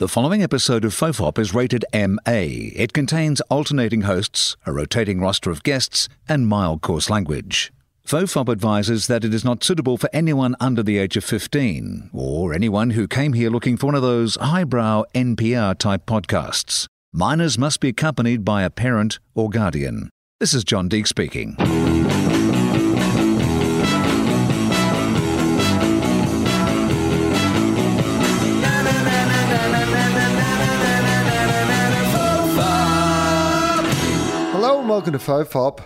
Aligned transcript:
The 0.00 0.08
following 0.08 0.42
episode 0.42 0.86
of 0.86 0.94
Fofop 0.94 1.38
is 1.38 1.52
rated 1.52 1.84
MA. 1.92 2.16
It 2.26 2.94
contains 2.94 3.42
alternating 3.50 4.00
hosts, 4.00 4.56
a 4.64 4.72
rotating 4.72 5.20
roster 5.20 5.50
of 5.50 5.62
guests, 5.62 6.08
and 6.26 6.48
mild 6.48 6.80
coarse 6.80 7.10
language. 7.10 7.70
Fofop 8.06 8.48
advises 8.50 9.08
that 9.08 9.26
it 9.26 9.34
is 9.34 9.44
not 9.44 9.62
suitable 9.62 9.98
for 9.98 10.08
anyone 10.10 10.56
under 10.58 10.82
the 10.82 10.96
age 10.96 11.18
of 11.18 11.24
15, 11.24 12.08
or 12.14 12.54
anyone 12.54 12.92
who 12.92 13.06
came 13.06 13.34
here 13.34 13.50
looking 13.50 13.76
for 13.76 13.88
one 13.88 13.94
of 13.94 14.00
those 14.00 14.36
highbrow 14.36 15.04
NPR 15.14 15.76
type 15.76 16.06
podcasts. 16.06 16.86
Minors 17.12 17.58
must 17.58 17.80
be 17.80 17.90
accompanied 17.90 18.42
by 18.42 18.62
a 18.62 18.70
parent 18.70 19.18
or 19.34 19.50
guardian. 19.50 20.08
This 20.38 20.54
is 20.54 20.64
John 20.64 20.88
Deek 20.88 21.06
speaking. 21.06 21.56
Welcome 35.00 35.18
to 35.18 35.18
Fofop. 35.18 35.80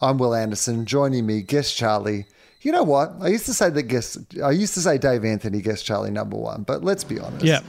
I'm 0.00 0.18
Wil 0.18 0.34
Anderson. 0.34 0.84
Joining 0.84 1.24
me, 1.24 1.42
guest 1.42 1.76
Charlie. 1.76 2.26
You 2.60 2.72
know 2.72 2.82
what? 2.82 3.12
I 3.20 3.28
used 3.28 3.46
to 3.46 3.54
say 3.54 3.70
that 3.70 3.84
guest. 3.84 4.18
I 4.42 4.50
used 4.50 4.74
to 4.74 4.80
say 4.80 4.98
Dave 4.98 5.24
Anthony, 5.24 5.62
guest 5.62 5.84
Charlie 5.86 6.10
number 6.10 6.36
one. 6.36 6.64
But 6.64 6.82
let's 6.82 7.04
be 7.04 7.20
honest. 7.20 7.44
Yeah. 7.44 7.60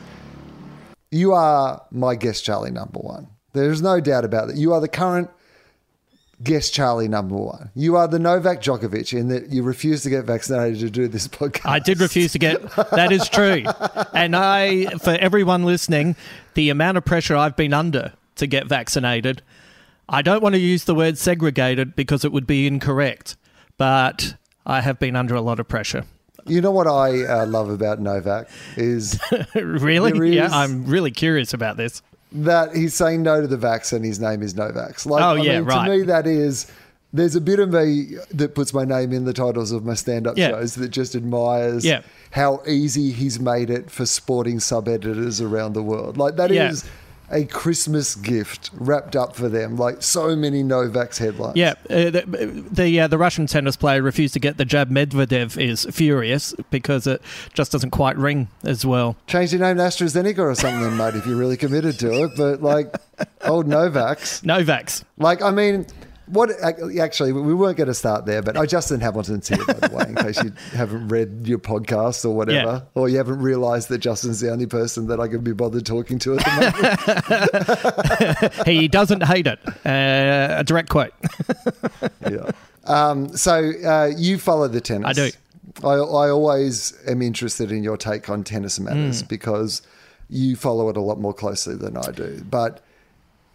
You 1.12 1.34
are 1.34 1.84
my 1.92 2.16
guest 2.16 2.44
Charlie 2.44 2.72
number 2.72 2.98
one. 2.98 3.28
There's 3.54 3.84
no 3.84 4.00
doubt 4.00 4.26
about 4.26 4.50
it. 4.50 4.56
You 4.56 4.74
are 4.74 4.82
the 4.82 4.88
current 4.88 5.30
guest 6.42 6.74
Charlie 6.74 7.08
number 7.08 7.36
one. 7.36 7.70
You 7.76 7.96
are 7.96 8.08
the 8.08 8.18
Novak 8.18 8.60
Djokovic 8.60 9.16
in 9.16 9.28
that 9.28 9.50
you 9.50 9.62
refuse 9.62 10.02
to 10.02 10.10
get 10.10 10.26
vaccinated 10.26 10.80
to 10.80 10.90
do 10.90 11.08
this 11.08 11.28
podcast. 11.28 11.70
I 11.70 11.78
did 11.78 12.00
refuse 12.00 12.32
to 12.32 12.40
get. 12.40 12.64
That 12.90 13.12
is 13.12 13.30
true. 13.30 13.64
And 14.16 14.36
I, 14.36 14.86
for 14.98 15.12
everyone 15.12 15.66
listening, 15.66 16.16
the 16.56 16.72
amount 16.72 16.98
of 16.98 17.06
pressure 17.06 17.36
I've 17.36 17.56
been 17.56 17.74
under 17.76 18.14
to 18.38 18.48
get 18.48 18.66
vaccinated, 18.66 19.44
I 20.10 20.22
don't 20.22 20.42
want 20.42 20.56
to 20.56 20.60
use 20.60 20.86
the 20.86 20.96
word 20.96 21.18
segregated 21.18 21.96
because 21.96 22.26
it 22.26 22.32
would 22.32 22.48
be 22.48 22.66
incorrect, 22.68 23.38
but 23.78 24.36
I 24.66 24.82
have 24.82 25.00
been 25.00 25.16
under 25.16 25.36
a 25.36 25.42
lot 25.42 25.60
of 25.60 25.68
pressure. 25.68 26.04
You 26.48 26.62
know 26.62 26.72
what 26.72 26.88
I 26.88 27.24
uh, 27.26 27.46
love 27.46 27.70
about 27.70 28.00
Novak 28.00 28.50
is 28.76 29.20
really? 29.56 30.12
There 30.12 30.24
Yeah, 30.26 30.50
I'm 30.52 30.86
really 30.86 31.12
curious 31.12 31.54
about 31.54 31.78
this. 31.78 32.02
that 32.32 32.76
he's 32.76 32.96
saying 32.96 33.22
no 33.24 33.42
to 33.42 33.48
the 33.48 33.58
vax 33.58 33.94
and 33.94 34.04
his 34.04 34.20
name 34.20 34.42
is 34.42 34.54
Novax. 34.56 35.06
Like, 35.06 35.22
Oh, 35.24 35.36
I 35.38 35.42
yeah, 35.42 35.60
mean, 35.60 35.66
right. 35.68 35.86
To 35.88 35.98
me, 35.98 36.04
that 36.04 36.26
is. 36.28 36.72
There's 37.12 37.36
a 37.36 37.42
bit 37.42 37.58
of 37.60 37.72
me 37.74 38.18
that 38.32 38.54
puts 38.54 38.72
my 38.72 38.86
name 38.86 39.14
in 39.14 39.26
the 39.26 39.34
titles 39.34 39.72
of 39.72 39.84
my 39.84 39.96
stand-up 39.96 40.38
Yeah. 40.38 40.50
shows 40.50 40.76
that 40.76 40.90
just 40.90 41.16
admires 41.16 41.84
Yeah. 41.84 42.02
how 42.32 42.62
easy 42.68 43.12
he's 43.12 43.40
made 43.40 43.72
it 43.72 43.90
for 43.90 44.06
sporting 44.06 44.60
sub-editors 44.60 45.42
around 45.42 45.74
the 45.74 45.82
world. 45.82 46.18
Like 46.18 46.36
that 46.36 46.52
is 46.52 46.84
Yeah. 46.86 46.90
A 47.32 47.46
Christmas 47.46 48.16
gift 48.16 48.70
wrapped 48.74 49.16
up 49.16 49.36
for 49.36 49.50
them. 49.50 49.76
Like 49.76 50.02
so 50.02 50.36
many 50.36 50.64
Novax 50.64 51.18
headlines. 51.18 51.56
Yeah, 51.56 51.74
uh, 51.90 52.10
the 52.10 52.66
the, 52.72 53.00
uh, 53.02 53.08
the 53.08 53.18
Russian 53.18 53.48
tennis 53.48 53.76
player 53.76 54.02
refused 54.02 54.34
to 54.34 54.40
get 54.40 54.58
the 54.58 54.66
jab. 54.66 54.90
Medvedev 54.90 55.62
is 55.62 55.88
furious 55.92 56.54
because 56.70 57.08
it 57.08 57.22
just 57.54 57.72
doesn't 57.72 57.92
quite 57.92 58.18
ring 58.18 58.48
as 58.64 58.86
well. 58.86 59.16
Change 59.28 59.54
your 59.54 59.62
name 59.62 59.78
to 59.78 59.84
AstraZeneca 59.84 60.40
or 60.40 60.56
something, 60.56 60.98
mate, 60.98 61.16
if 61.16 61.26
you're 61.26 61.36
really 61.36 61.58
committed 61.58 62.00
to 62.00 62.24
it. 62.24 62.32
But 62.36 62.62
like 62.62 62.96
old 63.46 63.68
Novax. 63.68 64.44
Novaks. 64.44 65.04
Like, 65.18 65.42
I 65.42 65.52
mean, 65.52 65.86
what 66.30 66.52
actually, 66.62 67.32
we 67.34 67.54
weren't 67.54 67.78
going 67.78 67.88
to 67.88 67.94
start 67.94 68.26
there, 68.26 68.42
but 68.42 68.56
oh, 68.58 68.66
Justin 68.66 69.00
Hamilton's 69.02 69.48
here, 69.48 69.64
by 69.66 69.74
the 69.74 69.96
way, 69.96 70.06
in 70.08 70.16
case 70.16 70.42
you 70.44 70.52
haven't 70.78 71.08
read 71.08 71.48
your 71.48 71.60
podcast 71.60 72.26
or 72.26 72.36
whatever, 72.36 72.84
Yeah. 72.96 73.02
or 73.02 73.10
you 73.10 73.18
haven't 73.18 73.40
realized 73.40 73.90
that 73.90 74.00
Justin's 74.00 74.40
the 74.40 74.52
only 74.52 74.66
person 74.68 75.08
that 75.08 75.20
I 75.20 75.28
can 75.28 75.42
be 75.42 75.54
bothered 75.54 75.86
talking 75.86 76.20
to 76.20 76.38
at 76.38 76.46
the 76.46 78.48
moment. 78.52 78.54
he 78.68 78.88
doesn't 78.88 79.24
hate 79.24 79.48
it. 79.48 79.60
Uh, 79.86 80.56
a 80.60 80.64
direct 80.64 80.90
quote. 80.90 81.14
yeah. 82.30 82.52
Um, 82.86 83.36
so 83.36 83.72
uh, 83.86 84.12
you 84.16 84.38
follow 84.38 84.68
the 84.68 84.82
tennis. 84.82 85.08
I 85.08 85.14
do. 85.14 85.30
I, 85.84 85.94
I 85.94 86.30
always 86.30 86.94
am 87.08 87.22
interested 87.22 87.72
in 87.72 87.84
your 87.84 87.98
take 87.98 88.30
on 88.30 88.44
tennis 88.44 88.80
matters 88.80 89.22
Hmm. 89.22 89.28
because 89.28 89.82
you 90.30 90.56
follow 90.56 90.90
it 90.90 90.98
a 90.98 91.02
lot 91.02 91.20
more 91.20 91.34
closely 91.34 91.76
than 91.76 91.98
I 91.98 92.12
do. 92.12 92.44
But 92.50 92.82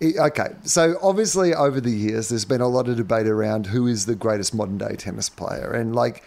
okay, 0.05 0.55
so 0.65 0.97
obviously 1.03 1.55
over 1.55 1.81
the 1.81 1.91
years, 1.91 2.29
there's 2.29 2.45
been 2.45 2.61
a 2.61 2.69
lot 2.69 2.89
of 2.89 2.97
debate 2.97 3.27
around 3.27 3.67
who 3.67 3.87
is 3.87 4.07
the 4.07 4.15
greatest 4.15 4.55
modern 4.55 4.79
day 4.79 4.97
tennis 4.97 5.29
player, 5.29 5.73
and 5.73 5.95
like. 5.95 6.23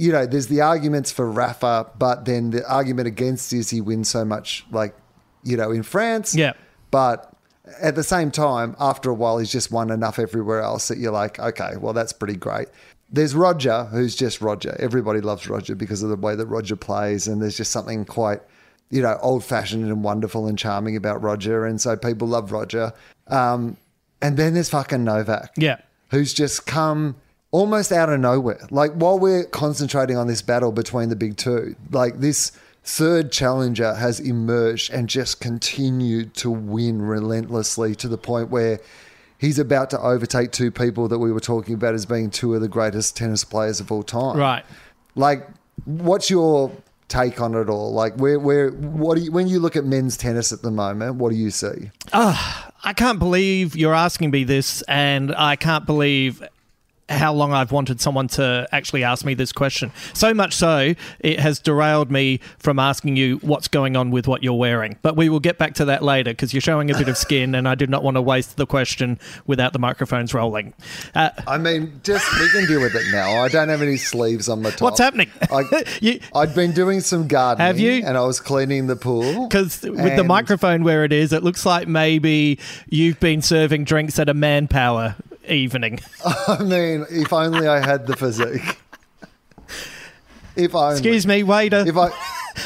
You 0.00 0.12
know, 0.12 0.26
there's 0.26 0.46
the 0.46 0.60
arguments 0.60 1.10
for 1.10 1.28
Rafa, 1.28 1.90
but 1.98 2.24
then 2.24 2.50
the 2.50 2.64
argument 2.72 3.08
against 3.08 3.52
is 3.52 3.70
he 3.70 3.80
wins 3.80 4.08
so 4.08 4.24
much, 4.24 4.64
like, 4.70 4.94
you 5.42 5.56
know, 5.56 5.72
in 5.72 5.82
France. 5.82 6.36
Yeah. 6.36 6.52
But 6.92 7.34
at 7.82 7.96
the 7.96 8.04
same 8.04 8.30
time, 8.30 8.76
after 8.78 9.10
a 9.10 9.14
while, 9.14 9.38
he's 9.38 9.50
just 9.50 9.72
won 9.72 9.90
enough 9.90 10.20
everywhere 10.20 10.60
else 10.60 10.86
that 10.86 10.98
you're 10.98 11.10
like, 11.10 11.40
okay, 11.40 11.72
well, 11.80 11.94
that's 11.94 12.12
pretty 12.12 12.36
great. 12.36 12.68
There's 13.10 13.34
Roger, 13.34 13.86
who's 13.86 14.14
just 14.14 14.40
Roger. 14.40 14.76
Everybody 14.78 15.20
loves 15.20 15.48
Roger 15.48 15.74
because 15.74 16.04
of 16.04 16.10
the 16.10 16.16
way 16.16 16.36
that 16.36 16.46
Roger 16.46 16.76
plays. 16.76 17.26
And 17.26 17.42
there's 17.42 17.56
just 17.56 17.72
something 17.72 18.04
quite, 18.04 18.40
you 18.90 19.02
know, 19.02 19.18
old 19.22 19.44
fashioned 19.44 19.84
and 19.84 20.02
wonderful 20.02 20.46
and 20.46 20.58
charming 20.58 20.96
about 20.96 21.22
Roger. 21.22 21.66
And 21.66 21.80
so 21.80 21.96
people 21.96 22.26
love 22.28 22.52
Roger. 22.52 22.92
Um, 23.26 23.76
and 24.22 24.36
then 24.36 24.54
there's 24.54 24.70
fucking 24.70 25.04
Novak 25.04 25.52
Yeah. 25.56 25.76
who's 26.10 26.32
just 26.34 26.66
come 26.66 27.16
almost 27.50 27.92
out 27.92 28.08
of 28.10 28.18
nowhere. 28.20 28.66
Like 28.70 28.92
while 28.92 29.18
we're 29.18 29.44
concentrating 29.44 30.16
on 30.16 30.26
this 30.26 30.42
battle 30.42 30.72
between 30.72 31.08
the 31.08 31.16
big 31.16 31.36
two, 31.36 31.76
like 31.90 32.20
this 32.20 32.52
third 32.82 33.30
challenger 33.30 33.94
has 33.94 34.18
emerged 34.20 34.90
and 34.92 35.08
just 35.08 35.40
continued 35.40 36.32
to 36.34 36.50
win 36.50 37.02
relentlessly 37.02 37.94
to 37.96 38.08
the 38.08 38.16
point 38.18 38.48
where 38.50 38.80
he's 39.36 39.58
about 39.58 39.90
to 39.90 40.00
overtake 40.00 40.50
two 40.52 40.70
people 40.70 41.06
that 41.08 41.18
we 41.18 41.30
were 41.30 41.40
talking 41.40 41.74
about 41.74 41.94
as 41.94 42.06
being 42.06 42.30
two 42.30 42.54
of 42.54 42.60
the 42.62 42.68
greatest 42.68 43.16
tennis 43.16 43.44
players 43.44 43.78
of 43.80 43.92
all 43.92 44.02
time. 44.02 44.36
Right. 44.38 44.64
Like, 45.14 45.46
what's 45.84 46.28
your 46.30 46.72
take 47.08 47.40
on 47.40 47.54
it 47.54 47.68
all? 47.68 47.92
Like, 47.92 48.14
where, 48.16 48.38
where, 48.38 48.70
what 48.70 49.16
do 49.16 49.24
you, 49.24 49.32
when 49.32 49.48
you 49.48 49.58
look 49.58 49.76
at 49.76 49.84
men's 49.84 50.16
tennis 50.16 50.52
at 50.52 50.62
the 50.62 50.70
moment, 50.70 51.16
what 51.16 51.30
do 51.30 51.36
you 51.36 51.50
see? 51.50 51.90
Ah, 52.12 52.70
I 52.84 52.92
can't 52.92 53.18
believe 53.18 53.74
you're 53.76 53.94
asking 53.94 54.30
me 54.30 54.44
this, 54.44 54.82
and 54.82 55.34
I 55.34 55.56
can't 55.56 55.86
believe 55.86 56.42
how 57.08 57.32
long 57.32 57.52
I've 57.52 57.72
wanted 57.72 58.00
someone 58.00 58.28
to 58.28 58.68
actually 58.72 59.02
ask 59.04 59.24
me 59.24 59.34
this 59.34 59.52
question. 59.52 59.92
So 60.12 60.34
much 60.34 60.54
so, 60.54 60.94
it 61.20 61.40
has 61.40 61.58
derailed 61.58 62.10
me 62.10 62.40
from 62.58 62.78
asking 62.78 63.16
you 63.16 63.38
what's 63.38 63.68
going 63.68 63.96
on 63.96 64.10
with 64.10 64.28
what 64.28 64.42
you're 64.42 64.52
wearing. 64.58 64.98
But 65.02 65.16
we 65.16 65.28
will 65.28 65.40
get 65.40 65.58
back 65.58 65.74
to 65.74 65.84
that 65.86 66.02
later 66.02 66.30
because 66.32 66.52
you're 66.52 66.60
showing 66.60 66.90
a 66.90 66.94
bit 66.98 67.08
of 67.08 67.16
skin, 67.16 67.54
and 67.54 67.66
I 67.68 67.74
did 67.74 67.88
not 67.90 68.02
want 68.02 68.16
to 68.16 68.22
waste 68.22 68.56
the 68.56 68.66
question 68.66 69.18
without 69.46 69.72
the 69.72 69.78
microphones 69.78 70.34
rolling. 70.34 70.74
Uh, 71.14 71.30
I 71.46 71.56
mean, 71.58 72.00
just 72.04 72.26
we 72.40 72.48
can 72.50 72.66
deal 72.66 72.80
with 72.80 72.94
it 72.94 73.06
now. 73.10 73.42
I 73.42 73.48
don't 73.48 73.68
have 73.68 73.82
any 73.82 73.96
sleeves 73.96 74.48
on 74.48 74.62
my 74.62 74.70
top. 74.70 74.80
What's 74.82 75.00
happening? 75.00 75.30
I, 75.50 75.62
You- 76.00 76.20
I'd 76.34 76.54
been 76.54 76.72
doing 76.72 77.00
some 77.00 77.26
gardening. 77.28 77.66
Have 77.66 77.78
you? 77.78 78.02
And 78.04 78.16
I 78.16 78.22
was 78.24 78.40
cleaning 78.40 78.86
the 78.86 78.96
pool. 78.96 79.48
because 79.48 79.82
with 79.82 80.16
the 80.16 80.24
microphone 80.24 80.84
where 80.84 81.04
it 81.04 81.12
is, 81.12 81.32
it 81.32 81.42
looks 81.42 81.64
like 81.64 81.88
maybe 81.88 82.58
you've 82.88 83.18
been 83.20 83.42
serving 83.42 83.84
drinks 83.84 84.18
at 84.18 84.28
a 84.28 84.34
manpower 84.34 85.16
evening. 85.50 86.00
I 86.48 86.62
mean, 86.62 87.06
if 87.10 87.32
only 87.32 87.66
I 87.68 87.84
had 87.84 88.06
the 88.06 88.16
physique. 88.16 88.78
If 90.56 90.74
I 90.74 90.92
Excuse 90.92 91.26
me, 91.26 91.42
waiter. 91.44 91.84
If 91.86 91.96
I, 91.96 92.10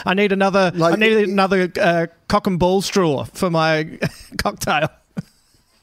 I 0.07 0.15
need 0.15 0.33
another. 0.33 0.73
Like, 0.75 0.95
I 0.95 0.97
need 0.97 1.13
it- 1.13 1.29
another 1.29 1.71
uh, 1.81 2.07
cock 2.29 2.47
and 2.47 2.59
ball 2.59 2.81
straw 2.83 3.25
for 3.25 3.51
my 3.51 3.99
cocktail. 4.39 4.89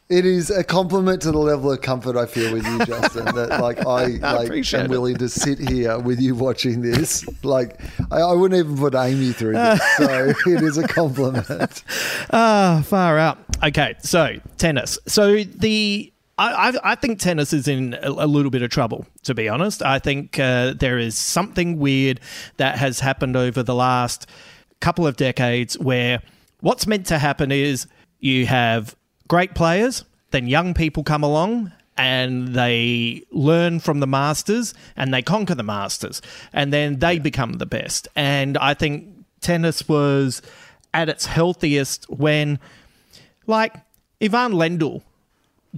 it 0.10 0.26
is 0.26 0.50
a 0.50 0.64
compliment 0.64 1.22
to 1.22 1.32
the 1.32 1.38
level 1.38 1.72
of 1.72 1.82
comfort 1.82 2.18
I 2.18 2.26
feel 2.26 2.52
with 2.52 2.66
you, 2.66 2.84
Justin. 2.84 3.26
That 3.26 3.60
like 3.62 3.86
I 3.86 4.06
like 4.08 4.46
appreciate 4.48 4.80
am 4.80 4.86
it. 4.88 4.90
willing 4.90 5.18
to 5.18 5.30
sit 5.30 5.60
here 5.60 6.00
with 6.00 6.20
you 6.20 6.34
watching 6.34 6.82
this. 6.82 7.24
Like 7.44 7.80
I, 8.12 8.22
I 8.22 8.34
wouldn't 8.34 8.58
even 8.60 8.76
put 8.76 8.96
Amy 8.96 9.32
through 9.32 9.54
this, 9.54 9.98
so 9.98 10.34
it 10.48 10.64
is 10.64 10.80
a 10.80 10.88
compliment. 10.88 11.84
Ah, 12.34 12.82
far 12.88 13.20
out. 13.20 13.38
Okay, 13.64 13.94
so 14.00 14.38
tennis. 14.58 14.98
So 15.06 15.44
the. 15.44 16.12
I, 16.40 16.92
I, 16.92 16.96
think 16.96 17.20
tennis 17.20 17.52
is 17.52 17.68
in 17.68 17.96
a, 17.96 18.10
a 18.10 18.28
little 18.28 18.50
bit 18.50 18.62
of 18.62 18.70
trouble, 18.70 19.06
to 19.24 19.34
be 19.34 19.50
honest. 19.50 19.84
I 19.84 20.00
think 20.00 20.40
uh, 20.40 20.74
there 20.74 20.98
is 20.98 21.18
something 21.18 21.80
weird 21.80 22.22
that 22.58 22.78
has 22.78 23.02
happened 23.02 23.36
over 23.36 23.62
the 23.62 23.76
last 23.76 24.26
couple 24.80 25.06
of 25.06 25.18
decades 25.18 25.78
where 25.78 26.22
what's 26.62 26.88
meant 26.88 27.06
to 27.08 27.20
happen 27.20 27.52
is 27.52 27.88
you 28.20 28.46
have 28.46 28.96
great 29.28 29.54
players, 29.54 30.06
then 30.32 30.48
young 30.48 30.74
people 30.74 31.04
come 31.04 31.24
along 31.24 31.74
and 31.98 32.56
they 32.56 33.24
learn 33.32 33.82
from 33.82 34.00
the 34.00 34.08
masters 34.08 34.74
and 34.96 35.14
they 35.14 35.22
conquer 35.22 35.56
the 35.56 35.64
masters 35.64 36.22
and 36.54 36.72
then 36.72 37.00
they 37.00 37.20
become 37.20 37.54
the 37.54 37.66
best. 37.66 38.08
And 38.16 38.58
I 38.58 38.74
think 38.74 39.26
tennis 39.42 39.90
was 39.90 40.42
at 40.94 41.10
its 41.10 41.26
healthiest 41.26 42.10
when, 42.10 42.60
like, 43.46 43.74
Ivan 44.22 44.54
Lendl 44.54 45.04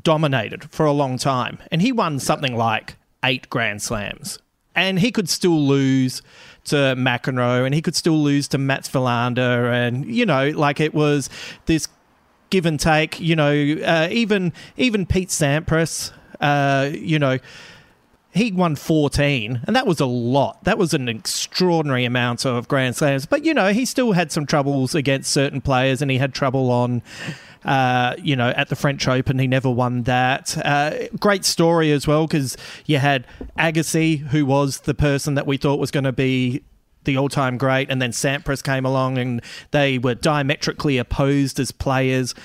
dominated 0.01 0.69
for 0.71 0.85
a 0.85 0.91
long 0.91 1.17
time 1.17 1.57
and 1.71 1.81
he 1.81 1.91
won 1.91 2.19
something 2.19 2.55
like 2.55 2.95
eight 3.23 3.49
Grand 3.49 3.81
Slams. 3.81 4.39
and 4.75 4.99
he 4.99 5.11
could 5.11 5.29
still 5.29 5.59
lose 5.67 6.21
to 6.63 6.75
McEnroe, 6.75 7.65
and 7.65 7.73
he 7.73 7.81
could 7.81 7.95
still 7.95 8.21
lose 8.21 8.47
to 8.49 8.57
Mats 8.57 8.89
Wilander, 8.89 9.71
and 9.71 10.05
you 10.05 10.25
know, 10.25 10.49
like 10.49 10.79
it 10.79 10.93
was 10.93 11.29
this 11.65 11.87
give 12.49 12.65
and 12.65 12.79
take. 12.79 13.19
You 13.19 13.35
know, 13.35 13.51
uh, 13.83 14.07
even 14.11 14.53
even 14.77 15.05
Pete 15.05 15.29
Sampras, 15.29 16.11
uh, 16.39 16.89
you 16.93 17.19
know. 17.19 17.37
He 18.33 18.51
won 18.51 18.75
14, 18.77 19.61
and 19.67 19.75
that 19.75 19.85
was 19.85 19.99
a 19.99 20.05
lot. 20.05 20.63
That 20.63 20.77
was 20.77 20.93
an 20.93 21.09
extraordinary 21.09 22.05
amount 22.05 22.45
of 22.45 22.67
Grand 22.67 22.95
Slams. 22.95 23.25
But, 23.25 23.43
you 23.43 23.53
know, 23.53 23.73
he 23.73 23.83
still 23.83 24.13
had 24.13 24.31
some 24.31 24.45
troubles 24.45 24.95
against 24.95 25.31
certain 25.31 25.59
players, 25.59 26.01
and 26.01 26.09
he 26.09 26.17
had 26.17 26.33
trouble 26.33 26.71
on 26.71 27.01
uh, 27.63 28.15
you 28.21 28.35
know, 28.35 28.49
at 28.49 28.69
the 28.69 28.75
French 28.75 29.07
Open, 29.07 29.37
he 29.39 29.47
never 29.47 29.69
won 29.69 30.03
that. 30.03 30.57
Uh, 30.65 31.07
great 31.19 31.45
story 31.45 31.91
as 31.91 32.07
well 32.07 32.25
because 32.25 32.57
you 32.85 32.97
had 32.97 33.25
Agassi, 33.57 34.17
who 34.17 34.45
was 34.45 34.81
the 34.81 34.93
person 34.93 35.35
that 35.35 35.45
we 35.45 35.57
thought 35.57 35.79
was 35.79 35.91
going 35.91 36.03
to 36.05 36.11
be 36.11 36.63
the 37.03 37.17
all-time 37.17 37.57
great, 37.57 37.89
and 37.89 38.01
then 38.01 38.11
Sampras 38.11 38.63
came 38.63 38.85
along, 38.85 39.17
and 39.17 39.41
they 39.71 39.97
were 39.97 40.15
diametrically 40.15 40.97
opposed 40.97 41.59
as 41.59 41.71
players. 41.71 42.35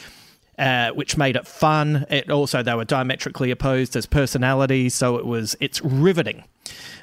Uh, 0.58 0.88
which 0.93 1.19
made 1.19 1.37
it 1.37 1.47
fun. 1.47 2.06
It 2.08 2.31
also 2.31 2.62
they 2.62 2.75
were 2.75 2.87
diametrically 2.87 3.50
opposed 3.50 3.94
as 3.94 4.06
personalities, 4.06 4.94
so 4.94 5.17
it 5.17 5.26
was 5.26 5.55
it's 5.61 5.82
riveting. 5.82 6.44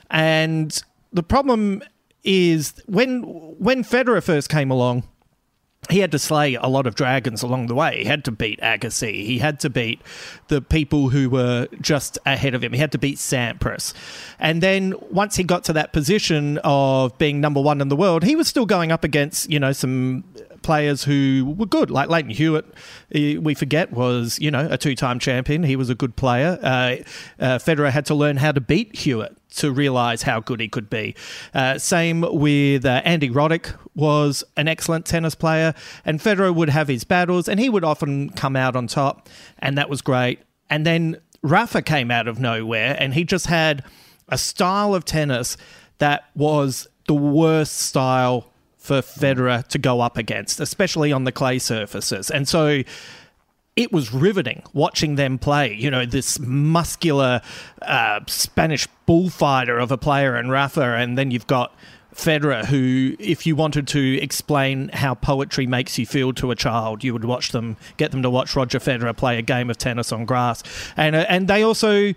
And 0.09 0.81
the 1.11 1.21
problem 1.21 1.83
is 2.23 2.73
when 2.87 3.21
when 3.21 3.83
Federer 3.83 4.23
first 4.23 4.49
came 4.49 4.71
along, 4.71 5.03
he 5.89 5.99
had 5.99 6.11
to 6.11 6.19
slay 6.19 6.55
a 6.55 6.67
lot 6.67 6.87
of 6.87 6.95
dragons 6.95 7.43
along 7.43 7.67
the 7.67 7.75
way. 7.75 7.99
He 7.99 8.05
had 8.05 8.23
to 8.25 8.31
beat 8.31 8.59
Agassi. 8.61 9.25
He 9.25 9.39
had 9.39 9.59
to 9.61 9.69
beat 9.69 10.01
the 10.47 10.61
people 10.61 11.09
who 11.09 11.29
were 11.29 11.67
just 11.81 12.17
ahead 12.25 12.55
of 12.55 12.63
him. 12.63 12.71
He 12.73 12.79
had 12.79 12.93
to 12.93 12.97
beat 12.97 13.17
Sampras. 13.17 13.93
And 14.39 14.63
then 14.63 14.93
once 15.11 15.35
he 15.35 15.43
got 15.43 15.65
to 15.65 15.73
that 15.73 15.91
position 15.91 16.59
of 16.63 17.17
being 17.17 17.41
number 17.41 17.61
one 17.61 17.81
in 17.81 17.89
the 17.89 17.95
world, 17.97 18.23
he 18.23 18.35
was 18.35 18.47
still 18.47 18.65
going 18.65 18.91
up 18.91 19.03
against, 19.03 19.49
you 19.49 19.59
know, 19.59 19.73
some 19.73 20.23
players 20.63 21.03
who 21.03 21.53
were 21.57 21.65
good, 21.65 21.91
like 21.91 22.09
Lleyton 22.09 22.31
Hewitt. 22.31 22.65
We 23.11 23.53
forget 23.53 23.91
was 23.91 24.39
you 24.39 24.49
know 24.49 24.67
a 24.69 24.77
two-time 24.77 25.19
champion. 25.19 25.63
He 25.63 25.75
was 25.75 25.89
a 25.89 25.95
good 25.95 26.15
player. 26.15 26.57
Uh, 26.61 26.95
uh, 27.39 27.59
Federer 27.59 27.91
had 27.91 28.05
to 28.07 28.15
learn 28.15 28.37
how 28.37 28.51
to 28.51 28.61
beat 28.61 28.95
Hewitt 28.95 29.37
to 29.55 29.71
realize 29.71 30.23
how 30.23 30.39
good 30.39 30.59
he 30.59 30.67
could 30.67 30.89
be. 30.89 31.15
Uh, 31.53 31.77
same 31.77 32.21
with 32.21 32.85
uh, 32.85 33.01
Andy 33.05 33.29
Roddick 33.29 33.75
was 33.93 34.43
an 34.57 34.67
excellent 34.67 35.05
tennis 35.05 35.35
player, 35.35 35.73
and 36.05 36.19
Federer 36.19 36.53
would 36.53 36.69
have 36.69 36.87
his 36.87 37.03
battles, 37.03 37.47
and 37.47 37.59
he 37.59 37.69
would 37.69 37.83
often 37.83 38.29
come 38.31 38.55
out 38.55 38.75
on 38.75 38.87
top, 38.87 39.29
and 39.59 39.77
that 39.77 39.89
was 39.89 40.01
great. 40.01 40.39
And 40.69 40.85
then 40.85 41.17
Rafa 41.43 41.81
came 41.81 42.09
out 42.09 42.27
of 42.27 42.39
nowhere, 42.39 42.95
and 42.99 43.13
he 43.13 43.23
just 43.23 43.47
had 43.47 43.83
a 44.29 44.37
style 44.37 44.95
of 44.95 45.05
tennis 45.05 45.57
that 45.99 46.29
was 46.35 46.87
the 47.07 47.13
worst 47.13 47.77
style 47.77 48.52
for 48.83 49.01
Federer 49.01 49.65
to 49.69 49.79
go 49.79 50.01
up 50.01 50.17
against, 50.17 50.59
especially 50.59 51.13
on 51.13 51.23
the 51.23 51.31
clay 51.31 51.57
surfaces. 51.57 52.29
And 52.29 52.49
so 52.49 52.83
it 53.77 53.93
was 53.93 54.13
riveting 54.13 54.61
watching 54.73 55.15
them 55.15 55.39
play. 55.39 55.73
You 55.73 55.89
know, 55.89 56.05
this 56.05 56.37
muscular 56.37 57.41
uh, 57.81 58.19
Spanish 58.27 58.85
bullfighter 59.05 59.79
of 59.79 59.89
a 59.89 59.97
player 59.97 60.35
and 60.35 60.51
Rafa, 60.51 60.95
and 60.95 61.17
then 61.17 61.31
you've 61.31 61.47
got 61.47 61.73
Federer, 62.13 62.65
who, 62.65 63.15
if 63.19 63.47
you 63.47 63.55
wanted 63.55 63.87
to 63.87 64.21
explain 64.21 64.89
how 64.89 65.15
poetry 65.15 65.65
makes 65.65 65.97
you 65.97 66.05
feel 66.05 66.33
to 66.33 66.51
a 66.51 66.55
child, 66.55 67.05
you 67.05 67.13
would 67.13 67.25
watch 67.25 67.53
them, 67.53 67.77
get 67.95 68.11
them 68.11 68.21
to 68.21 68.29
watch 68.29 68.53
Roger 68.53 68.79
Federer 68.79 69.15
play 69.15 69.39
a 69.39 69.41
game 69.41 69.69
of 69.69 69.77
tennis 69.77 70.11
on 70.11 70.25
grass, 70.25 70.61
and 70.97 71.15
uh, 71.15 71.25
and 71.29 71.47
they 71.47 71.63
also, 71.63 72.13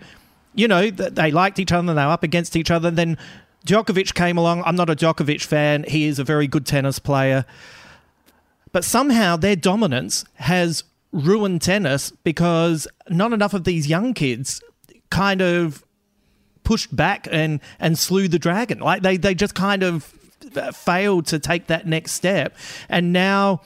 you 0.53 0.67
know, 0.67 0.91
they 0.91 1.31
liked 1.31 1.59
each 1.59 1.71
other, 1.71 1.93
they 1.93 2.05
were 2.05 2.11
up 2.11 2.23
against 2.23 2.57
each 2.57 2.69
other. 2.69 2.89
And 2.89 2.97
then 2.97 3.17
Djokovic 3.67 4.13
came 4.13 4.37
along. 4.37 4.63
I'm 4.65 4.75
not 4.75 4.89
a 4.89 4.95
Djokovic 4.95 5.43
fan. 5.43 5.83
He 5.87 6.05
is 6.07 6.19
a 6.19 6.23
very 6.23 6.47
good 6.47 6.65
tennis 6.65 6.99
player, 6.99 7.45
but 8.71 8.83
somehow 8.83 9.35
their 9.35 9.57
dominance 9.57 10.23
has 10.35 10.83
ruined 11.11 11.61
tennis 11.61 12.11
because 12.23 12.87
not 13.09 13.33
enough 13.33 13.53
of 13.53 13.65
these 13.65 13.87
young 13.87 14.13
kids 14.13 14.61
kind 15.09 15.41
of 15.41 15.83
pushed 16.63 16.95
back 16.95 17.27
and 17.31 17.59
and 17.79 17.97
slew 17.99 18.27
the 18.27 18.39
dragon. 18.39 18.79
Like 18.79 19.01
they 19.01 19.17
they 19.17 19.35
just 19.35 19.53
kind 19.53 19.83
of 19.83 20.03
failed 20.73 21.25
to 21.27 21.39
take 21.39 21.67
that 21.67 21.85
next 21.85 22.13
step, 22.13 22.55
and 22.89 23.11
now. 23.13 23.61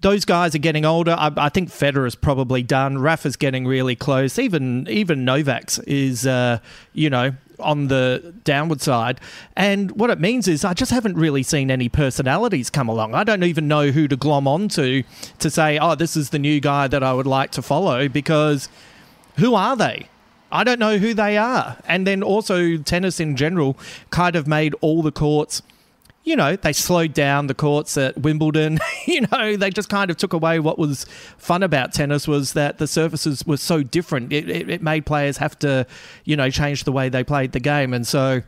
Those 0.00 0.24
guys 0.24 0.52
are 0.56 0.58
getting 0.58 0.84
older. 0.84 1.12
I, 1.16 1.30
I 1.36 1.48
think 1.48 1.68
Federer's 1.68 2.16
probably 2.16 2.64
done. 2.64 2.98
Rafa's 2.98 3.36
getting 3.36 3.68
really 3.68 3.94
close. 3.94 4.36
Even 4.36 4.88
even 4.88 5.24
Novak's 5.24 5.78
is, 5.78 6.26
uh, 6.26 6.58
you 6.92 7.08
know, 7.08 7.30
on 7.62 7.88
the 7.88 8.34
downward 8.44 8.80
side. 8.80 9.20
And 9.56 9.90
what 9.92 10.10
it 10.10 10.20
means 10.20 10.48
is 10.48 10.64
I 10.64 10.74
just 10.74 10.90
haven't 10.90 11.16
really 11.16 11.42
seen 11.42 11.70
any 11.70 11.88
personalities 11.88 12.70
come 12.70 12.88
along. 12.88 13.14
I 13.14 13.24
don't 13.24 13.44
even 13.44 13.68
know 13.68 13.90
who 13.90 14.08
to 14.08 14.16
glom 14.16 14.46
onto 14.46 15.02
to 15.38 15.50
say, 15.50 15.78
oh, 15.78 15.94
this 15.94 16.16
is 16.16 16.30
the 16.30 16.38
new 16.38 16.60
guy 16.60 16.88
that 16.88 17.02
I 17.02 17.12
would 17.12 17.26
like 17.26 17.50
to 17.52 17.62
follow 17.62 18.08
because 18.08 18.68
who 19.36 19.54
are 19.54 19.76
they? 19.76 20.08
I 20.50 20.64
don't 20.64 20.78
know 20.78 20.98
who 20.98 21.14
they 21.14 21.38
are. 21.38 21.78
And 21.86 22.06
then 22.06 22.22
also, 22.22 22.76
tennis 22.76 23.18
in 23.18 23.36
general 23.36 23.78
kind 24.10 24.36
of 24.36 24.46
made 24.46 24.74
all 24.82 25.02
the 25.02 25.10
courts 25.10 25.62
you 26.24 26.36
know, 26.36 26.56
they 26.56 26.72
slowed 26.72 27.14
down 27.14 27.48
the 27.48 27.54
courts 27.54 27.96
at 27.96 28.16
Wimbledon. 28.18 28.78
you 29.06 29.22
know, 29.32 29.56
they 29.56 29.70
just 29.70 29.88
kind 29.88 30.10
of 30.10 30.16
took 30.16 30.32
away 30.32 30.60
what 30.60 30.78
was 30.78 31.04
fun 31.36 31.62
about 31.62 31.92
tennis 31.92 32.28
was 32.28 32.52
that 32.52 32.78
the 32.78 32.86
surfaces 32.86 33.44
were 33.46 33.56
so 33.56 33.82
different. 33.82 34.32
It, 34.32 34.48
it, 34.48 34.70
it 34.70 34.82
made 34.82 35.04
players 35.04 35.38
have 35.38 35.58
to, 35.60 35.86
you 36.24 36.36
know, 36.36 36.50
change 36.50 36.84
the 36.84 36.92
way 36.92 37.08
they 37.08 37.24
played 37.24 37.52
the 37.52 37.60
game. 37.60 37.92
And 37.92 38.06
so 38.06 38.42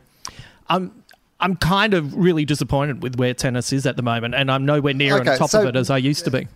I'm 0.69 1.03
I'm 1.39 1.55
kind 1.57 1.93
of 1.93 2.15
really 2.15 2.45
disappointed 2.45 3.03
with 3.03 3.17
where 3.17 3.33
tennis 3.33 3.73
is 3.73 3.85
at 3.85 3.97
the 3.97 4.01
moment, 4.01 4.35
and 4.35 4.49
I'm 4.49 4.65
nowhere 4.65 4.93
near 4.93 5.19
okay, 5.19 5.31
on 5.31 5.37
top 5.37 5.49
so 5.49 5.61
of 5.61 5.67
it 5.67 5.75
as 5.75 5.89
I 5.89 5.97
used 5.97 6.23
to 6.25 6.31
be. 6.31 6.47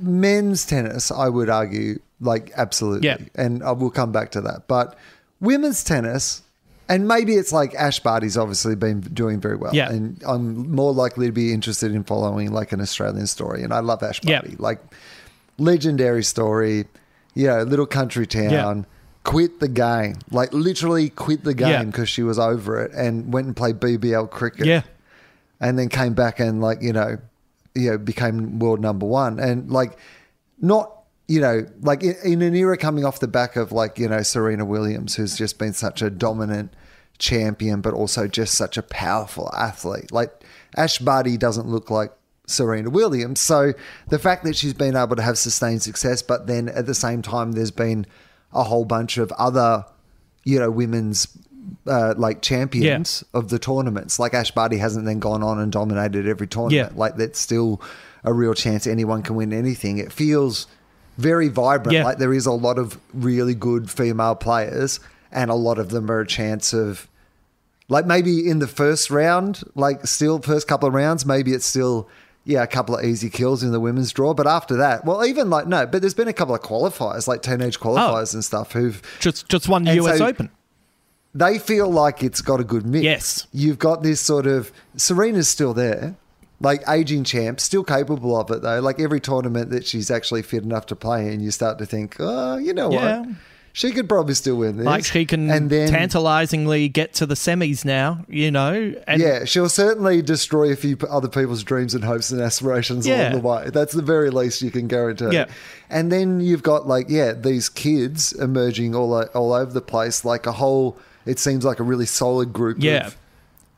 Men's 0.00 0.66
tennis, 0.66 1.10
I 1.12 1.28
would 1.28 1.48
argue, 1.48 2.00
like 2.20 2.50
absolutely, 2.56 3.06
yeah. 3.06 3.18
and 3.36 3.62
I 3.62 3.72
will 3.72 3.90
come 3.90 4.10
back 4.10 4.32
to 4.32 4.40
that. 4.42 4.66
But 4.66 4.98
women's 5.40 5.84
tennis, 5.84 6.42
and 6.88 7.08
maybe 7.08 7.34
it's 7.34 7.52
like 7.52 7.74
Ash 7.74 8.00
Barty's 8.00 8.36
obviously 8.36 8.74
been 8.74 9.00
doing 9.00 9.40
very 9.40 9.56
well. 9.56 9.74
Yeah. 9.74 9.90
And 9.90 10.22
I'm 10.26 10.70
more 10.70 10.92
likely 10.92 11.26
to 11.26 11.32
be 11.32 11.52
interested 11.52 11.94
in 11.94 12.04
following 12.04 12.52
like 12.52 12.72
an 12.72 12.80
Australian 12.80 13.26
story. 13.26 13.62
And 13.62 13.72
I 13.72 13.80
love 13.80 14.02
Ash 14.02 14.20
Barty. 14.20 14.50
Yeah. 14.50 14.56
Like 14.58 14.80
legendary 15.58 16.22
story, 16.22 16.86
you 17.34 17.46
know, 17.46 17.62
little 17.62 17.86
country 17.86 18.26
town, 18.26 18.50
yeah. 18.50 18.84
quit 19.24 19.60
the 19.60 19.68
game. 19.68 20.16
Like 20.30 20.52
literally 20.52 21.08
quit 21.08 21.44
the 21.44 21.54
game 21.54 21.86
because 21.86 22.08
she 22.08 22.22
was 22.22 22.38
over 22.38 22.82
it 22.82 22.92
and 22.92 23.32
went 23.32 23.46
and 23.46 23.56
played 23.56 23.80
BBL 23.80 24.30
cricket. 24.30 24.66
Yeah. 24.66 24.82
And 25.60 25.78
then 25.78 25.88
came 25.88 26.12
back 26.12 26.40
and 26.40 26.60
like, 26.60 26.82
you 26.82 26.92
know, 26.92 27.16
you 27.74 27.92
know, 27.92 27.98
became 27.98 28.58
world 28.58 28.80
number 28.80 29.06
one. 29.06 29.38
And 29.38 29.70
like 29.70 29.98
not 30.60 31.03
you 31.26 31.40
know, 31.40 31.66
like 31.80 32.02
in, 32.02 32.16
in, 32.24 32.42
an 32.42 32.54
era 32.54 32.76
coming 32.76 33.04
off 33.04 33.20
the 33.20 33.28
back 33.28 33.56
of 33.56 33.72
like, 33.72 33.98
you 33.98 34.08
know, 34.08 34.22
Serena 34.22 34.64
Williams, 34.64 35.14
who's 35.14 35.36
just 35.36 35.58
been 35.58 35.72
such 35.72 36.02
a 36.02 36.10
dominant 36.10 36.74
champion, 37.18 37.80
but 37.80 37.94
also 37.94 38.28
just 38.28 38.54
such 38.54 38.76
a 38.76 38.82
powerful 38.82 39.50
athlete. 39.54 40.12
Like 40.12 40.44
Ash 40.76 40.98
Barty 40.98 41.36
doesn't 41.36 41.66
look 41.66 41.90
like 41.90 42.12
Serena 42.46 42.90
Williams. 42.90 43.40
So 43.40 43.72
the 44.08 44.18
fact 44.18 44.44
that 44.44 44.56
she's 44.56 44.74
been 44.74 44.96
able 44.96 45.16
to 45.16 45.22
have 45.22 45.38
sustained 45.38 45.82
success, 45.82 46.22
but 46.22 46.46
then 46.46 46.68
at 46.68 46.86
the 46.86 46.94
same 46.94 47.22
time, 47.22 47.52
there's 47.52 47.70
been 47.70 48.06
a 48.52 48.64
whole 48.64 48.84
bunch 48.84 49.16
of 49.16 49.32
other, 49.32 49.86
you 50.44 50.58
know, 50.58 50.70
women's 50.70 51.26
uh, 51.86 52.14
like 52.18 52.42
champions 52.42 53.24
yeah. 53.24 53.38
of 53.38 53.48
the 53.48 53.58
tournaments. 53.58 54.18
Like 54.18 54.34
Ash 54.34 54.50
Barty 54.50 54.76
hasn't 54.76 55.06
then 55.06 55.20
gone 55.20 55.42
on 55.42 55.58
and 55.58 55.72
dominated 55.72 56.28
every 56.28 56.46
tournament. 56.46 56.92
Yeah. 56.92 56.98
Like 56.98 57.16
that's 57.16 57.38
still 57.38 57.80
a 58.24 58.32
real 58.32 58.54
chance 58.54 58.86
anyone 58.86 59.22
can 59.22 59.36
win 59.36 59.52
anything. 59.52 59.98
It 59.98 60.12
feels 60.12 60.66
very 61.16 61.48
vibrant. 61.48 61.94
Yeah. 61.94 62.04
Like 62.04 62.18
there 62.18 62.32
is 62.32 62.46
a 62.46 62.52
lot 62.52 62.78
of 62.78 62.98
really 63.12 63.54
good 63.54 63.90
female 63.90 64.34
players, 64.34 65.00
and 65.32 65.50
a 65.50 65.54
lot 65.54 65.78
of 65.78 65.90
them 65.90 66.10
are 66.10 66.20
a 66.20 66.26
chance 66.26 66.72
of, 66.72 67.08
like 67.88 68.06
maybe 68.06 68.48
in 68.48 68.58
the 68.58 68.66
first 68.66 69.10
round, 69.10 69.62
like 69.74 70.06
still 70.06 70.40
first 70.40 70.68
couple 70.68 70.88
of 70.88 70.94
rounds, 70.94 71.26
maybe 71.26 71.52
it's 71.52 71.66
still 71.66 72.08
yeah 72.44 72.62
a 72.62 72.66
couple 72.66 72.96
of 72.96 73.04
easy 73.04 73.30
kills 73.30 73.62
in 73.62 73.72
the 73.72 73.80
women's 73.80 74.12
draw. 74.12 74.34
But 74.34 74.46
after 74.46 74.76
that, 74.76 75.04
well, 75.04 75.24
even 75.24 75.50
like 75.50 75.66
no, 75.66 75.86
but 75.86 76.00
there's 76.00 76.14
been 76.14 76.28
a 76.28 76.32
couple 76.32 76.54
of 76.54 76.62
qualifiers, 76.62 77.26
like 77.26 77.42
teenage 77.42 77.78
qualifiers 77.78 78.34
oh, 78.34 78.36
and 78.36 78.44
stuff, 78.44 78.72
who've 78.72 79.00
just 79.20 79.48
just 79.48 79.68
won 79.68 79.84
the 79.84 79.94
US 80.02 80.18
so 80.18 80.26
Open. 80.26 80.50
They 81.36 81.58
feel 81.58 81.90
like 81.90 82.22
it's 82.22 82.40
got 82.40 82.60
a 82.60 82.64
good 82.64 82.86
mix. 82.86 83.02
Yes, 83.02 83.46
you've 83.52 83.78
got 83.78 84.02
this 84.02 84.20
sort 84.20 84.46
of 84.46 84.70
Serena's 84.96 85.48
still 85.48 85.74
there 85.74 86.16
like 86.60 86.82
aging 86.88 87.24
champ, 87.24 87.60
still 87.60 87.84
capable 87.84 88.38
of 88.38 88.50
it 88.50 88.62
though. 88.62 88.80
Like 88.80 89.00
every 89.00 89.20
tournament 89.20 89.70
that 89.70 89.86
she's 89.86 90.10
actually 90.10 90.42
fit 90.42 90.62
enough 90.62 90.86
to 90.86 90.96
play 90.96 91.32
in, 91.32 91.40
you 91.40 91.50
start 91.50 91.78
to 91.78 91.86
think, 91.86 92.16
oh, 92.18 92.56
you 92.56 92.72
know 92.72 92.90
yeah. 92.90 93.20
what? 93.20 93.28
she 93.74 93.90
could 93.90 94.08
probably 94.08 94.34
still 94.34 94.54
win 94.58 94.76
this. 94.76 94.86
Like 94.86 95.04
she 95.04 95.26
can 95.26 95.50
and 95.50 95.68
then, 95.68 95.90
tantalizingly 95.90 96.88
get 96.88 97.14
to 97.14 97.26
the 97.26 97.34
semis 97.34 97.84
now, 97.84 98.24
you 98.28 98.52
know. 98.52 98.94
And 99.08 99.20
yeah, 99.20 99.44
she'll 99.44 99.68
certainly 99.68 100.22
destroy 100.22 100.70
a 100.70 100.76
few 100.76 100.96
other 101.10 101.28
people's 101.28 101.64
dreams 101.64 101.92
and 101.92 102.04
hopes 102.04 102.30
and 102.30 102.40
aspirations 102.40 103.04
Yeah. 103.04 103.30
along 103.30 103.32
the 103.32 103.48
way. 103.48 103.70
That's 103.70 103.92
the 103.92 104.02
very 104.02 104.30
least 104.30 104.62
you 104.62 104.70
can 104.70 104.86
guarantee. 104.86 105.32
Yeah. 105.32 105.46
And 105.90 106.12
then 106.12 106.40
you've 106.40 106.62
got 106.62 106.86
like 106.86 107.06
yeah, 107.08 107.32
these 107.32 107.68
kids 107.68 108.32
emerging 108.32 108.94
all 108.94 109.12
all 109.34 109.52
over 109.52 109.72
the 109.72 109.82
place, 109.82 110.24
like 110.24 110.46
a 110.46 110.52
whole. 110.52 110.96
It 111.26 111.40
seems 111.40 111.64
like 111.64 111.80
a 111.80 111.84
really 111.84 112.06
solid 112.06 112.52
group. 112.52 112.76
Yeah. 112.80 113.08
Of, 113.08 113.16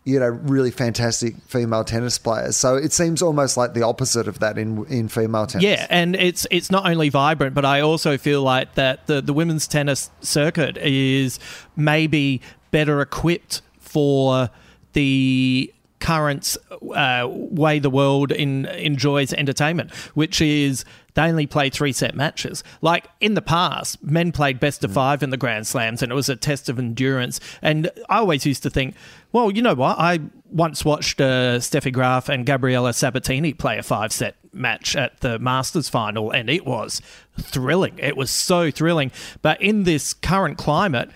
you 0.07 0.21
know, 0.21 0.29
really 0.29 0.71
fantastic 0.71 1.35
female 1.49 1.83
tennis 1.83 2.17
players. 2.17 2.57
So 2.57 2.77
it 2.77 2.93
seems 2.93 3.23
almost 3.23 3.57
like 3.57 3.75
the 3.75 3.83
opposite 3.83 4.29
of 4.29 4.39
that 4.39 4.57
in 4.57 4.87
in 4.87 5.09
female 5.09 5.49
tennis. 5.49 5.65
Yeah, 5.65 5.85
and 5.91 6.15
it's 6.15 6.47
it's 6.53 6.71
not 6.71 6.89
only 6.89 7.09
vibrant, 7.09 7.55
but 7.55 7.65
I 7.65 7.81
also 7.81 8.17
feel 8.17 8.41
like 8.41 8.77
that 8.77 9.09
the, 9.09 9.21
the 9.21 9.33
women's 9.33 9.67
tennis 9.67 10.11
circuit 10.21 10.77
is 10.79 11.41
maybe 11.75 12.41
better 12.71 13.01
equipped 13.01 13.63
for 13.81 14.49
the 14.93 15.75
current 16.01 16.57
uh, 16.95 17.27
way 17.29 17.79
the 17.79 17.91
world 17.91 18.33
in, 18.33 18.67
enjoys 18.67 19.33
entertainment, 19.33 19.93
which 20.15 20.41
is 20.41 20.85
they 21.15 21.23
only 21.23 21.47
play 21.47 21.71
three 21.71 21.93
set 21.93 22.15
matches. 22.15 22.63
Like 22.83 23.09
in 23.21 23.35
the 23.35 23.43
past, 23.43 24.03
men 24.03 24.33
played 24.33 24.61
best 24.61 24.85
of 24.85 24.93
five 24.93 25.23
in 25.23 25.31
the 25.31 25.37
Grand 25.37 25.67
Slams, 25.67 26.03
and 26.03 26.13
it 26.13 26.15
was 26.15 26.29
a 26.29 26.37
test 26.37 26.69
of 26.69 26.79
endurance. 26.79 27.41
And 27.63 27.91
I 28.09 28.19
always 28.19 28.45
used 28.45 28.63
to 28.65 28.71
think, 28.71 28.95
well, 29.33 29.51
you 29.51 29.63
know 29.63 29.75
what? 29.75 29.99
I 29.99 30.21
once 30.51 30.85
watched 30.85 31.21
uh, 31.21 31.59
Steffi 31.59 31.93
Graf 31.93 32.29
and 32.29 32.45
Gabriela 32.45 32.93
Sabatini 32.93 33.55
play 33.55 33.79
a 33.79 33.83
five 33.83 34.13
set 34.13 34.37
match 34.53 34.95
at 34.95 35.21
the 35.21 35.39
Masters 35.39 35.89
final, 35.89 36.31
and 36.31 36.51
it 36.51 36.67
was 36.67 37.01
thrilling. 37.41 37.99
It 37.99 38.17
was 38.17 38.31
so 38.31 38.71
thrilling. 38.71 39.11
But 39.41 39.61
in 39.63 39.85
this 39.85 40.13
current 40.13 40.59
climate, 40.59 41.11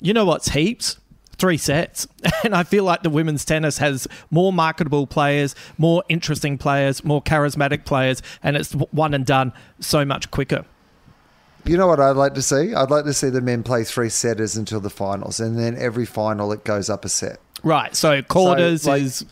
you 0.00 0.14
know 0.14 0.24
what's 0.24 0.50
heaps? 0.50 0.98
Three 1.42 1.58
sets. 1.58 2.06
And 2.44 2.54
I 2.54 2.62
feel 2.62 2.84
like 2.84 3.02
the 3.02 3.10
women's 3.10 3.44
tennis 3.44 3.78
has 3.78 4.06
more 4.30 4.52
marketable 4.52 5.06
players, 5.08 5.54
more 5.78 6.02
interesting 6.08 6.56
players, 6.58 7.04
more 7.04 7.20
charismatic 7.22 7.84
players, 7.84 8.22
and 8.44 8.56
it's 8.56 8.72
one 8.92 9.12
and 9.14 9.24
done 9.26 9.52
so 9.80 10.04
much 10.04 10.30
quicker. 10.30 10.64
You 11.64 11.76
know 11.76 11.86
what 11.88 11.98
I'd 12.00 12.16
like 12.16 12.34
to 12.34 12.42
see? 12.42 12.74
I'd 12.74 12.90
like 12.90 13.04
to 13.06 13.12
see 13.12 13.28
the 13.28 13.40
men 13.40 13.62
play 13.62 13.82
three 13.84 14.08
setters 14.08 14.56
until 14.56 14.80
the 14.80 14.90
finals, 14.90 15.38
and 15.40 15.58
then 15.58 15.76
every 15.76 16.04
final 16.06 16.52
it 16.52 16.64
goes 16.64 16.88
up 16.90 17.04
a 17.04 17.08
set. 17.08 17.38
Right. 17.64 17.94
So 17.96 18.22
quarters 18.22 18.86
like- 18.86 19.02
is 19.02 19.24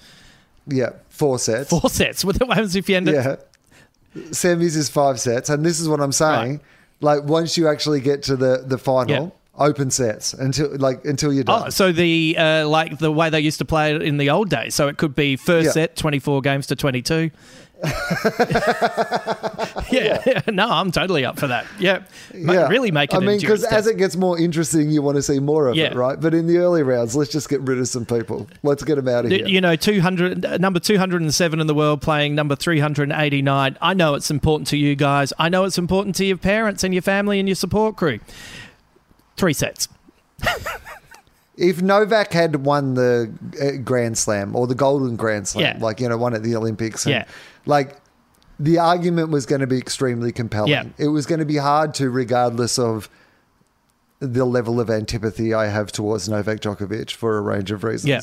Yeah, 0.66 0.90
four 1.08 1.38
sets. 1.38 1.70
four 1.70 1.88
sets. 1.90 2.24
What 2.24 2.36
happens 2.40 2.74
if 2.76 2.88
you 2.88 2.96
end 2.96 3.08
up 3.08 3.14
Yeah. 3.14 3.36
Semis 4.30 4.76
is 4.76 4.88
five 4.88 5.20
sets, 5.20 5.48
and 5.48 5.64
this 5.64 5.78
is 5.80 5.88
what 5.88 6.00
I'm 6.00 6.12
saying. 6.12 6.52
Right. 6.52 6.60
Like 7.00 7.24
once 7.24 7.56
you 7.56 7.68
actually 7.68 8.00
get 8.00 8.22
to 8.24 8.36
the 8.36 8.64
the 8.66 8.78
final. 8.78 9.36
Open 9.60 9.90
sets 9.90 10.32
until 10.34 10.76
like 10.78 11.04
until 11.04 11.32
you're 11.32 11.44
done. 11.44 11.64
Oh, 11.66 11.70
so 11.70 11.92
the 11.92 12.34
uh, 12.36 12.68
like 12.68 12.98
the 12.98 13.12
way 13.12 13.30
they 13.30 13.40
used 13.40 13.58
to 13.58 13.64
play 13.64 13.94
it 13.94 14.02
in 14.02 14.16
the 14.16 14.30
old 14.30 14.50
days. 14.50 14.74
So 14.74 14.88
it 14.88 14.96
could 14.96 15.14
be 15.14 15.36
first 15.36 15.66
Yeah. 15.66 15.72
set, 15.72 15.96
twenty 15.96 16.18
four 16.18 16.40
games 16.40 16.66
to 16.68 16.76
twenty 16.76 17.02
two. 17.02 17.30
yeah, 19.90 20.22
yeah, 20.26 20.40
no, 20.52 20.68
I'm 20.68 20.90
totally 20.92 21.24
up 21.24 21.38
for 21.38 21.46
that. 21.46 21.66
Yeah, 21.78 22.02
Ma- 22.34 22.66
really 22.68 22.90
make 22.90 23.12
it. 23.12 23.16
I 23.16 23.20
mean, 23.20 23.40
because 23.40 23.64
as 23.64 23.86
it 23.86 23.96
gets 23.96 24.16
more 24.16 24.38
interesting, 24.38 24.90
you 24.90 25.02
want 25.02 25.16
to 25.16 25.22
see 25.22 25.38
more 25.40 25.68
of 25.68 25.76
Yeah. 25.76 25.86
it, 25.86 25.94
right? 25.94 26.20
But 26.20 26.34
in 26.34 26.46
the 26.46 26.58
early 26.58 26.82
rounds, 26.82 27.16
let's 27.16 27.30
just 27.30 27.48
get 27.48 27.60
rid 27.62 27.78
of 27.78 27.88
some 27.88 28.04
people. 28.04 28.48
Let's 28.62 28.84
get 28.84 28.96
them 28.96 29.08
out 29.08 29.24
of 29.24 29.30
here. 29.30 29.46
you 29.46 29.60
know, 29.60 29.76
two 29.76 30.00
hundred 30.00 30.44
uh, 30.44 30.56
number 30.58 30.80
two 30.80 30.98
hundred 30.98 31.22
and 31.22 31.34
seven 31.34 31.60
in 31.60 31.66
the 31.66 31.74
world 31.74 32.02
playing 32.02 32.34
number 32.34 32.56
three 32.56 32.80
hundred 32.80 33.10
and 33.10 33.20
eighty 33.20 33.42
nine. 33.42 33.76
I 33.80 33.94
know 33.94 34.14
it's 34.14 34.30
important 34.30 34.68
to 34.68 34.76
you 34.76 34.94
guys. 34.94 35.32
I 35.38 35.48
know 35.48 35.64
it's 35.64 35.78
important 35.78 36.16
to 36.16 36.24
your 36.24 36.36
parents 36.36 36.84
and 36.84 36.92
your 36.94 37.02
family 37.02 37.38
and 37.38 37.48
your 37.48 37.56
support 37.56 37.96
crew. 37.96 38.20
Three 39.40 39.52
sets. 39.54 39.88
if 41.56 41.82
Novak 41.82 42.32
had 42.32 42.64
won 42.64 42.94
the 42.94 43.32
uh, 43.60 43.82
Grand 43.82 44.16
Slam 44.16 44.56
or 44.56 44.66
the 44.66 44.74
Golden 44.74 45.16
Grand 45.16 45.46
Slam, 45.48 45.76
Yeah. 45.76 45.82
like 45.84 46.00
you 46.00 46.08
know, 46.08 46.16
won 46.16 46.34
at 46.34 46.42
the 46.42 46.56
Olympics, 46.56 47.04
and, 47.06 47.12
Yeah. 47.14 47.24
like 47.66 47.96
the 48.58 48.78
argument 48.78 49.30
was 49.30 49.46
going 49.46 49.60
to 49.60 49.66
be 49.66 49.78
extremely 49.78 50.32
compelling. 50.32 50.70
Yeah. 50.70 50.84
It 50.98 51.08
was 51.08 51.26
going 51.26 51.38
to 51.40 51.44
be 51.46 51.56
hard 51.56 51.94
to, 51.94 52.10
regardless 52.10 52.78
of 52.78 53.08
the 54.20 54.44
level 54.44 54.80
of 54.80 54.90
antipathy 54.90 55.54
I 55.54 55.66
have 55.68 55.90
towards 55.92 56.28
Novak 56.28 56.60
Djokovic 56.60 57.10
for 57.12 57.38
a 57.38 57.40
range 57.40 57.70
of 57.70 57.84
reasons. 57.84 58.08
Yeah. 58.08 58.20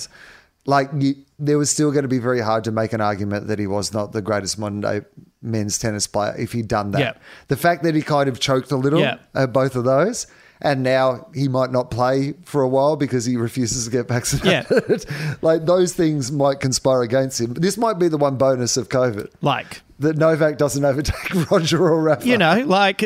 Like 0.67 0.89
you, 0.97 1.15
there 1.39 1.57
was 1.57 1.69
still 1.71 1.91
going 1.91 2.03
to 2.03 2.07
be 2.09 2.19
very 2.19 2.41
hard 2.41 2.63
to 2.65 2.71
make 2.71 2.93
an 2.93 3.01
argument 3.01 3.47
that 3.47 3.57
he 3.57 3.65
was 3.67 3.93
not 3.93 4.11
the 4.11 4.21
greatest 4.21 4.59
modern 4.59 4.81
day 4.81 5.01
men's 5.41 5.79
tennis 5.79 6.05
player 6.07 6.35
if 6.37 6.51
he'd 6.51 6.67
done 6.67 6.91
that. 6.91 6.99
Yeah. 6.99 7.13
The 7.47 7.55
fact 7.55 7.83
that 7.83 7.95
he 7.95 8.01
kind 8.01 8.27
of 8.29 8.39
choked 8.39 8.71
a 8.71 8.75
little 8.75 8.99
Yeah. 8.99 9.17
at 9.33 9.53
both 9.53 9.75
of 9.75 9.85
those, 9.85 10.27
and 10.61 10.83
now 10.83 11.27
he 11.33 11.47
might 11.47 11.71
not 11.71 11.91
play 11.91 12.33
for 12.45 12.61
a 12.61 12.67
while 12.67 12.95
because 12.95 13.25
he 13.25 13.37
refuses 13.37 13.85
to 13.85 13.91
get 13.91 14.07
vaccinated. 14.07 15.05
Yeah. 15.09 15.35
like 15.41 15.65
those 15.65 15.93
things 15.93 16.31
might 16.31 16.59
conspire 16.59 17.01
against 17.03 17.39
him. 17.39 17.53
This 17.53 17.77
might 17.77 17.99
be 17.99 18.07
the 18.07 18.17
one 18.17 18.37
bonus 18.37 18.77
of 18.77 18.89
COVID 18.89 19.31
Like 19.41 19.81
that 19.99 20.15
Novak 20.15 20.57
doesn't 20.57 20.83
overtake 20.83 21.51
Roger 21.51 21.81
or 21.81 22.01
Rafa. 22.01 22.27
you 22.27 22.37
know, 22.37 22.63
like 22.65 23.03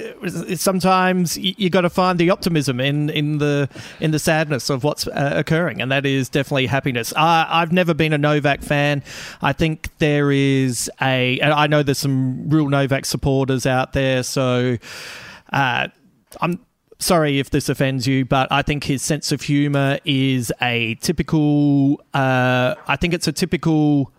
sometimes 0.55 1.37
you, 1.37 1.53
you 1.57 1.69
got 1.69 1.81
to 1.81 1.89
find 1.89 2.19
the 2.19 2.29
optimism 2.29 2.79
in 2.79 3.09
in 3.09 3.37
the 3.37 3.69
in 3.99 4.11
the 4.11 4.19
sadness 4.19 4.69
of 4.69 4.83
what's 4.83 5.07
uh, 5.07 5.33
occurring, 5.35 5.81
and 5.81 5.91
that 5.91 6.05
is 6.05 6.29
definitely 6.29 6.67
happiness. 6.67 7.13
I, 7.15 7.47
I've 7.49 7.71
never 7.71 7.93
been 7.93 8.13
a 8.13 8.17
Novak 8.17 8.61
fan. 8.61 9.03
I 9.41 9.53
think 9.53 9.89
there 9.99 10.31
is 10.31 10.91
a, 11.01 11.39
and 11.39 11.53
I 11.53 11.67
know 11.67 11.83
there's 11.83 11.99
some 11.99 12.49
real 12.49 12.67
Novak 12.67 13.05
supporters 13.05 13.65
out 13.65 13.93
there, 13.93 14.23
so 14.23 14.77
uh, 15.53 15.87
I'm. 16.41 16.59
Sorry 17.01 17.39
if 17.39 17.49
this 17.49 17.67
offends 17.67 18.05
you, 18.05 18.25
but 18.25 18.51
I 18.51 18.61
think 18.61 18.83
his 18.83 19.01
sense 19.01 19.31
of 19.31 19.41
humor 19.41 19.97
is 20.05 20.53
a 20.61 20.95
typical. 21.01 21.99
Uh, 22.13 22.75
I 22.87 22.95
think 22.95 23.15
it's 23.15 23.27
a 23.27 23.31
typical 23.31 24.13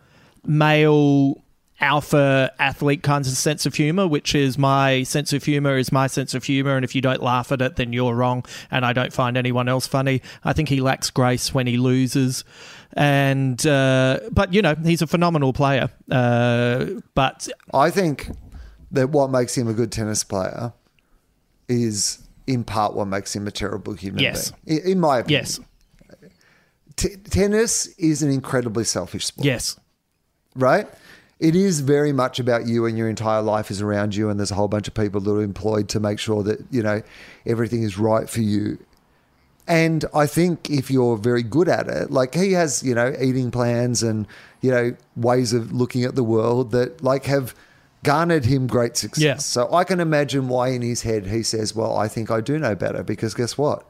male 0.45 1.41
alpha 1.81 2.53
athlete 2.59 3.05
kind 3.05 3.25
of 3.25 3.33
sense 3.33 3.67
of 3.67 3.77
humor, 3.77 4.09
which 4.09 4.35
is 4.35 4.59
my 4.59 5.05
sense 5.05 5.33
of 5.33 5.45
humor 5.45 5.79
is 5.79 5.93
my 5.93 6.09
sense 6.09 6.35
of 6.35 6.43
humor, 6.43 6.75
and 6.75 6.85
if 6.85 6.95
you 6.97 7.01
don't 7.01 7.23
laugh 7.23 7.53
at 7.53 7.62
it, 7.62 7.77
then 7.77 7.93
you're 7.93 8.17
wrong, 8.17 8.45
and 8.69 8.85
I 8.85 8.93
don't 8.93 9.12
find 9.12 9.37
anyone 9.37 9.69
else 9.69 9.87
funny. 9.87 10.21
I 10.45 10.53
think 10.53 10.69
he 10.69 10.81
lacks 10.81 11.09
grace 11.09 11.55
when 11.55 11.69
he 11.69 11.77
loses, 11.77 12.43
and 12.95 13.65
uh, 13.65 14.19
but 14.33 14.53
you 14.53 14.61
know 14.61 14.75
he's 14.75 15.03
a 15.03 15.07
phenomenal 15.07 15.53
player. 15.53 15.89
Uh, 16.11 16.87
but 17.15 17.49
I 17.73 17.91
think 17.91 18.31
that 18.91 19.11
what 19.11 19.31
makes 19.31 19.57
him 19.57 19.69
a 19.69 19.73
good 19.73 19.93
tennis 19.93 20.25
player 20.25 20.73
is 21.69 22.22
in 22.46 22.64
part 22.64 22.94
what 22.94 23.06
makes 23.06 23.34
him 23.34 23.46
a 23.46 23.50
terrible 23.50 23.92
human 23.94 24.22
Yes. 24.22 24.52
being. 24.64 24.80
In, 24.80 24.92
in 24.92 25.00
my 25.00 25.18
opinion. 25.18 25.40
yes, 25.40 25.61
T- 26.96 27.16
tennis 27.16 27.87
is 27.99 28.22
an 28.22 28.30
incredibly 28.30 28.84
selfish 28.84 29.26
sport. 29.26 29.46
yes, 29.46 29.76
right? 30.54 30.87
It 31.40 31.56
is 31.56 31.80
very 31.80 32.12
much 32.12 32.38
about 32.38 32.66
you 32.66 32.84
and 32.87 32.96
your 32.96 33.08
entire 33.08 33.42
life 33.42 33.70
is 33.70 33.80
around 33.80 34.14
you, 34.14 34.28
and 34.28 34.38
there's 34.38 34.50
a 34.50 34.54
whole 34.54 34.68
bunch 34.68 34.87
of 34.88 34.94
people 34.94 35.20
that 35.22 35.30
are 35.30 35.42
employed 35.42 35.88
to 35.88 36.00
make 36.00 36.18
sure 36.18 36.42
that 36.42 36.61
you 36.70 36.82
know 36.82 37.02
everything 37.46 37.82
is 37.82 37.99
right 37.99 38.28
for 38.28 38.40
you. 38.42 38.78
And 39.66 40.04
I 40.14 40.26
think 40.26 40.68
if 40.70 40.90
you're 40.90 41.16
very 41.16 41.42
good 41.42 41.68
at 41.68 41.88
it, 41.88 42.11
like 42.11 42.34
he 42.34 42.52
has, 42.52 42.82
you 42.82 42.94
know, 42.94 43.14
eating 43.20 43.50
plans 43.50 44.02
and 44.02 44.26
you 44.61 44.70
know 44.70 44.94
ways 45.16 45.52
of 45.52 45.72
looking 45.72 46.04
at 46.04 46.14
the 46.14 46.22
world 46.25 46.72
that 46.72 47.02
like 47.02 47.25
have 47.25 47.54
garnered 48.04 48.44
him 48.44 48.66
great 48.66 48.97
success. 48.97 49.23
Yeah. 49.23 49.37
So 49.37 49.73
I 49.73 49.85
can 49.85 50.00
imagine 50.00 50.49
why 50.49 50.68
in 50.68 50.82
his 50.82 51.02
head 51.02 51.26
he 51.26 51.42
says, 51.42 51.75
"Well, 51.75 51.97
I 51.97 52.09
think 52.09 52.30
I 52.30 52.40
do 52.40 52.59
know 52.59 52.75
better 52.75 53.02
because 53.02 53.35
guess 53.35 53.56
what? 53.56 53.85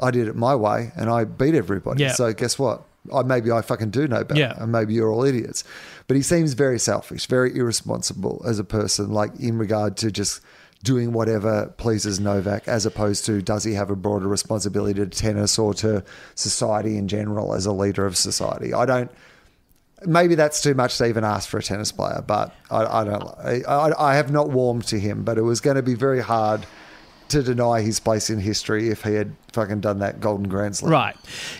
I 0.00 0.10
did 0.10 0.28
it 0.28 0.36
my 0.36 0.54
way 0.54 0.92
and 0.96 1.10
I 1.10 1.24
beat 1.24 1.54
everybody. 1.54 2.02
Yeah. 2.04 2.12
So 2.12 2.32
guess 2.32 2.58
what? 2.58 2.82
I, 3.12 3.22
maybe 3.22 3.50
I 3.50 3.62
fucking 3.62 3.90
do 3.90 4.06
know 4.06 4.22
better, 4.22 4.38
Yeah. 4.40 4.54
and 4.58 4.70
maybe 4.70 4.94
you're 4.94 5.10
all 5.10 5.24
idiots. 5.24 5.64
But 6.06 6.16
he 6.16 6.22
seems 6.22 6.52
very 6.52 6.78
selfish, 6.78 7.26
very 7.26 7.56
irresponsible 7.56 8.42
as 8.46 8.58
a 8.58 8.64
person, 8.64 9.10
like 9.12 9.34
in 9.40 9.58
regard 9.58 9.96
to 9.98 10.10
just 10.10 10.40
doing 10.84 11.12
whatever 11.12 11.74
pleases 11.78 12.20
Novak, 12.20 12.68
as 12.68 12.86
opposed 12.86 13.24
to 13.26 13.42
does 13.42 13.64
he 13.64 13.74
have 13.74 13.90
a 13.90 13.96
broader 13.96 14.28
responsibility 14.28 14.94
to 15.00 15.06
tennis 15.06 15.58
or 15.58 15.74
to 15.74 16.04
society 16.36 16.96
in 16.96 17.08
general 17.08 17.54
as 17.54 17.66
a 17.66 17.72
leader 17.72 18.06
of 18.06 18.16
society? 18.16 18.72
I 18.72 18.86
don't. 18.86 19.10
Maybe 20.06 20.34
that's 20.34 20.60
too 20.60 20.74
much 20.74 20.98
to 20.98 21.06
even 21.06 21.24
ask 21.24 21.48
for 21.48 21.58
a 21.58 21.62
tennis 21.62 21.90
player, 21.90 22.22
but 22.26 22.54
I, 22.70 23.00
I 23.00 23.04
don't. 23.04 23.24
I, 23.68 23.92
I, 23.98 24.14
have 24.14 24.30
not 24.30 24.50
warmed 24.50 24.84
to 24.88 25.00
him, 25.00 25.24
but 25.24 25.38
it 25.38 25.42
was 25.42 25.60
going 25.60 25.76
to 25.76 25.82
be 25.82 25.94
very 25.94 26.20
hard 26.20 26.66
to 27.28 27.42
deny 27.42 27.80
his 27.80 28.00
place 28.00 28.30
in 28.30 28.38
history 28.38 28.88
if 28.88 29.02
he 29.02 29.14
had 29.14 29.34
fucking 29.52 29.80
done 29.80 29.98
that 29.98 30.20
Golden 30.20 30.48
Grand 30.48 30.76
Slam. 30.76 30.92
Right. 30.92 31.16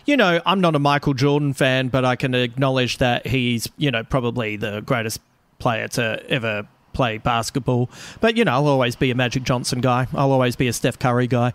You 0.07 0.17
know, 0.17 0.41
I'm 0.47 0.61
not 0.61 0.75
a 0.75 0.79
Michael 0.79 1.15
Jordan 1.15 1.53
fan, 1.53 1.89
but 1.89 2.05
I 2.05 2.17
can 2.17 2.35
acknowledge 2.35 2.99
that 2.99 3.27
he's, 3.27 3.69
you 3.77 3.91
know, 3.91 4.03
probably 4.03 4.57
the 4.57 4.81
greatest 4.81 5.21
player 5.59 5.89
to 5.89 6.23
ever 6.29 6.67
play 6.93 7.19
basketball. 7.19 7.91
But, 8.21 8.37
you 8.37 8.45
know, 8.45 8.53
I'll 8.53 8.67
always 8.67 8.97
be 8.97 9.11
a 9.11 9.15
Magic 9.15 9.43
Johnson 9.45 9.81
guy. 9.81 10.07
I'll 10.15 10.33
always 10.33 10.57
be 10.57 10.69
a 10.69 10.73
Steph 10.73 10.99
Curry 10.99 11.27
guy. 11.27 11.53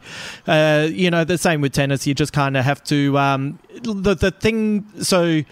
Uh, 0.48 0.88
you 0.90 1.10
know, 1.10 1.24
the 1.24 1.38
same 1.38 1.62
with 1.62 1.74
tennis. 1.74 2.06
You 2.06 2.14
just 2.14 2.34
kind 2.34 2.56
of 2.56 2.64
have 2.64 2.84
to. 2.86 3.18
Um, 3.18 3.60
the, 3.82 4.16
the 4.16 4.32
thing. 4.32 4.86
So. 5.02 5.44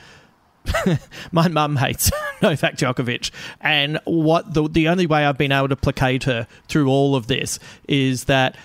my 1.32 1.48
mum 1.48 1.76
hates 1.78 2.12
Novak 2.42 2.76
Djokovic, 2.78 3.32
and 3.60 4.00
what 4.06 4.54
the 4.54 4.68
the 4.68 4.88
only 4.88 5.06
way 5.06 5.26
I've 5.26 5.38
been 5.38 5.52
able 5.52 5.70
to 5.70 5.76
placate 5.76 6.24
her 6.26 6.48
through 6.68 6.88
all 6.90 7.16
of 7.16 7.28
this 7.28 7.60
is 7.88 8.26
that 8.26 8.56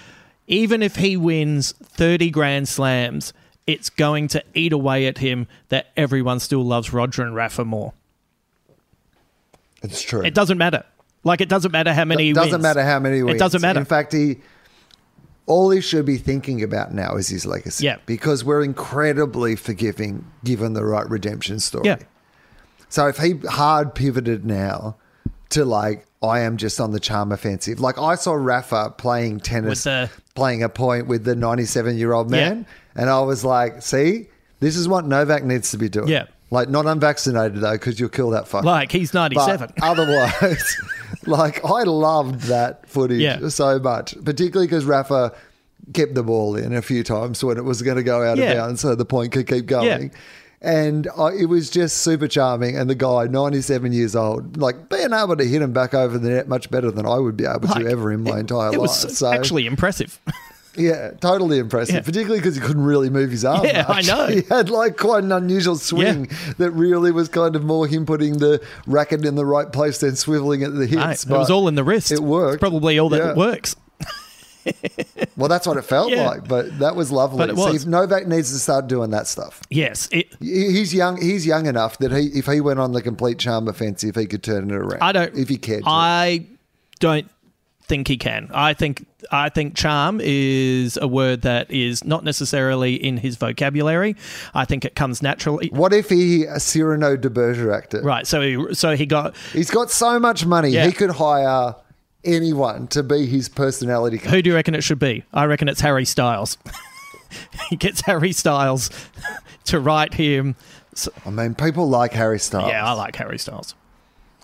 even 0.46 0.82
if 0.82 0.96
he 0.96 1.16
wins 1.16 1.72
30 1.82 2.30
Grand 2.30 2.68
Slams, 2.68 3.32
it's 3.66 3.90
going 3.90 4.28
to 4.28 4.44
eat 4.54 4.72
away 4.72 5.06
at 5.06 5.18
him 5.18 5.48
that 5.70 5.88
everyone 5.96 6.38
still 6.38 6.64
loves 6.64 6.92
Roger 6.92 7.22
and 7.22 7.34
Rafa 7.34 7.64
more. 7.64 7.92
It's 9.82 10.02
true. 10.02 10.24
It 10.24 10.34
doesn't 10.34 10.58
matter. 10.58 10.84
Like, 11.24 11.40
it 11.40 11.48
doesn't 11.48 11.72
matter 11.72 11.92
how 11.92 12.04
many 12.04 12.30
It 12.30 12.34
doesn't 12.34 12.52
wins. 12.52 12.62
matter 12.62 12.84
how 12.84 13.00
many 13.00 13.22
wins. 13.22 13.36
It 13.36 13.38
doesn't 13.40 13.60
matter. 13.60 13.80
In 13.80 13.84
fact, 13.84 14.12
he 14.12 14.36
all 15.46 15.70
he 15.70 15.80
should 15.80 16.04
be 16.04 16.16
thinking 16.16 16.62
about 16.62 16.92
now 16.92 17.16
is 17.16 17.28
his 17.28 17.46
legacy. 17.46 17.84
Yeah. 17.84 17.96
Because 18.06 18.44
we're 18.44 18.62
incredibly 18.62 19.54
forgiving 19.56 20.24
given 20.44 20.72
the 20.72 20.84
right 20.84 21.08
redemption 21.08 21.60
story. 21.60 21.86
Yeah. 21.86 21.98
So 22.88 23.06
if 23.08 23.18
he 23.18 23.34
hard 23.48 23.94
pivoted 23.94 24.44
now 24.44 24.96
to 25.50 25.64
like 25.64 26.06
I 26.22 26.40
am 26.40 26.56
just 26.56 26.80
on 26.80 26.90
the 26.92 26.98
charm 27.00 27.30
offensive. 27.30 27.78
Like 27.78 27.98
I 27.98 28.14
saw 28.16 28.32
Rafa 28.32 28.94
playing 28.98 29.40
tennis 29.40 29.84
the- 29.84 30.10
playing 30.34 30.62
a 30.62 30.68
point 30.68 31.06
with 31.06 31.24
the 31.24 31.36
97 31.36 31.96
year 31.96 32.12
old 32.12 32.30
Yeah. 32.32 32.48
man 32.50 32.66
and 32.96 33.08
I 33.10 33.20
was 33.20 33.44
like, 33.44 33.82
see, 33.82 34.28
this 34.60 34.76
is 34.76 34.88
what 34.88 35.06
Novak 35.06 35.44
needs 35.44 35.70
to 35.72 35.78
be 35.78 35.88
doing. 35.88 36.08
Yeah. 36.08 36.24
Like 36.50 36.68
not 36.68 36.86
unvaccinated 36.86 37.60
though 37.60 37.72
because 37.72 38.00
you'll 38.00 38.08
kill 38.08 38.30
that 38.30 38.44
fucker. 38.46 38.64
Like, 38.64 38.90
he's 38.92 39.12
97. 39.14 39.72
But 39.76 39.84
otherwise, 39.84 40.76
like 41.26 41.64
I 41.64 41.82
loved 41.82 42.42
that 42.42 42.88
footage 42.88 43.20
Yeah. 43.20 43.48
so 43.48 43.78
much, 43.78 44.14
particularly 44.24 44.66
because 44.66 44.84
Rafa 44.84 45.32
kept 45.92 46.14
the 46.14 46.22
ball 46.22 46.56
in 46.56 46.74
a 46.74 46.82
few 46.82 47.02
times 47.04 47.42
when 47.44 47.56
it 47.58 47.64
was 47.64 47.82
going 47.82 47.96
to 47.96 48.02
go 48.02 48.22
out 48.24 48.38
Yeah. 48.38 48.52
of 48.52 48.56
bounds, 48.56 48.80
so 48.80 48.94
the 48.94 49.04
point 49.04 49.32
could 49.32 49.46
keep 49.46 49.66
going. 49.66 49.86
Yeah. 49.86 50.18
And 50.62 51.06
I, 51.16 51.28
it 51.32 51.44
was 51.50 51.68
just 51.70 51.98
super 51.98 52.26
charming. 52.26 52.76
And 52.76 52.88
the 52.88 52.94
guy, 52.94 53.26
97 53.26 53.92
years 53.92 54.16
old, 54.16 54.56
like 54.56 54.88
being 54.88 55.12
able 55.12 55.36
to 55.36 55.44
hit 55.44 55.60
him 55.62 55.72
back 55.72 55.92
over 55.94 56.18
the 56.18 56.30
net 56.30 56.48
much 56.48 56.70
better 56.70 56.90
than 56.90 57.06
I 57.06 57.18
would 57.18 57.36
be 57.36 57.44
able 57.44 57.68
Like, 57.68 57.84
to 57.84 57.88
ever 57.90 58.10
in 58.10 58.22
my 58.22 58.36
it- 58.38 58.40
entire 58.40 58.68
it 58.68 58.78
life. 58.78 58.80
was 58.80 59.18
so, 59.18 59.30
actually 59.30 59.66
impressive. 59.66 60.18
yeah, 60.78 61.10
totally 61.20 61.58
impressive, 61.58 61.94
Yeah. 61.96 62.00
particularly 62.02 62.38
because 62.38 62.54
he 62.54 62.60
couldn't 62.60 62.84
really 62.84 63.10
move 63.10 63.30
his 63.30 63.44
arm. 63.44 63.64
Yeah, 63.64 63.84
I 63.88 64.00
know. 64.06 64.26
He 64.28 64.42
had 64.42 64.70
like 64.70 64.96
quite 64.96 65.24
an 65.24 65.32
unusual 65.32 65.76
swing 65.76 66.28
that 66.58 66.70
really 66.72 67.10
was 67.12 67.28
kind 67.28 67.56
of 67.56 67.64
more 67.64 67.86
him 67.86 68.06
putting 68.06 68.38
the 68.38 68.62
racket 68.86 69.24
in 69.24 69.34
the 69.34 69.46
right 69.46 69.72
place 69.72 69.98
than 69.98 70.10
swiveling 70.12 70.64
at 70.64 70.74
the 70.74 70.86
hips. 70.86 71.24
it 71.24 71.30
was 71.30 71.50
all 71.50 71.68
in 71.68 71.74
the 71.74 71.84
wrist. 71.84 72.10
It 72.12 72.20
worked. 72.20 72.54
It's 72.54 72.60
probably 72.60 72.98
all 72.98 73.08
that 73.10 73.18
Yeah. 73.18 73.34
works. 73.34 73.76
Well, 75.36 75.48
that's 75.48 75.66
what 75.66 75.76
it 75.76 75.82
felt 75.82 76.10
Yeah. 76.10 76.26
like, 76.28 76.48
but 76.48 76.78
that 76.80 76.96
was 76.96 77.12
lovely. 77.12 77.38
But 77.38 77.50
it 77.50 77.56
See, 77.56 77.62
was. 77.72 77.86
Novak 77.86 78.26
needs 78.26 78.50
to 78.52 78.58
start 78.58 78.86
doing 78.88 79.10
that 79.10 79.26
stuff. 79.26 79.60
Yes. 79.70 80.08
It, 80.10 80.28
He's 80.40 80.92
young. 80.94 81.20
He's 81.20 81.46
young 81.46 81.66
enough 81.66 81.98
that 81.98 82.10
he, 82.10 82.28
if 82.36 82.46
he 82.46 82.60
went 82.60 82.80
on 82.80 82.92
the 82.92 83.02
complete 83.02 83.38
charm 83.38 83.68
offensive, 83.68 84.16
he 84.16 84.26
could 84.26 84.42
turn 84.42 84.70
it 84.70 84.74
around. 84.74 85.02
I 85.02 85.12
don't. 85.12 85.34
If 85.36 85.48
he 85.50 85.56
cared. 85.58 85.84
to. 85.84 85.88
I 85.90 86.46
don't 86.98 87.30
think 87.88 88.08
he 88.08 88.16
can. 88.16 88.50
I 88.52 88.74
think 88.74 89.06
I 89.30 89.48
think 89.48 89.74
charm 89.74 90.20
is 90.22 90.96
a 91.00 91.06
word 91.08 91.42
that 91.42 91.70
is 91.70 92.04
not 92.04 92.24
necessarily 92.24 92.94
in 92.94 93.16
his 93.16 93.36
vocabulary. 93.36 94.16
I 94.54 94.64
think 94.64 94.84
it 94.84 94.94
comes 94.94 95.22
naturally. 95.22 95.68
what 95.72 95.92
if 95.92 96.08
he 96.08 96.44
a 96.44 96.60
Cyrano 96.60 97.16
de 97.16 97.30
Bergerac 97.30 97.94
it? 97.94 98.04
Right. 98.04 98.26
So 98.26 98.40
he, 98.40 98.74
so 98.74 98.96
he 98.96 99.06
got 99.06 99.34
He's 99.52 99.70
got 99.70 99.90
so 99.90 100.18
much 100.18 100.44
money. 100.46 100.70
Yeah. 100.70 100.86
He 100.86 100.92
could 100.92 101.10
hire 101.10 101.74
anyone 102.24 102.88
to 102.88 103.02
be 103.02 103.26
his 103.26 103.48
personality. 103.48 104.18
coach. 104.18 104.30
who 104.32 104.42
do 104.42 104.50
you 104.50 104.56
reckon 104.56 104.74
it 104.74 104.82
should 104.82 104.98
be? 104.98 105.24
I 105.32 105.44
reckon 105.46 105.68
it's 105.68 105.80
Harry 105.80 106.04
Styles. 106.04 106.58
he 107.70 107.76
gets 107.76 108.00
Harry 108.02 108.32
Styles 108.32 108.90
to 109.66 109.78
write 109.80 110.14
him. 110.14 110.56
So- 110.94 111.12
I 111.24 111.30
mean, 111.30 111.54
people 111.54 111.88
like 111.88 112.12
Harry 112.12 112.38
Styles. 112.40 112.68
yeah, 112.70 112.84
I 112.84 112.92
like 112.92 113.14
Harry 113.16 113.38
Styles. 113.38 113.74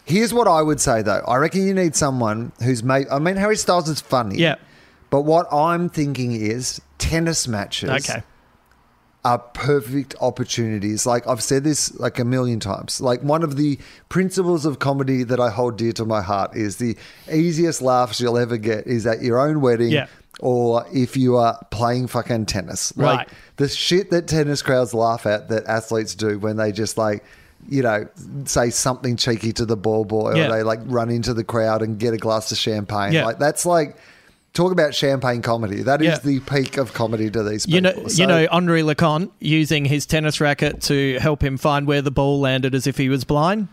Here's 0.04 0.34
what 0.34 0.48
I 0.48 0.62
would 0.62 0.80
say 0.80 1.02
though. 1.02 1.22
I 1.26 1.36
reckon 1.36 1.66
you 1.66 1.74
need 1.74 1.94
someone 1.94 2.52
who's 2.62 2.82
made. 2.82 3.06
I 3.10 3.18
mean, 3.18 3.36
Harry 3.36 3.56
Styles 3.56 3.88
is 3.88 4.00
funny. 4.00 4.36
Yeah. 4.38 4.56
But 5.10 5.22
what 5.22 5.46
I'm 5.52 5.88
thinking 5.88 6.32
is 6.32 6.80
tennis 6.98 7.46
matches. 7.48 7.90
Okay. 7.90 8.22
are 9.24 9.38
perfect 9.38 10.16
opportunities. 10.20 11.06
Like 11.06 11.24
I've 11.28 11.40
said 11.42 11.62
this 11.62 11.94
like 12.00 12.18
a 12.18 12.24
million 12.24 12.58
times. 12.58 13.00
Like 13.00 13.22
one 13.22 13.44
of 13.44 13.56
the 13.56 13.78
principles 14.08 14.66
of 14.66 14.80
comedy 14.80 15.22
that 15.22 15.38
I 15.38 15.48
hold 15.48 15.76
dear 15.78 15.92
to 15.92 16.04
my 16.04 16.20
heart 16.22 16.56
is 16.56 16.78
the 16.78 16.96
easiest 17.32 17.80
laughs 17.82 18.20
you'll 18.20 18.36
ever 18.36 18.56
get 18.56 18.88
is 18.88 19.06
at 19.06 19.22
your 19.22 19.38
own 19.38 19.60
wedding 19.60 19.92
Yeah. 19.92 20.08
or 20.40 20.84
if 20.92 21.16
you 21.16 21.36
are 21.36 21.56
playing 21.70 22.08
fucking 22.08 22.46
tennis. 22.46 22.92
Like 22.96 23.18
Right. 23.18 23.28
the 23.58 23.68
shit 23.68 24.10
that 24.10 24.26
tennis 24.26 24.60
crowds 24.60 24.92
laugh 24.92 25.24
at 25.24 25.48
that 25.50 25.66
athletes 25.66 26.16
do 26.16 26.40
when 26.40 26.56
they 26.56 26.72
just 26.72 26.98
like 26.98 27.22
you 27.68 27.82
know, 27.82 28.06
say 28.44 28.70
something 28.70 29.16
cheeky 29.16 29.52
to 29.54 29.64
the 29.64 29.76
ball 29.76 30.04
boy, 30.04 30.34
Yeah. 30.34 30.46
or 30.48 30.52
they 30.56 30.62
like 30.62 30.80
run 30.84 31.10
into 31.10 31.32
the 31.34 31.44
crowd 31.44 31.82
and 31.82 31.98
get 31.98 32.12
a 32.14 32.18
glass 32.18 32.50
of 32.52 32.58
champagne. 32.58 33.12
Yeah. 33.12 33.24
Like 33.24 33.38
that's 33.38 33.64
like 33.64 33.96
talk 34.52 34.72
about 34.72 34.94
champagne 34.94 35.40
comedy. 35.42 35.82
That 35.82 36.02
is 36.02 36.08
Yeah. 36.08 36.18
the 36.18 36.40
peak 36.40 36.76
of 36.76 36.92
comedy 36.92 37.30
to 37.30 37.42
these 37.42 37.64
people. 37.64 37.74
You 37.76 37.80
know, 37.80 38.08
So- 38.08 38.20
you 38.22 38.26
know, 38.26 38.46
Henri 38.52 38.82
Leconte 38.82 39.30
using 39.40 39.84
his 39.86 40.04
tennis 40.06 40.40
racket 40.40 40.82
to 40.82 41.18
help 41.20 41.42
him 41.42 41.56
find 41.56 41.86
where 41.86 42.02
the 42.02 42.10
ball 42.10 42.40
landed 42.40 42.74
as 42.74 42.86
if 42.86 42.98
he 42.98 43.08
was 43.08 43.24
blind. 43.24 43.68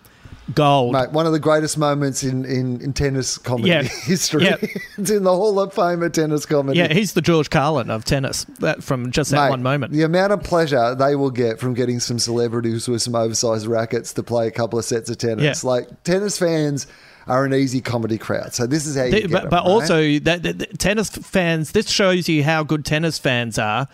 Gold. 0.56 0.94
Mate, 0.94 1.12
one 1.12 1.26
of 1.26 1.32
the 1.32 1.40
greatest 1.40 1.78
moments 1.78 2.24
in, 2.24 2.46
in, 2.46 2.82
in 2.82 2.94
tennis 2.94 3.38
comedy 3.38 3.70
Yeah. 3.70 3.84
history. 4.04 4.46
Yeah. 4.46 4.56
it's 4.98 5.10
in 5.10 5.24
the 5.24 5.36
Hall 5.36 5.60
of 5.60 5.74
Fame 5.74 6.02
of 6.04 6.12
tennis 6.12 6.46
comedy. 6.46 6.80
Yeah, 6.80 6.94
he's 6.94 7.14
the 7.14 7.22
George 7.22 7.50
Carlin 7.50 7.90
of 7.90 8.06
tennis. 8.06 8.46
That 8.60 8.84
from 8.84 9.12
just 9.12 9.32
that 9.32 9.46
Mate, 9.46 9.50
one 9.52 9.64
moment. 9.64 9.94
The 9.94 10.04
amount 10.04 10.34
of 10.34 10.44
pleasure 10.44 10.96
they 10.96 11.16
will 11.16 11.32
get 11.32 11.60
from 11.60 11.74
getting 11.74 12.00
some 12.00 12.20
celebrities 12.20 12.88
with 12.88 13.02
some 13.02 13.16
oversized 13.16 13.68
rackets 13.68 14.14
to 14.14 14.24
play 14.24 14.48
a 14.48 14.52
couple 14.52 14.80
of 14.80 14.86
sets 14.86 15.10
of 15.10 15.18
tennis. 15.18 15.64
Yeah. 15.64 15.70
Like 15.70 16.04
tennis 16.04 16.38
fans 16.38 16.88
are 17.28 17.46
an 17.46 17.54
easy 17.54 17.80
comedy 17.82 18.18
crowd. 18.18 18.54
So 18.56 18.66
this 18.66 18.88
is 18.88 18.96
how 18.98 19.04
you 19.04 19.12
Th- 19.12 19.24
get 19.24 19.32
but 19.32 19.42
them, 19.42 19.50
but 19.52 19.64
right? 19.64 19.70
also 19.72 20.20
that- 20.20 20.44
that 20.44 20.80
tennis 20.80 21.10
fans. 21.10 21.72
This 21.74 21.90
shows 21.90 22.28
you 22.28 22.44
how 22.44 22.64
good 22.64 22.86
tennis 22.86 23.20
fans 23.20 23.60
are. 23.60 23.88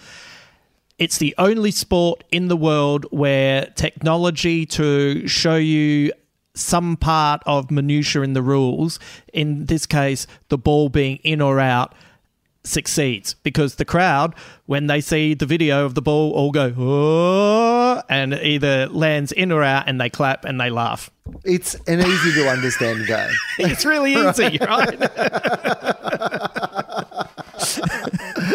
It's 0.98 1.18
the 1.18 1.36
only 1.38 1.72
sport 1.72 2.24
in 2.32 2.48
the 2.48 2.56
world 2.56 3.06
where 3.12 3.65
technology 3.76 4.65
to 4.68 5.28
show 5.28 5.58
you 5.58 6.13
some 6.56 6.98
part 6.98 7.41
of 7.46 7.70
minutia 7.70 8.22
in 8.22 8.34
the 8.34 8.41
rules. 8.41 9.00
In 9.34 9.65
this 9.65 9.86
case, 9.86 10.26
the 10.50 10.58
ball 10.58 10.89
being 10.89 11.18
in 11.18 11.41
or 11.41 11.60
out 11.60 11.94
succeeds 12.65 13.36
because 13.44 13.76
the 13.76 13.86
crowd, 13.86 14.34
when 14.65 14.88
they 14.88 15.02
see 15.02 15.34
the 15.34 15.46
video 15.46 15.86
of 15.86 15.96
the 15.96 16.02
ball, 16.02 16.32
all 16.34 16.52
go 16.52 16.74
oh, 16.78 18.02
and 18.10 18.34
either 18.34 18.88
lands 18.88 19.32
in 19.32 19.52
or 19.52 19.63
out, 19.63 19.88
and 19.88 20.02
they 20.02 20.10
clap 20.10 20.46
and 20.46 20.60
they 20.60 20.70
laugh. 20.70 21.10
it's 21.44 21.76
an 21.88 22.00
easy 22.02 22.34
to 22.34 22.50
understand 22.50 23.06
game. 23.08 23.30
It's 23.60 23.86
really 23.86 24.13
easy, 24.13 24.58
right? 24.62 25.00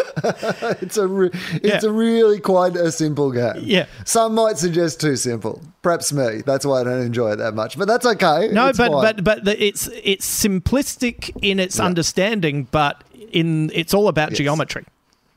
It's 0.81 0.97
a 0.97 1.07
re- 1.07 1.29
it's 1.53 1.83
Yeah. 1.83 1.89
a 1.89 1.91
really 1.91 2.39
quite 2.39 2.75
a 2.75 2.91
simple 2.91 3.31
game. 3.31 3.61
Yeah. 3.63 3.85
Some 4.05 4.35
might 4.35 4.57
suggest 4.57 4.99
too 5.01 5.15
simple. 5.15 5.61
Perhaps 5.81 6.13
me. 6.13 6.41
That's 6.45 6.65
why 6.65 6.81
I 6.81 6.83
don't 6.83 7.01
enjoy 7.01 7.31
it 7.31 7.35
that 7.37 7.53
much. 7.55 7.77
But 7.77 7.87
that's 7.87 8.05
okay. 8.05 8.49
No, 8.51 8.67
It's 8.69 8.77
but 8.77 8.91
fine. 8.91 9.01
but 9.01 9.23
but 9.23 9.45
the, 9.45 9.63
it's 9.63 9.89
it's 10.03 10.27
simplistic 10.45 11.31
in 11.41 11.59
its 11.59 11.79
understanding, 11.79 12.67
but 12.71 13.03
in 13.31 13.71
it's 13.73 13.93
all 13.93 14.07
about 14.07 14.31
Yes. 14.31 14.37
geometry. 14.39 14.85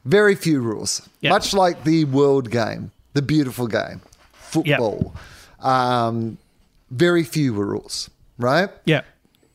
Very 0.04 0.34
few 0.34 0.60
rules. 0.60 1.08
Yeah. 1.20 1.30
Much 1.30 1.54
like 1.54 1.84
the 1.84 2.04
world 2.04 2.50
game, 2.50 2.90
the 3.14 3.22
beautiful 3.22 3.66
game, 3.66 4.00
football. 4.32 5.14
Um, 5.60 6.36
very 6.90 7.24
few 7.24 7.52
rules, 7.54 8.10
right? 8.38 8.68
Yeah, 8.84 9.00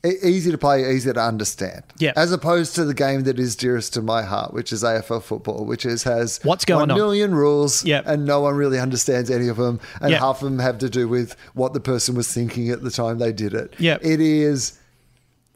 easy 0.03 0.51
to 0.51 0.57
play, 0.57 0.89
easy 0.93 1.11
to 1.11 1.19
understand. 1.19 1.83
Yeah. 1.97 2.13
As 2.15 2.31
opposed 2.31 2.75
to 2.75 2.85
the 2.85 2.93
game 2.93 3.23
that 3.23 3.37
is 3.39 3.55
dearest 3.55 3.93
to 3.95 4.01
my 4.01 4.23
heart, 4.23 4.53
which 4.53 4.71
is 4.71 4.83
AFL 4.83 5.21
football, 5.21 5.65
which 5.65 5.85
is 5.85 6.03
has 6.03 6.39
What's 6.43 6.65
going 6.65 6.81
one 6.81 6.91
on? 6.91 6.97
million 6.97 7.35
rules, 7.35 7.83
Yeah. 7.83 8.01
and 8.05 8.25
no 8.25 8.39
one 8.41 8.55
really 8.55 8.79
understands 8.79 9.29
any 9.29 9.47
of 9.49 9.57
them, 9.57 9.79
and 10.01 10.11
Yeah. 10.11 10.19
half 10.19 10.41
of 10.41 10.49
them 10.49 10.59
have 10.59 10.77
to 10.79 10.89
do 10.89 11.07
with 11.07 11.35
what 11.53 11.73
the 11.73 11.79
person 11.81 12.15
was 12.15 12.27
thinking 12.31 12.69
at 12.69 12.81
the 12.83 12.91
time 12.91 13.19
they 13.19 13.33
did 13.33 13.53
it. 13.53 13.73
Yeah. 13.77 13.97
It 14.01 14.21
is 14.21 14.73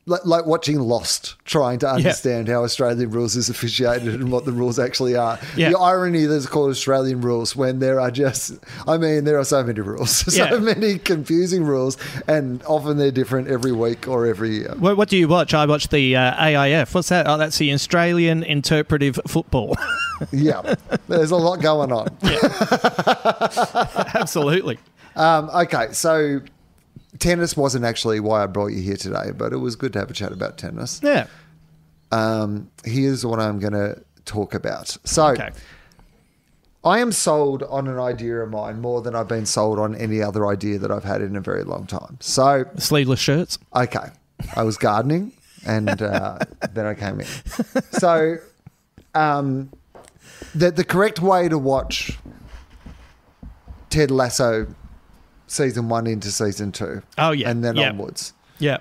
like, 0.06 0.26
like 0.26 0.46
watching 0.46 0.80
Lost, 0.80 1.36
trying 1.46 1.80
to 1.80 1.90
understand 1.90 2.50
how 2.50 2.64
Australian 2.64 3.10
rules 3.12 3.36
is 3.38 3.50
officiated 3.50 4.14
and 4.16 4.32
what 4.32 4.44
the 4.46 4.52
rules 4.52 4.78
actually 4.78 5.16
are. 5.16 5.40
Yeah. 5.56 5.70
The 5.72 5.80
irony 5.80 6.26
that's 6.26 6.46
called 6.46 6.72
Australian 6.72 7.22
rules 7.22 7.56
when 7.56 7.80
there 7.80 8.00
are 8.02 8.12
just, 8.12 8.54
I 8.86 8.98
mean, 8.98 9.24
there 9.24 9.40
are 9.40 9.46
so 9.46 9.64
many 9.64 9.80
rules, 9.80 10.12
so 10.34 10.44
Yeah. 10.44 10.58
many 10.60 10.98
confusing 11.00 11.64
rules, 11.64 11.98
and 12.28 12.62
often 12.66 12.98
they're 12.98 13.12
different 13.12 13.48
every 13.48 13.72
week 13.72 14.08
or 14.08 14.26
every 14.26 14.58
year. 14.58 14.74
what, 14.78 14.98
what 14.98 15.08
do 15.10 15.16
you 15.18 15.28
watch? 15.30 15.54
I 15.54 15.66
watch 15.66 15.88
the 15.88 16.16
uh, 16.18 16.36
AIF. 16.46 16.94
What's 16.94 17.10
that? 17.10 17.28
Oh, 17.28 17.38
that's 17.38 17.58
the 17.58 17.72
Australian 17.74 18.44
Interpretive 18.44 19.20
Football. 19.28 19.78
Yeah, 20.32 20.76
there's 21.10 21.32
a 21.32 21.36
lot 21.36 21.60
going 21.60 21.92
on. 21.92 22.08
Absolutely. 24.16 24.80
Um, 25.16 25.50
okay, 25.54 25.88
so 25.92 26.40
tennis 27.20 27.56
wasn't 27.58 27.86
actually 27.86 28.20
why 28.20 28.44
I 28.44 28.48
brought 28.48 28.68
you 28.74 28.82
here 28.82 28.98
today, 28.98 29.32
but 29.36 29.54
it 29.54 29.58
was 29.58 29.76
good 29.76 29.94
to 29.94 30.00
have 30.00 30.10
a 30.10 30.14
chat 30.14 30.32
about 30.32 30.58
tennis. 30.58 31.00
Yeah. 31.04 31.28
Um, 32.12 32.70
here's 32.86 33.26
what 33.26 33.40
I'm 33.40 33.60
going 33.60 33.74
to 33.74 34.02
talk 34.26 34.54
about. 34.54 34.96
So, 35.04 35.28
Okay. 35.28 35.50
I 36.86 37.00
am 37.00 37.12
sold 37.14 37.64
on 37.64 37.88
an 37.88 37.98
idea 37.98 38.40
of 38.40 38.50
mine 38.50 38.82
more 38.82 39.02
than 39.02 39.16
I've 39.16 39.28
been 39.30 39.46
sold 39.46 39.80
on 39.80 39.96
any 39.96 40.22
other 40.22 40.46
idea 40.48 40.78
that 40.80 40.92
I've 40.92 41.06
had 41.06 41.22
in 41.22 41.36
a 41.38 41.42
very 41.42 41.64
long 41.64 41.88
time. 41.88 42.18
So, 42.20 42.66
Sleeveless 42.78 43.20
shirts. 43.22 43.58
okay, 43.74 44.10
I 44.56 44.64
was 44.64 44.76
gardening 44.78 45.32
and 45.66 45.90
uh, 46.02 46.40
then 46.74 46.86
I 46.86 46.94
came 46.94 47.22
in. 47.22 47.28
So, 47.94 48.36
um, 49.16 49.72
that 50.56 50.76
the 50.76 50.84
correct 50.84 51.22
way 51.22 51.48
to 51.48 51.58
watch 51.58 52.18
Ted 53.90 54.12
Lasso 54.12 54.68
season 55.54 55.90
one 55.90 56.08
into 56.08 56.32
season 56.32 56.72
two. 56.72 57.02
Oh, 57.18 57.32
yeah. 57.32 57.50
and 57.50 57.64
then 57.64 57.76
Yeah. 57.76 57.90
onwards. 57.90 58.34
Yeah. 58.60 58.78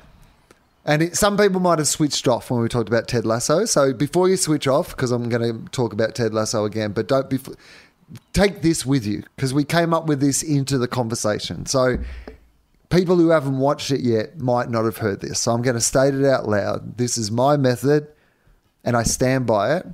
And 0.84 1.02
it, 1.02 1.16
some 1.16 1.36
people 1.36 1.60
might 1.60 1.78
have 1.78 1.86
switched 1.86 2.26
off 2.26 2.50
when 2.50 2.60
we 2.60 2.68
talked 2.68 2.88
about 2.88 3.06
Ted 3.06 3.24
Lasso. 3.24 3.64
So 3.66 3.92
before 3.92 4.28
you 4.28 4.36
switch 4.36 4.66
off, 4.66 4.90
because 4.90 5.12
I'm 5.12 5.28
going 5.28 5.64
to 5.64 5.70
talk 5.70 5.92
about 5.92 6.14
Ted 6.16 6.34
Lasso 6.34 6.64
again, 6.64 6.92
but 6.92 7.06
don't 7.08 7.30
be. 7.30 7.38
Take 8.34 8.60
this 8.62 8.84
with 8.84 9.06
you 9.06 9.22
because 9.36 9.54
we 9.54 9.64
came 9.64 9.94
up 9.94 10.06
with 10.06 10.20
this 10.20 10.42
into 10.42 10.76
the 10.76 10.88
conversation. 10.88 11.64
So 11.66 11.96
people 12.90 13.16
who 13.16 13.30
haven't 13.30 13.56
watched 13.58 13.90
it 13.90 14.00
yet 14.00 14.38
might 14.38 14.68
not 14.68 14.84
have 14.84 14.98
heard 14.98 15.20
this. 15.20 15.40
So 15.40 15.52
I'm 15.52 15.62
going 15.62 15.76
to 15.76 15.80
state 15.80 16.14
it 16.14 16.24
out 16.26 16.46
loud. 16.48 16.98
This 16.98 17.16
is 17.16 17.30
my 17.30 17.56
method, 17.56 18.08
and 18.84 18.96
I 18.96 19.02
stand 19.04 19.46
by 19.46 19.76
it. 19.76 19.86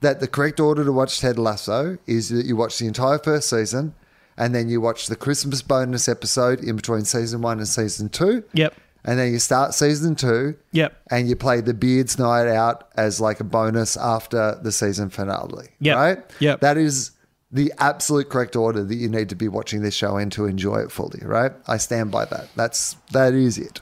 That 0.00 0.20
the 0.20 0.26
correct 0.28 0.58
order 0.60 0.84
to 0.84 0.92
watch 0.92 1.20
Ted 1.20 1.38
Lasso 1.38 1.98
is 2.06 2.30
that 2.30 2.46
you 2.46 2.56
watch 2.56 2.78
the 2.78 2.86
entire 2.86 3.18
first 3.18 3.48
season, 3.48 3.94
and 4.36 4.54
then 4.54 4.68
you 4.68 4.80
watch 4.80 5.06
the 5.06 5.16
Christmas 5.16 5.62
bonus 5.62 6.08
episode 6.08 6.60
in 6.60 6.76
between 6.76 7.04
season 7.04 7.42
one 7.42 7.58
and 7.58 7.68
season 7.68 8.08
two. 8.08 8.44
Yep. 8.52 8.74
And 9.04 9.18
then 9.18 9.32
you 9.32 9.38
start 9.38 9.72
season 9.72 10.16
two. 10.16 10.56
Yep. 10.72 11.00
And 11.10 11.28
you 11.28 11.36
play 11.36 11.60
the 11.60 11.74
Beards 11.74 12.18
Night 12.18 12.48
out 12.48 12.88
as 12.96 13.20
like 13.20 13.38
a 13.40 13.44
bonus 13.44 13.96
after 13.96 14.58
the 14.62 14.72
season 14.72 15.10
finale. 15.10 15.68
Yep. 15.78 15.96
Right? 15.96 16.18
Yep. 16.40 16.60
That 16.60 16.76
is 16.76 17.12
the 17.52 17.72
absolute 17.78 18.28
correct 18.28 18.56
order 18.56 18.82
that 18.82 18.94
you 18.94 19.08
need 19.08 19.28
to 19.28 19.36
be 19.36 19.48
watching 19.48 19.82
this 19.82 19.94
show 19.94 20.16
in 20.16 20.30
to 20.30 20.46
enjoy 20.46 20.78
it 20.78 20.90
fully, 20.90 21.20
right? 21.22 21.52
I 21.68 21.76
stand 21.76 22.10
by 22.10 22.24
that. 22.26 22.48
That's 22.56 22.96
that 23.12 23.32
is 23.32 23.58
it. 23.58 23.80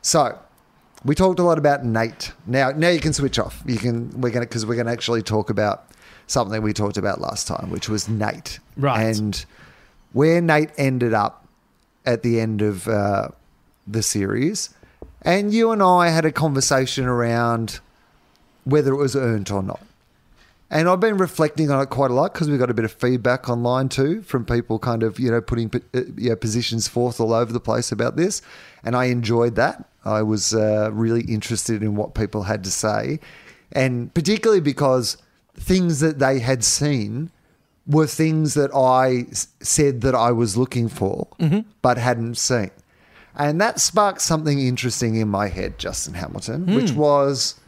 So 0.00 0.38
we 1.04 1.14
talked 1.14 1.38
a 1.38 1.42
lot 1.42 1.58
about 1.58 1.84
Nate. 1.84 2.32
Now 2.46 2.70
now 2.70 2.88
you 2.88 3.00
can 3.00 3.12
switch 3.12 3.38
off. 3.38 3.62
You 3.66 3.76
can 3.76 4.20
we're 4.20 4.30
gonna 4.30 4.46
because 4.46 4.64
we're 4.64 4.76
gonna 4.76 4.92
actually 4.92 5.22
talk 5.22 5.50
about 5.50 5.90
something 6.26 6.62
we 6.62 6.72
talked 6.72 6.96
about 6.96 7.20
last 7.20 7.46
time, 7.46 7.70
which 7.70 7.88
was 7.88 8.08
Nate. 8.08 8.58
Right. 8.76 9.02
And 9.02 9.44
where 10.14 10.40
Nate 10.40 10.70
ended 10.78 11.12
up 11.12 11.46
at 12.06 12.22
the 12.22 12.40
end 12.40 12.62
of 12.62 12.88
uh, 12.88 13.28
the 13.86 14.02
series. 14.02 14.70
And 15.20 15.52
you 15.52 15.70
and 15.72 15.82
I 15.82 16.08
had 16.08 16.24
a 16.24 16.32
conversation 16.32 17.04
around 17.04 17.80
whether 18.64 18.92
it 18.92 18.96
was 18.96 19.16
earned 19.16 19.50
or 19.50 19.62
not. 19.62 19.80
And 20.70 20.88
I've 20.88 21.00
been 21.00 21.18
reflecting 21.18 21.70
on 21.70 21.82
it 21.82 21.90
quite 21.90 22.10
a 22.10 22.14
lot 22.14 22.32
because 22.32 22.48
we 22.48 22.56
got 22.56 22.70
a 22.70 22.74
bit 22.74 22.84
of 22.84 22.92
feedback 22.92 23.48
online 23.48 23.88
too 23.88 24.22
from 24.22 24.44
people 24.44 24.78
kind 24.78 25.02
of, 25.02 25.18
you 25.18 25.30
know, 25.30 25.40
putting 25.40 25.70
uh, 25.94 26.00
you 26.16 26.30
know, 26.30 26.36
positions 26.36 26.88
forth 26.88 27.20
all 27.20 27.32
over 27.32 27.52
the 27.52 27.60
place 27.60 27.92
about 27.92 28.16
this. 28.16 28.40
And 28.82 28.96
I 28.96 29.06
enjoyed 29.06 29.56
that. 29.56 29.88
I 30.04 30.22
was 30.22 30.54
uh, 30.54 30.90
really 30.92 31.22
interested 31.22 31.82
in 31.82 31.96
what 31.96 32.14
people 32.14 32.44
had 32.44 32.62
to 32.64 32.70
say. 32.70 33.20
And 33.72 34.12
particularly 34.14 34.60
because 34.60 35.16
things 35.56 36.00
that 36.00 36.18
they 36.18 36.38
had 36.38 36.64
seen 36.64 37.30
were 37.86 38.06
things 38.06 38.54
that 38.54 38.74
I 38.74 39.26
s- 39.30 39.48
said 39.60 40.00
that 40.02 40.14
I 40.14 40.32
was 40.32 40.56
looking 40.56 40.88
for, 40.88 41.28
mm-hmm. 41.38 41.60
but 41.82 41.98
hadn't 41.98 42.36
seen. 42.36 42.70
And 43.36 43.60
that 43.60 43.80
sparked 43.80 44.20
something 44.20 44.60
interesting 44.60 45.16
in 45.16 45.28
my 45.28 45.48
head, 45.48 45.78
Justin 45.78 46.14
Hamilton, 46.14 46.74
which 46.74 46.90
hmm. 46.90 46.98
was 46.98 47.58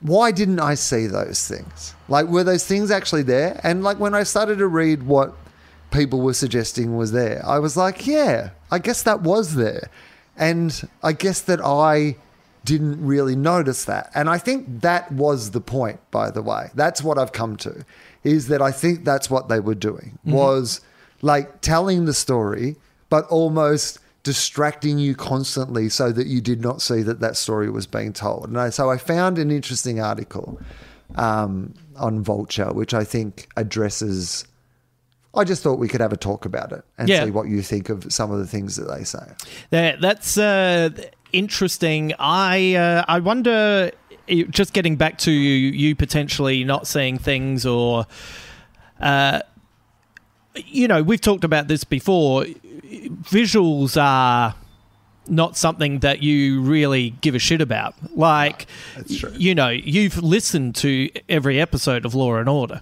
why 0.00 0.32
didn't 0.32 0.60
I 0.60 0.74
see 0.74 1.06
those 1.06 1.46
things? 1.46 1.94
Like, 2.08 2.26
were 2.26 2.44
those 2.44 2.66
things 2.66 2.90
actually 2.90 3.22
there? 3.22 3.60
And 3.62 3.82
like, 3.82 4.00
when 4.00 4.14
I 4.14 4.22
started 4.22 4.58
to 4.58 4.66
read 4.66 5.02
what 5.02 5.34
people 5.90 6.20
were 6.20 6.34
suggesting 6.34 6.96
was 6.96 7.12
there, 7.12 7.42
I 7.44 7.58
was 7.58 7.76
like, 7.76 8.06
yeah, 8.06 8.50
I 8.70 8.78
guess 8.78 9.02
that 9.02 9.20
was 9.20 9.54
there. 9.54 9.90
And 10.36 10.88
I 11.02 11.12
guess 11.12 11.42
that 11.42 11.60
I 11.62 12.16
didn't 12.64 13.04
really 13.04 13.36
notice 13.36 13.84
that. 13.84 14.10
And 14.14 14.30
I 14.30 14.38
think 14.38 14.80
that 14.80 15.12
was 15.12 15.50
the 15.50 15.60
point, 15.60 16.00
by 16.10 16.30
the 16.30 16.42
way. 16.42 16.70
That's 16.74 17.02
what 17.02 17.18
I've 17.18 17.32
come 17.32 17.56
to, 17.58 17.84
is 18.24 18.48
that 18.48 18.62
I 18.62 18.70
think 18.72 19.04
that's 19.04 19.28
what 19.30 19.48
they 19.48 19.60
were 19.60 19.74
doing, 19.74 20.18
was 20.24 20.80
like 21.22 21.60
telling 21.60 22.04
the 22.04 22.14
story, 22.14 22.76
but 23.08 23.26
almost 23.28 23.98
distracting 24.22 24.98
you 24.98 25.14
constantly 25.16 25.88
so 25.88 26.12
that 26.12 26.26
you 26.28 26.40
did 26.40 26.60
not 26.60 26.80
see 26.80 27.02
that 27.02 27.18
that 27.20 27.36
story 27.36 27.68
was 27.68 27.86
being 27.86 28.12
told. 28.12 28.46
And 28.48 28.58
I, 28.58 28.70
so 28.70 28.88
I 28.90 28.96
found 28.96 29.38
an 29.38 29.50
interesting 29.50 30.00
article 30.00 30.60
um, 31.16 31.74
on 31.96 32.22
Vulture, 32.22 32.72
which 32.72 32.94
I 32.94 33.04
think 33.04 33.48
addresses. 33.56 34.46
I 35.34 35.44
just 35.44 35.62
thought 35.62 35.78
we 35.78 35.88
could 35.88 36.00
have 36.00 36.12
a 36.12 36.16
talk 36.16 36.44
about 36.44 36.72
it 36.72 36.84
and 36.98 37.08
Yeah. 37.08 37.24
see 37.24 37.30
what 37.30 37.48
you 37.48 37.62
think 37.62 37.88
of 37.88 38.12
some 38.12 38.30
of 38.30 38.38
the 38.38 38.46
things 38.46 38.76
that 38.76 38.84
they 38.96 39.02
say. 39.02 39.24
That, 39.70 40.00
that's 40.00 40.38
uh, 40.38 40.90
interesting. 41.32 42.12
I 42.18 42.74
uh, 42.74 43.04
I 43.08 43.18
wonder, 43.18 43.90
just 44.28 44.72
getting 44.72 44.96
back 44.96 45.18
to 45.18 45.32
you, 45.32 45.70
you 45.70 45.94
potentially 45.94 46.64
not 46.64 46.86
seeing 46.86 47.18
things 47.18 47.66
or. 47.66 48.06
Uh, 49.00 49.40
you 50.54 50.86
know, 50.86 51.02
we've 51.02 51.20
talked 51.20 51.44
about 51.44 51.66
this 51.66 51.82
before. 51.82 52.44
Visuals 52.44 54.00
are 54.00 54.54
not 55.28 55.56
something 55.56 56.00
that 56.00 56.22
you 56.22 56.60
really 56.62 57.10
give 57.20 57.34
a 57.34 57.38
shit 57.38 57.60
about. 57.60 57.94
Like, 58.16 58.66
true. 59.16 59.32
you 59.34 59.54
know, 59.54 59.68
you've 59.68 60.22
listened 60.22 60.74
to 60.76 61.10
every 61.28 61.60
episode 61.60 62.04
of 62.04 62.14
Law 62.14 62.36
and 62.36 62.48
Order. 62.48 62.80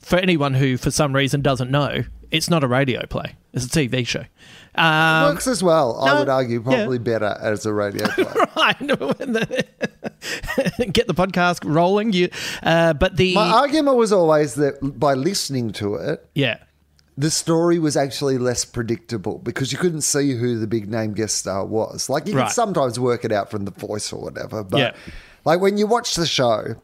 For 0.00 0.18
anyone 0.18 0.54
who, 0.54 0.76
for 0.76 0.90
some 0.90 1.14
reason, 1.14 1.40
doesn't 1.40 1.70
know, 1.70 2.04
it's 2.30 2.50
not 2.50 2.64
a 2.64 2.66
radio 2.66 3.06
play; 3.06 3.36
it's 3.52 3.64
a 3.66 3.68
TV 3.68 4.06
show. 4.06 4.24
Um, 4.76 5.32
Works 5.34 5.46
as 5.48 5.62
well, 5.62 5.98
I 6.00 6.18
would 6.18 6.28
argue, 6.28 6.60
yeah. 6.60 6.64
probably 6.76 6.98
better 6.98 7.36
as 7.40 7.66
a 7.66 7.72
radio 7.72 8.06
play. 8.08 8.24
right. 8.56 8.78
Get 10.92 11.06
the 11.06 11.14
podcast 11.14 11.60
rolling. 11.64 12.12
You, 12.12 12.28
uh, 12.62 12.92
but 12.94 13.16
the 13.16 13.34
My 13.34 13.50
argument 13.50 13.96
was 13.96 14.12
always 14.12 14.54
that 14.54 14.78
by 14.98 15.14
listening 15.14 15.72
to 15.74 15.94
it, 15.96 16.24
yeah, 16.34 16.58
the 17.18 17.30
story 17.30 17.78
was 17.78 17.96
actually 17.96 18.38
less 18.38 18.64
predictable 18.64 19.38
because 19.38 19.72
you 19.72 19.78
couldn't 19.78 20.02
see 20.02 20.36
who 20.36 20.58
the 20.58 20.66
big 20.66 20.88
name 20.90 21.12
guest 21.14 21.36
star 21.38 21.64
was. 21.66 22.08
Like 22.08 22.26
you 22.26 22.34
Right. 22.36 22.44
can 22.44 22.52
sometimes 22.52 22.98
work 22.98 23.24
it 23.24 23.32
out 23.32 23.50
from 23.50 23.64
the 23.64 23.72
voice 23.72 24.12
or 24.12 24.20
whatever, 24.22 24.62
but 24.62 24.78
Yeah. 24.78 24.92
like 25.44 25.60
when 25.60 25.76
you 25.78 25.86
watch 25.86 26.14
the 26.14 26.26
show, 26.26 26.76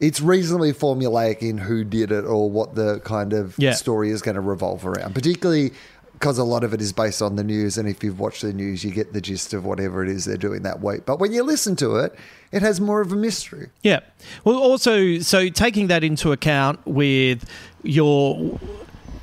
it's 0.00 0.20
reasonably 0.20 0.72
formulaic 0.72 1.38
in 1.38 1.58
who 1.58 1.82
did 1.84 2.12
it 2.12 2.24
or 2.24 2.48
what 2.50 2.74
the 2.76 3.00
kind 3.00 3.32
of 3.32 3.54
Yeah. 3.58 3.72
story 3.72 4.10
is 4.10 4.22
going 4.22 4.36
to 4.36 4.40
revolve 4.40 4.86
around. 4.86 5.14
Particularly 5.14 5.72
because 6.18 6.36
a 6.36 6.44
lot 6.44 6.64
of 6.64 6.74
it 6.74 6.80
is 6.80 6.92
based 6.92 7.22
on 7.22 7.36
the 7.36 7.44
news, 7.44 7.78
and 7.78 7.88
if 7.88 8.02
you've 8.02 8.18
watched 8.18 8.42
the 8.42 8.52
news, 8.52 8.82
you 8.82 8.90
get 8.90 9.12
the 9.12 9.20
gist 9.20 9.54
of 9.54 9.64
whatever 9.64 10.02
it 10.02 10.08
is 10.08 10.24
they're 10.24 10.36
doing 10.36 10.62
that 10.62 10.82
week. 10.82 11.06
But 11.06 11.20
when 11.20 11.32
you 11.32 11.44
listen 11.44 11.76
to 11.76 11.94
it, 11.96 12.12
it 12.50 12.60
has 12.60 12.80
more 12.80 13.00
of 13.00 13.12
a 13.12 13.16
mystery. 13.16 13.68
yeah. 13.82 14.00
Well, 14.42 14.56
also, 14.56 15.18
so 15.20 15.48
taking 15.48 15.86
that 15.88 16.02
into 16.02 16.32
account 16.32 16.84
with 16.84 17.48
your 17.84 18.58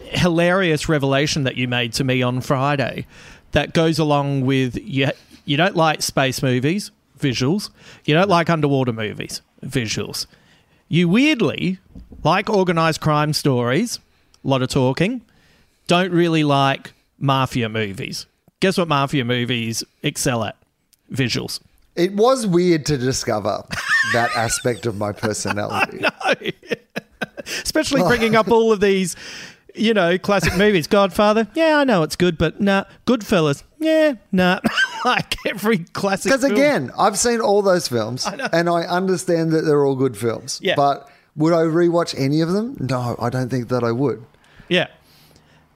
hilarious 0.04 0.88
revelation 0.88 1.44
that 1.44 1.58
you 1.58 1.68
made 1.68 1.92
to 1.94 2.06
me 2.06 2.22
on 2.22 2.40
Friday, 2.40 3.08
that 3.52 3.74
goes 3.74 4.00
along 4.00 4.46
with 4.46 4.78
you. 4.78 5.10
You 5.44 5.58
don't 5.58 5.76
like 5.76 6.02
space 6.02 6.42
movies, 6.42 6.92
visuals. 7.20 7.72
You 8.06 8.14
don't 8.14 8.30
like 8.30 8.50
underwater 8.50 8.94
movies, 8.94 9.42
visuals. 9.66 10.28
You 10.88 11.10
weirdly 11.10 11.80
like 12.24 12.50
organized 12.50 13.02
crime 13.02 13.34
stories, 13.34 14.00
a 14.46 14.48
lot 14.48 14.62
of 14.62 14.70
talking. 14.70 15.25
Don't 15.88 16.12
really 16.12 16.44
like 16.44 16.94
mafia 17.20 17.70
movies. 17.70 18.26
Guess 18.60 18.78
what 18.78 18.88
mafia 18.88 19.26
movies 19.26 19.84
excel 20.02 20.44
at? 20.44 20.58
Visuals. 21.12 21.60
It 21.96 22.14
was 22.14 22.48
weird 22.48 22.86
to 22.88 22.98
discover 22.98 23.64
that 24.14 24.30
aspect 24.36 24.86
of 24.86 24.98
my 24.98 25.12
personality. 25.12 26.04
Especially 27.46 28.02
oh. 28.02 28.08
bringing 28.08 28.36
up 28.36 28.50
all 28.50 28.72
of 28.72 28.82
these, 28.82 29.16
you 29.76 29.94
know, 29.94 30.18
classic 30.18 30.56
movies. 30.58 30.88
Godfather, 30.88 31.48
yeah, 31.54 31.78
I 31.78 31.84
know 31.84 32.04
it's 32.04 32.16
good, 32.16 32.38
but 32.38 32.60
nah. 32.60 32.86
Goodfellas, 33.06 33.64
yeah, 33.80 34.16
nah. 34.32 34.60
like 35.06 35.36
every 35.48 35.80
classic. 35.80 36.32
Because 36.32 36.44
again, 36.44 36.92
I've 36.98 37.18
seen 37.18 37.40
all 37.40 37.62
those 37.62 37.88
films 37.88 38.26
and 38.26 38.70
I 38.70 38.82
understand 38.82 39.52
that 39.52 39.62
they're 39.62 39.86
all 39.86 39.96
good 39.96 40.18
films. 40.18 40.60
Yeah. 40.62 40.76
But 40.76 41.10
would 41.36 41.54
I 41.54 41.62
rewatch 41.62 42.20
any 42.20 42.42
of 42.42 42.52
them? 42.52 42.76
No, 42.80 43.16
I 43.20 43.30
don't 43.30 43.50
think 43.50 43.70
that 43.70 43.84
I 43.84 43.92
would. 43.92 44.26
yeah, 44.70 44.88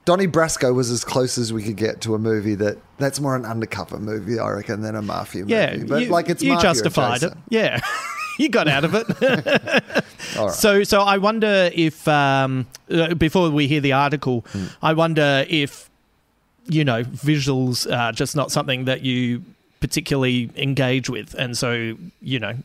Donnie 0.04 0.26
Brasco 0.26 0.74
was 0.74 0.90
as 0.90 1.04
close 1.04 1.36
as 1.38 1.52
we 1.52 1.62
could 1.62 1.76
get 1.76 2.00
to 2.02 2.14
a 2.14 2.18
movie 2.18 2.54
that 2.56 2.78
that's 2.98 3.20
more 3.20 3.36
an 3.36 3.44
undercover 3.44 3.98
movie, 3.98 4.38
I 4.38 4.48
reckon, 4.50 4.82
than 4.82 4.96
a 4.96 5.02
mafia 5.02 5.44
yeah. 5.46 5.74
movie. 5.74 5.86
But 5.86 6.02
you, 6.02 6.08
like 6.08 6.28
it's 6.28 6.42
you 6.42 6.54
mafia 6.54 6.68
justified 6.68 7.22
it. 7.22 7.32
Yeah, 7.48 7.80
you 8.38 8.48
got 8.48 8.66
out 8.66 8.84
of 8.84 8.94
it. 8.94 9.06
All 10.38 10.46
right. 10.46 10.54
So, 10.54 10.84
so 10.84 11.02
I 11.02 11.18
wonder 11.18 11.70
if 11.74 12.06
um, 12.08 12.66
uh, 12.90 13.14
before 13.14 13.50
we 13.50 13.66
hear 13.68 13.80
the 13.80 13.92
article, 13.92 14.44
Hmm. 14.52 14.66
I 14.82 14.94
wonder 14.94 15.44
if 15.48 15.90
you 16.66 16.84
know 16.84 17.04
visuals 17.04 17.90
are 17.90 18.12
just 18.12 18.34
not 18.34 18.50
something 18.50 18.86
that 18.86 19.02
you 19.02 19.42
particularly 19.80 20.50
engage 20.56 21.10
with, 21.10 21.34
and 21.34 21.56
so 21.56 21.96
you 22.22 22.38
know, 22.38 22.56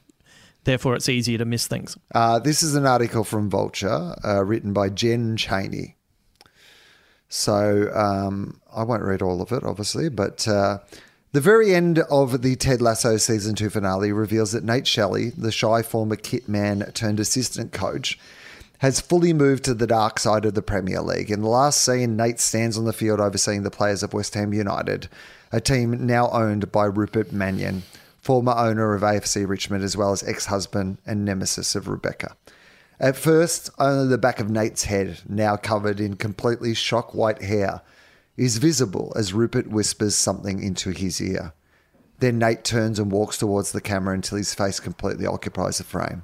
therefore 0.63 0.95
it's 0.95 1.09
easier 1.09 1.37
to 1.37 1.45
miss 1.45 1.67
things. 1.67 1.97
Uh, 2.13 2.39
this 2.39 2.63
is 2.63 2.75
an 2.75 2.85
article 2.85 3.23
from 3.23 3.49
Vulture 3.49 4.15
uh, 4.23 4.43
written 4.43 4.71
by 4.73 4.89
Jen 4.89 5.35
Chaney. 5.37 5.95
So 7.29 7.91
um, 7.93 8.59
I 8.73 8.83
won't 8.83 9.03
read 9.03 9.21
all 9.21 9.41
of 9.41 9.51
it, 9.51 9.63
obviously, 9.63 10.09
but 10.09 10.47
uh, 10.47 10.79
The 11.35 11.41
very 11.41 11.75
end 11.75 11.99
of 11.99 12.43
the 12.43 12.55
Ted 12.55 12.81
Lasso 12.81 13.17
season 13.17 13.55
two 13.55 13.69
finale 13.69 14.13
reveals 14.13 14.53
that 14.53 14.63
Nate 14.63 14.87
Shelley, 14.87 15.31
the 15.31 15.51
shy 15.51 15.81
former 15.81 16.15
kit 16.15 16.47
man 16.47 16.89
turned 16.93 17.19
assistant 17.19 17.73
coach, 17.73 18.17
has 18.77 19.01
fully 19.01 19.33
moved 19.33 19.65
to 19.65 19.73
the 19.73 19.85
dark 19.85 20.17
side 20.17 20.45
of 20.45 20.53
the 20.53 20.61
Premier 20.61 21.01
League. 21.01 21.29
In 21.29 21.41
the 21.41 21.49
last 21.49 21.81
scene, 21.81 22.15
Nate 22.15 22.39
stands 22.39 22.77
on 22.77 22.85
the 22.85 22.93
field 22.93 23.19
overseeing 23.19 23.63
the 23.63 23.69
players 23.69 24.01
of 24.01 24.13
West 24.13 24.33
Ham 24.35 24.53
United, 24.53 25.09
a 25.51 25.59
team 25.59 26.05
now 26.05 26.29
owned 26.31 26.71
by 26.71 26.85
Rupert 26.85 27.33
Mannion, 27.33 27.83
former 28.21 28.53
owner 28.53 28.93
of 28.93 29.01
AFC 29.01 29.45
Richmond, 29.45 29.83
as 29.83 29.97
well 29.97 30.13
as 30.13 30.23
ex 30.23 30.45
husband 30.45 30.99
and 31.05 31.25
nemesis 31.25 31.75
of 31.75 31.89
Rebecca. 31.89 32.37
At 32.99 33.17
first, 33.17 33.69
only 33.77 34.07
the 34.07 34.17
back 34.17 34.39
of 34.39 34.49
Nate's 34.49 34.85
head, 34.85 35.19
now 35.27 35.57
covered 35.57 35.99
in 35.99 36.15
completely 36.15 36.73
shock 36.73 37.13
white 37.13 37.41
hair, 37.41 37.81
is 38.37 38.57
visible 38.57 39.11
as 39.15 39.33
Rupert 39.33 39.67
whispers 39.67 40.15
something 40.15 40.63
into 40.63 40.91
his 40.91 41.21
ear. 41.21 41.53
Then 42.19 42.39
Nate 42.39 42.63
turns 42.63 42.97
and 42.97 43.11
walks 43.11 43.37
towards 43.37 43.71
the 43.71 43.81
camera 43.81 44.13
until 44.13 44.37
his 44.37 44.53
face 44.53 44.79
completely 44.79 45.25
occupies 45.25 45.77
the 45.77 45.83
frame. 45.83 46.23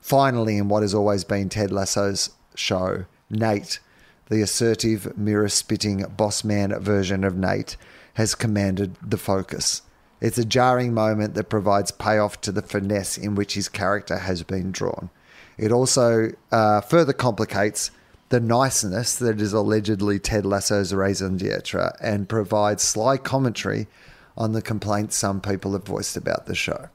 Finally, 0.00 0.56
in 0.56 0.68
what 0.68 0.82
has 0.82 0.94
always 0.94 1.22
been 1.22 1.48
Ted 1.48 1.70
Lasso's 1.70 2.30
show, 2.54 3.04
Nate, 3.30 3.78
the 4.28 4.42
assertive, 4.42 5.16
mirror 5.16 5.48
spitting 5.48 6.04
boss 6.16 6.42
man 6.42 6.76
version 6.80 7.22
of 7.22 7.36
Nate, 7.36 7.76
has 8.14 8.34
commanded 8.34 8.96
the 9.00 9.16
focus. 9.16 9.82
It's 10.20 10.38
a 10.38 10.44
jarring 10.44 10.92
moment 10.92 11.34
that 11.34 11.48
provides 11.48 11.92
payoff 11.92 12.40
to 12.40 12.50
the 12.50 12.62
finesse 12.62 13.16
in 13.16 13.36
which 13.36 13.54
his 13.54 13.68
character 13.68 14.18
has 14.18 14.42
been 14.42 14.72
drawn. 14.72 15.10
It 15.58 15.72
also 15.72 16.30
uh, 16.52 16.80
further 16.80 17.12
complicates 17.12 17.90
the 18.28 18.40
niceness 18.40 19.16
that 19.16 19.40
is 19.40 19.52
allegedly 19.52 20.18
Ted 20.18 20.46
Lasso's 20.46 20.94
raison 20.94 21.36
d'etre 21.36 21.92
and 22.00 22.28
provides 22.28 22.82
sly 22.82 23.16
commentary 23.16 23.88
on 24.36 24.52
the 24.52 24.62
complaints 24.62 25.16
some 25.16 25.40
people 25.40 25.72
have 25.72 25.84
voiced 25.84 26.16
about 26.16 26.46
the 26.46 26.54
show. 26.54 26.88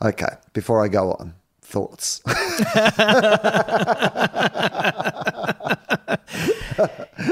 Okay, 0.00 0.36
before 0.52 0.84
I 0.84 0.88
go 0.88 1.12
on, 1.12 1.34
thoughts. 1.62 2.22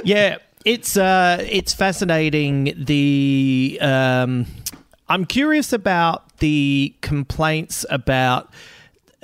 yeah, 0.04 0.38
it's 0.64 0.96
uh, 0.96 1.46
it's 1.48 1.74
fascinating. 1.74 2.74
The 2.76 3.78
um, 3.80 4.46
I'm 5.08 5.26
curious 5.26 5.72
about 5.72 6.38
the 6.38 6.94
complaints 7.02 7.84
about 7.90 8.50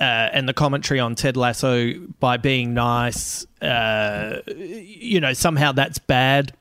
uh, 0.01 0.29
and 0.33 0.49
the 0.49 0.53
commentary 0.53 0.99
on 0.99 1.13
Ted 1.13 1.37
Lasso 1.37 1.93
by 2.19 2.37
being 2.37 2.73
nice. 2.73 3.45
Uh, 3.61 4.41
you 4.47 5.21
know, 5.21 5.33
somehow 5.33 5.71
that's 5.71 5.99
bad. 5.99 6.53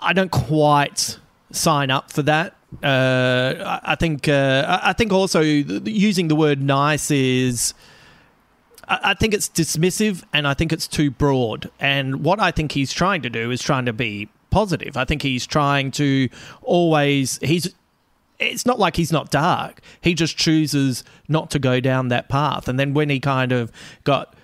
I 0.00 0.12
don't 0.12 0.32
quite 0.32 1.18
sign 1.52 1.92
up 1.92 2.10
for 2.10 2.22
that. 2.22 2.56
Uh, 2.82 3.78
I, 3.84 3.94
think 3.94 4.26
uh, 4.26 4.80
I 4.82 4.92
think 4.94 5.12
also 5.12 5.40
using 5.42 6.26
the 6.26 6.34
word 6.36 6.60
nice 6.60 7.10
is. 7.10 7.72
I 8.88 9.14
think 9.14 9.34
it's 9.34 9.48
dismissive 9.48 10.24
and 10.32 10.48
I 10.48 10.54
think 10.54 10.72
it's 10.72 10.88
too 10.88 11.12
broad. 11.12 11.70
And 11.78 12.24
what 12.24 12.40
I 12.40 12.50
think 12.50 12.72
he's 12.72 12.92
trying 12.92 13.22
to 13.22 13.30
do 13.30 13.52
is 13.52 13.62
trying 13.62 13.84
to 13.84 13.92
be 13.92 14.28
positive. 14.50 14.96
I 14.96 15.04
think 15.04 15.22
he's 15.22 15.46
trying 15.46 15.92
to 15.92 16.28
always 16.62 17.38
he's 17.40 17.72
it's 18.40 18.66
not 18.66 18.78
like 18.78 18.96
he's 18.96 19.12
not 19.12 19.30
dark. 19.30 19.80
He 20.00 20.14
just 20.14 20.36
chooses 20.36 21.04
not 21.28 21.50
to 21.50 21.58
go 21.58 21.78
down 21.80 22.08
that 22.08 22.28
path. 22.28 22.68
And 22.68 22.78
then 22.78 22.94
when 22.94 23.10
he 23.10 23.20
kind 23.20 23.52
of 23.52 23.70
got 24.04 24.34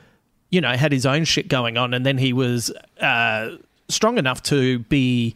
you 0.51 0.61
know, 0.61 0.73
had 0.77 0.93
his 0.93 1.05
own 1.05 1.25
shit 1.25 1.49
going 1.49 1.77
on 1.77 1.93
and 1.93 2.07
then 2.07 2.19
he 2.19 2.33
was 2.33 2.71
uh 3.01 3.57
strong 3.89 4.19
enough 4.19 4.43
to 4.43 4.81
be 4.81 5.35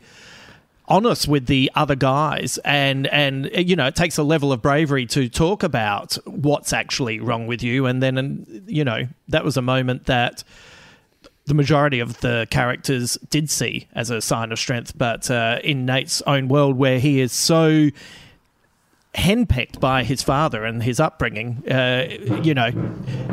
honest 0.89 1.29
with 1.29 1.47
the 1.47 1.71
other 1.77 1.95
guys 1.95 2.59
and 2.65 3.07
and 3.09 3.49
you 3.55 3.77
know 3.77 3.87
it 3.87 3.95
takes 3.95 4.19
a 4.19 4.25
level 4.25 4.53
of 4.53 4.61
bravery 4.61 5.07
to 5.07 5.29
talk 5.29 5.63
about 5.63 6.15
what's 6.27 6.73
actually 6.73 7.21
wrong 7.21 7.47
with 7.47 7.63
you 7.63 7.87
and 7.87 8.03
then 8.03 8.19
and, 8.19 8.65
you 8.67 8.83
know 8.83 9.07
that 9.29 9.45
was 9.45 9.57
a 9.57 9.63
moment 9.63 10.07
that 10.07 10.43
the 11.45 11.55
majority 11.55 12.01
of 12.01 12.21
the 12.23 12.45
characters 12.51 13.17
did 13.31 13.49
see 13.49 13.87
as 13.95 14.11
a 14.11 14.21
sign 14.21 14.51
of 14.51 14.59
strength 14.59 14.99
but 14.99 15.31
uh, 15.31 15.61
in 15.63 15.87
Nate's 15.87 16.23
own 16.23 16.49
world 16.49 16.77
where 16.77 16.99
he 16.99 17.21
is 17.21 17.33
so 17.33 17.89
henpecked 19.15 19.81
by 19.81 20.05
his 20.05 20.23
father 20.23 20.65
and 20.65 20.83
his 20.83 21.01
upbringing 21.01 21.69
uh, 21.69 22.07
you 22.43 22.55
know 22.55 22.69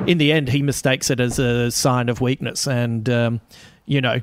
in 0.07 0.17
the 0.17 0.31
end 0.31 0.49
he 0.49 0.63
mistakes 0.63 1.11
it 1.11 1.19
as 1.19 1.37
a 1.37 1.69
sign 1.69 2.09
of 2.09 2.19
weakness 2.19 2.67
and 2.67 3.07
um, 3.09 3.39
you 3.85 4.01
know 4.01 4.19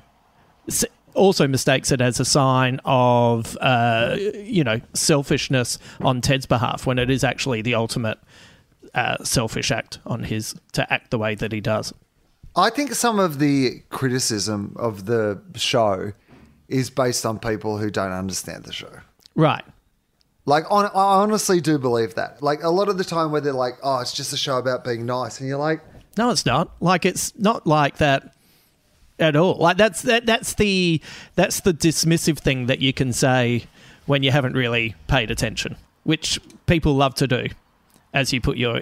also 1.15 1.47
mistakes 1.47 1.91
it 1.91 2.01
as 2.01 2.21
a 2.21 2.25
sign 2.25 2.81
of 2.85 3.57
uh, 3.61 4.17
you 4.19 4.65
know 4.65 4.81
selfishness 4.93 5.79
on 6.01 6.21
Ted's 6.21 6.47
behalf 6.47 6.87
when 6.87 6.99
it 6.99 7.11
is 7.11 7.25
actually 7.25 7.63
the 7.63 7.75
ultimate 7.75 8.19
uh, 8.95 9.23
selfish 9.25 9.71
act 9.71 9.99
on 10.07 10.25
his 10.25 10.55
to 10.73 10.93
act 10.93 11.11
the 11.11 11.19
way 11.19 11.35
that 11.35 11.53
he 11.53 11.61
does. 11.61 11.93
I 12.57 12.71
think 12.71 12.95
some 12.95 13.19
of 13.19 13.39
the 13.39 13.83
criticism 13.91 14.77
of 14.79 15.07
the 15.07 15.41
show 15.57 16.13
is 16.69 16.91
based 16.91 17.27
on 17.27 17.39
people 17.39 17.79
who 17.79 17.91
don't 17.91 18.13
understand 18.13 18.65
the 18.65 18.73
show. 18.73 19.01
Right. 19.35 19.65
Like, 20.47 20.71
on, 20.71 20.87
I 20.87 21.23
honestly 21.23 21.61
do 21.61 21.79
believe 21.79 22.15
that. 22.17 22.43
Like, 22.43 22.63
a 22.63 22.69
lot 22.69 22.89
of 22.89 22.99
the 22.99 23.05
time 23.05 23.31
where 23.31 23.41
they're 23.41 23.53
like, 23.53 23.79
oh, 23.83 24.01
it's 24.01 24.13
just 24.13 24.33
a 24.33 24.37
show 24.37 24.59
about 24.59 24.85
being 24.85 25.07
nice. 25.07 25.41
And 25.41 25.49
you're 25.49 25.59
like, 25.59 25.81
No, 26.17 26.31
it's 26.31 26.47
not. 26.47 26.71
Like 26.81 27.05
it's 27.05 27.37
not 27.39 27.67
like 27.67 27.97
that 27.99 28.35
at 29.19 29.37
all. 29.37 29.57
Like 29.57 29.77
that's 29.77 30.03
that 30.03 30.27
that's 30.27 30.55
the 30.55 31.01
that's 31.35 31.61
the 31.61 31.73
dismissive 31.73 32.39
thing 32.39 32.67
that 32.67 32.81
you 32.81 32.93
can 32.93 33.13
say 33.13 33.65
when 34.07 34.23
you 34.23 34.31
haven't 34.31 34.55
really 34.55 34.95
paid 35.09 35.31
attention, 35.31 35.77
which 36.05 36.39
people 36.67 36.95
love 36.95 37.15
to 37.17 37.27
do 37.27 37.47
as 38.15 38.33
you 38.33 38.41
put 38.41 38.57
your 38.57 38.81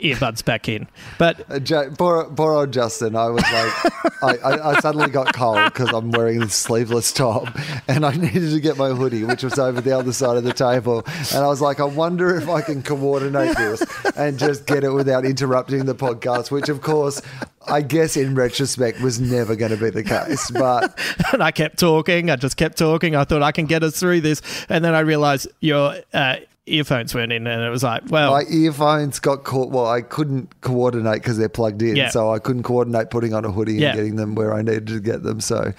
earbuds 0.00 0.44
back 0.44 0.68
in. 0.68 0.88
But 1.16 1.48
Uh, 1.48 1.60
J- 1.60 1.88
poor, 1.96 2.24
poor 2.24 2.52
old 2.52 2.72
Justin. 2.72 3.14
I 3.16 3.28
was 3.28 3.42
like, 3.44 4.22
I, 4.22 4.36
I, 4.44 4.70
I 4.72 4.80
suddenly 4.80 5.08
got 5.08 5.32
cold 5.34 5.60
because 5.72 5.90
I'm 5.94 6.10
wearing 6.10 6.40
this 6.40 6.54
sleeveless 6.54 7.12
top 7.12 7.48
and 7.88 8.04
I 8.04 8.10
needed 8.16 8.50
to 8.50 8.60
get 8.60 8.76
my 8.76 8.90
hoodie, 8.90 9.22
which 9.24 9.44
was 9.44 9.58
over 9.58 9.80
the 9.80 9.96
other 9.96 10.12
side 10.12 10.36
of 10.36 10.42
the 10.44 10.52
table. 10.52 11.04
And 11.32 11.44
I 11.44 11.46
was 11.46 11.60
like, 11.60 11.78
I 11.78 11.84
wonder 11.84 12.36
if 12.36 12.48
I 12.48 12.60
can 12.60 12.82
coordinate 12.82 13.56
this 13.56 13.82
and 14.16 14.38
just 14.38 14.66
get 14.66 14.82
it 14.82 14.90
without 14.90 15.24
interrupting 15.24 15.86
the 15.86 15.94
podcast, 15.94 16.50
which 16.50 16.68
of 16.68 16.80
course, 16.82 17.22
I 17.68 17.80
guess 17.82 18.16
in 18.16 18.34
retrospect 18.34 19.00
was 19.00 19.20
never 19.20 19.54
going 19.54 19.70
to 19.70 19.76
be 19.76 19.90
the 19.90 20.02
case. 20.02 20.50
But 20.50 20.98
and 21.32 21.40
I 21.40 21.52
kept 21.52 21.78
talking. 21.78 22.28
I 22.28 22.34
just 22.34 22.56
kept 22.56 22.76
talking. 22.76 23.14
I 23.14 23.22
thought 23.22 23.42
I 23.42 23.52
can 23.52 23.66
get 23.66 23.84
us 23.84 24.00
through 24.00 24.22
this, 24.22 24.42
and 24.68 24.84
then 24.84 24.96
I 24.96 25.00
realized 25.00 25.46
your 25.60 25.94
uh, 26.12 26.36
earphones 26.66 27.14
weren't 27.14 27.32
in, 27.32 27.46
and 27.46 27.62
it 27.62 27.70
was 27.70 27.82
like, 27.82 28.02
well, 28.08 28.32
my 28.32 28.44
earphones 28.48 29.18
got 29.18 29.44
caught. 29.44 29.70
Well, 29.70 29.86
I 29.86 30.00
couldn't 30.02 30.60
coordinate 30.60 31.22
because 31.22 31.36
they're 31.38 31.48
plugged 31.48 31.82
in. 31.82 31.96
Yeah. 31.96 32.08
So 32.10 32.32
I 32.32 32.38
couldn't 32.38 32.62
coordinate 32.62 33.10
putting 33.10 33.34
on 33.34 33.44
a 33.44 33.50
hoodie 33.50 33.74
Yeah. 33.74 33.88
and 33.90 33.96
getting 33.96 34.16
them 34.16 34.34
where 34.34 34.54
I 34.54 34.62
needed 34.62 34.86
to 34.88 35.00
get 35.00 35.22
them. 35.22 35.40
So 35.40 35.72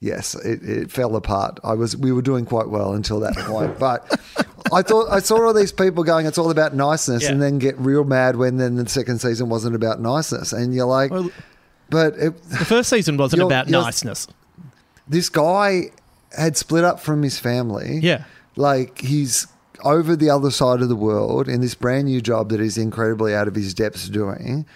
yes, 0.00 0.34
it, 0.34 0.62
it 0.62 0.90
fell 0.90 1.14
apart. 1.16 1.60
I 1.62 1.74
was 1.74 1.96
we 1.96 2.10
were 2.12 2.22
doing 2.22 2.44
quite 2.46 2.68
well 2.68 2.94
until 2.94 3.20
that 3.20 3.36
point. 3.36 3.78
But 3.78 4.20
I 4.72 4.82
thought 4.82 5.08
I 5.10 5.20
saw 5.20 5.40
all 5.46 5.54
these 5.54 5.72
people 5.72 6.02
going, 6.04 6.26
it's 6.26 6.38
all 6.38 6.50
about 6.50 6.74
niceness, 6.74 7.22
Yeah. 7.24 7.30
and 7.32 7.42
then 7.42 7.58
get 7.58 7.78
real 7.78 8.02
mad 8.04 8.36
when 8.36 8.56
then 8.56 8.74
the 8.76 8.88
second 8.88 9.20
season 9.20 9.48
wasn't 9.48 9.76
about 9.76 10.00
niceness. 10.00 10.52
And 10.52 10.74
you're 10.74 10.86
like, 10.86 11.10
Well- 11.10 11.30
but 11.90 12.14
it, 12.18 12.42
the 12.48 12.64
first 12.64 12.88
season 12.90 13.16
wasn't 13.18 13.38
You're- 13.40 13.54
about 13.54 13.68
you're- 13.68 13.84
niceness. 13.84 14.26
this 15.06 15.28
guy 15.28 15.90
had 16.36 16.56
split 16.56 16.82
up 16.82 16.98
from 16.98 17.22
his 17.22 17.38
family. 17.38 18.00
Yeah. 18.02 18.24
Like 18.56 18.98
he's 19.00 19.46
over 19.82 20.14
the 20.16 20.30
other 20.30 20.50
side 20.50 20.80
of 20.80 20.88
the 20.88 20.96
world 20.96 21.48
in 21.48 21.60
this 21.60 21.74
brand 21.74 22.06
new 22.06 22.20
job 22.20 22.50
that 22.50 22.60
he's 22.60 22.78
incredibly 22.78 23.34
out 23.34 23.48
of 23.48 23.54
his 23.54 23.74
depths 23.74 24.08
doing. 24.08 24.66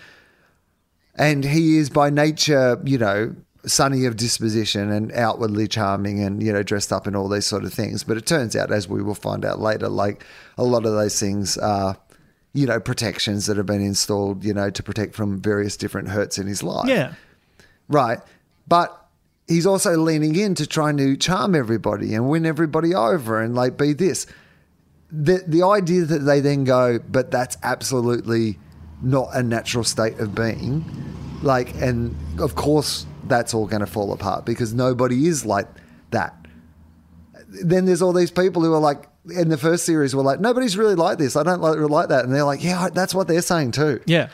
And 1.14 1.44
he 1.44 1.78
is 1.78 1.90
by 1.90 2.10
nature, 2.10 2.80
you 2.84 2.98
know, 2.98 3.34
sunny 3.66 4.04
of 4.04 4.16
disposition 4.16 4.90
and 4.90 5.12
outwardly 5.12 5.66
charming 5.68 6.22
and, 6.22 6.42
you 6.42 6.52
know, 6.52 6.62
dressed 6.62 6.92
up 6.92 7.06
in 7.06 7.16
all 7.16 7.28
these 7.28 7.46
sort 7.46 7.64
of 7.64 7.72
things. 7.72 8.04
But 8.04 8.16
it 8.16 8.26
turns 8.26 8.54
out, 8.54 8.70
as 8.70 8.88
we 8.88 9.02
will 9.02 9.14
find 9.14 9.44
out 9.44 9.60
later, 9.60 9.88
like 9.88 10.24
a 10.56 10.64
lot 10.64 10.86
of 10.86 10.92
those 10.92 11.18
things 11.18 11.58
are, 11.58 11.96
you 12.54 12.66
know, 12.66 12.80
protections 12.80 13.46
that 13.46 13.56
have 13.56 13.66
been 13.66 13.82
installed, 13.82 14.44
you 14.44 14.54
know, 14.54 14.70
to 14.70 14.82
protect 14.82 15.14
from 15.14 15.40
various 15.40 15.76
different 15.76 16.08
hurts 16.08 16.38
in 16.38 16.46
his 16.46 16.62
life. 16.62 16.88
Yeah. 16.88 17.14
Right. 17.88 18.18
But 18.66 18.96
he's 19.48 19.66
also 19.66 19.96
leaning 19.96 20.36
in 20.36 20.54
to 20.54 20.66
trying 20.66 20.96
to 20.98 21.16
charm 21.16 21.54
everybody 21.54 22.14
and 22.14 22.28
win 22.28 22.46
everybody 22.46 22.94
over 22.94 23.42
and 23.42 23.54
like 23.54 23.76
be 23.76 23.92
this. 23.92 24.26
The 25.10 25.42
the 25.46 25.62
idea 25.62 26.04
that 26.04 26.20
they 26.20 26.40
then 26.40 26.64
go, 26.64 26.98
but 26.98 27.30
that's 27.30 27.56
absolutely 27.62 28.58
not 29.02 29.28
a 29.32 29.42
natural 29.42 29.84
state 29.84 30.18
of 30.18 30.34
being. 30.34 30.84
Like 31.42 31.74
and 31.76 32.16
of 32.40 32.54
course 32.54 33.06
that's 33.24 33.54
all 33.54 33.66
going 33.66 33.80
to 33.80 33.86
fall 33.86 34.12
apart 34.12 34.44
because 34.44 34.74
nobody 34.74 35.26
is 35.26 35.44
like 35.46 35.68
that. 36.10 36.34
Then 37.46 37.86
there's 37.86 38.02
all 38.02 38.12
these 38.12 38.30
people 38.30 38.62
who 38.62 38.72
are 38.74 38.80
like 38.80 39.08
in 39.30 39.48
the 39.48 39.58
first 39.58 39.84
series 39.84 40.14
were 40.14 40.22
like 40.22 40.40
nobody's 40.40 40.76
really 40.76 40.94
like 40.94 41.18
this. 41.18 41.36
I 41.36 41.42
don't 41.42 41.60
like 41.60 41.78
like 41.78 42.08
that 42.08 42.24
and 42.24 42.34
they're 42.34 42.44
like 42.44 42.62
yeah, 42.62 42.88
that's 42.92 43.14
what 43.14 43.28
they're 43.28 43.42
saying 43.42 43.72
too. 43.72 44.00
Yeah. 44.06 44.28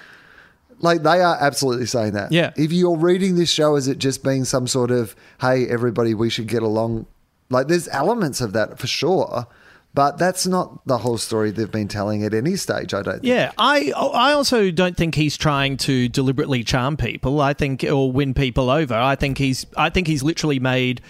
Like 0.81 1.03
they 1.03 1.21
are 1.21 1.37
absolutely 1.41 1.87
saying 1.87 2.13
that. 2.13 2.33
Yeah. 2.33 2.53
If 2.57 2.73
you're 2.73 2.97
reading 2.97 3.37
this 3.37 3.51
show 3.51 3.77
as 3.77 3.87
it 3.89 3.99
just 3.99 4.25
being 4.25 4.45
some 4.45 4.67
sort 4.67 4.91
of, 4.91 5.15
hey, 5.41 5.69
everybody, 5.69 6.15
we 6.15 6.31
should 6.31 6.49
get 6.49 6.63
along 6.63 7.07
Like 7.51 7.69
there's 7.69 7.89
elements 7.89 8.41
of 8.41 8.53
that 8.55 8.79
for 8.79 8.87
sure, 8.87 9.47
but 9.95 10.19
that's 10.19 10.47
not 10.47 10.85
the 10.87 10.99
whole 10.99 11.19
story 11.19 11.53
they've 11.53 11.71
been 11.71 11.89
telling 11.89 12.25
at 12.25 12.35
any 12.35 12.57
stage. 12.57 12.93
I 12.93 13.03
don't. 13.03 13.15
Think. 13.15 13.25
Yeah, 13.25 13.53
I 13.57 13.93
I 13.93 14.33
also 14.33 14.71
don't 14.71 14.97
think 14.97 15.15
he's 15.15 15.37
trying 15.37 15.77
to 15.79 16.09
deliberately 16.09 16.65
charm 16.65 16.97
people. 16.97 17.41
I 17.41 17.55
think 17.55 17.85
or 17.85 18.11
win 18.11 18.35
people 18.35 18.71
over. 18.71 18.95
I 18.95 19.15
think 19.15 19.39
he's 19.39 19.67
I 19.77 19.91
think 19.91 20.09
he's 20.09 20.23
literally 20.23 20.59
made 20.59 21.01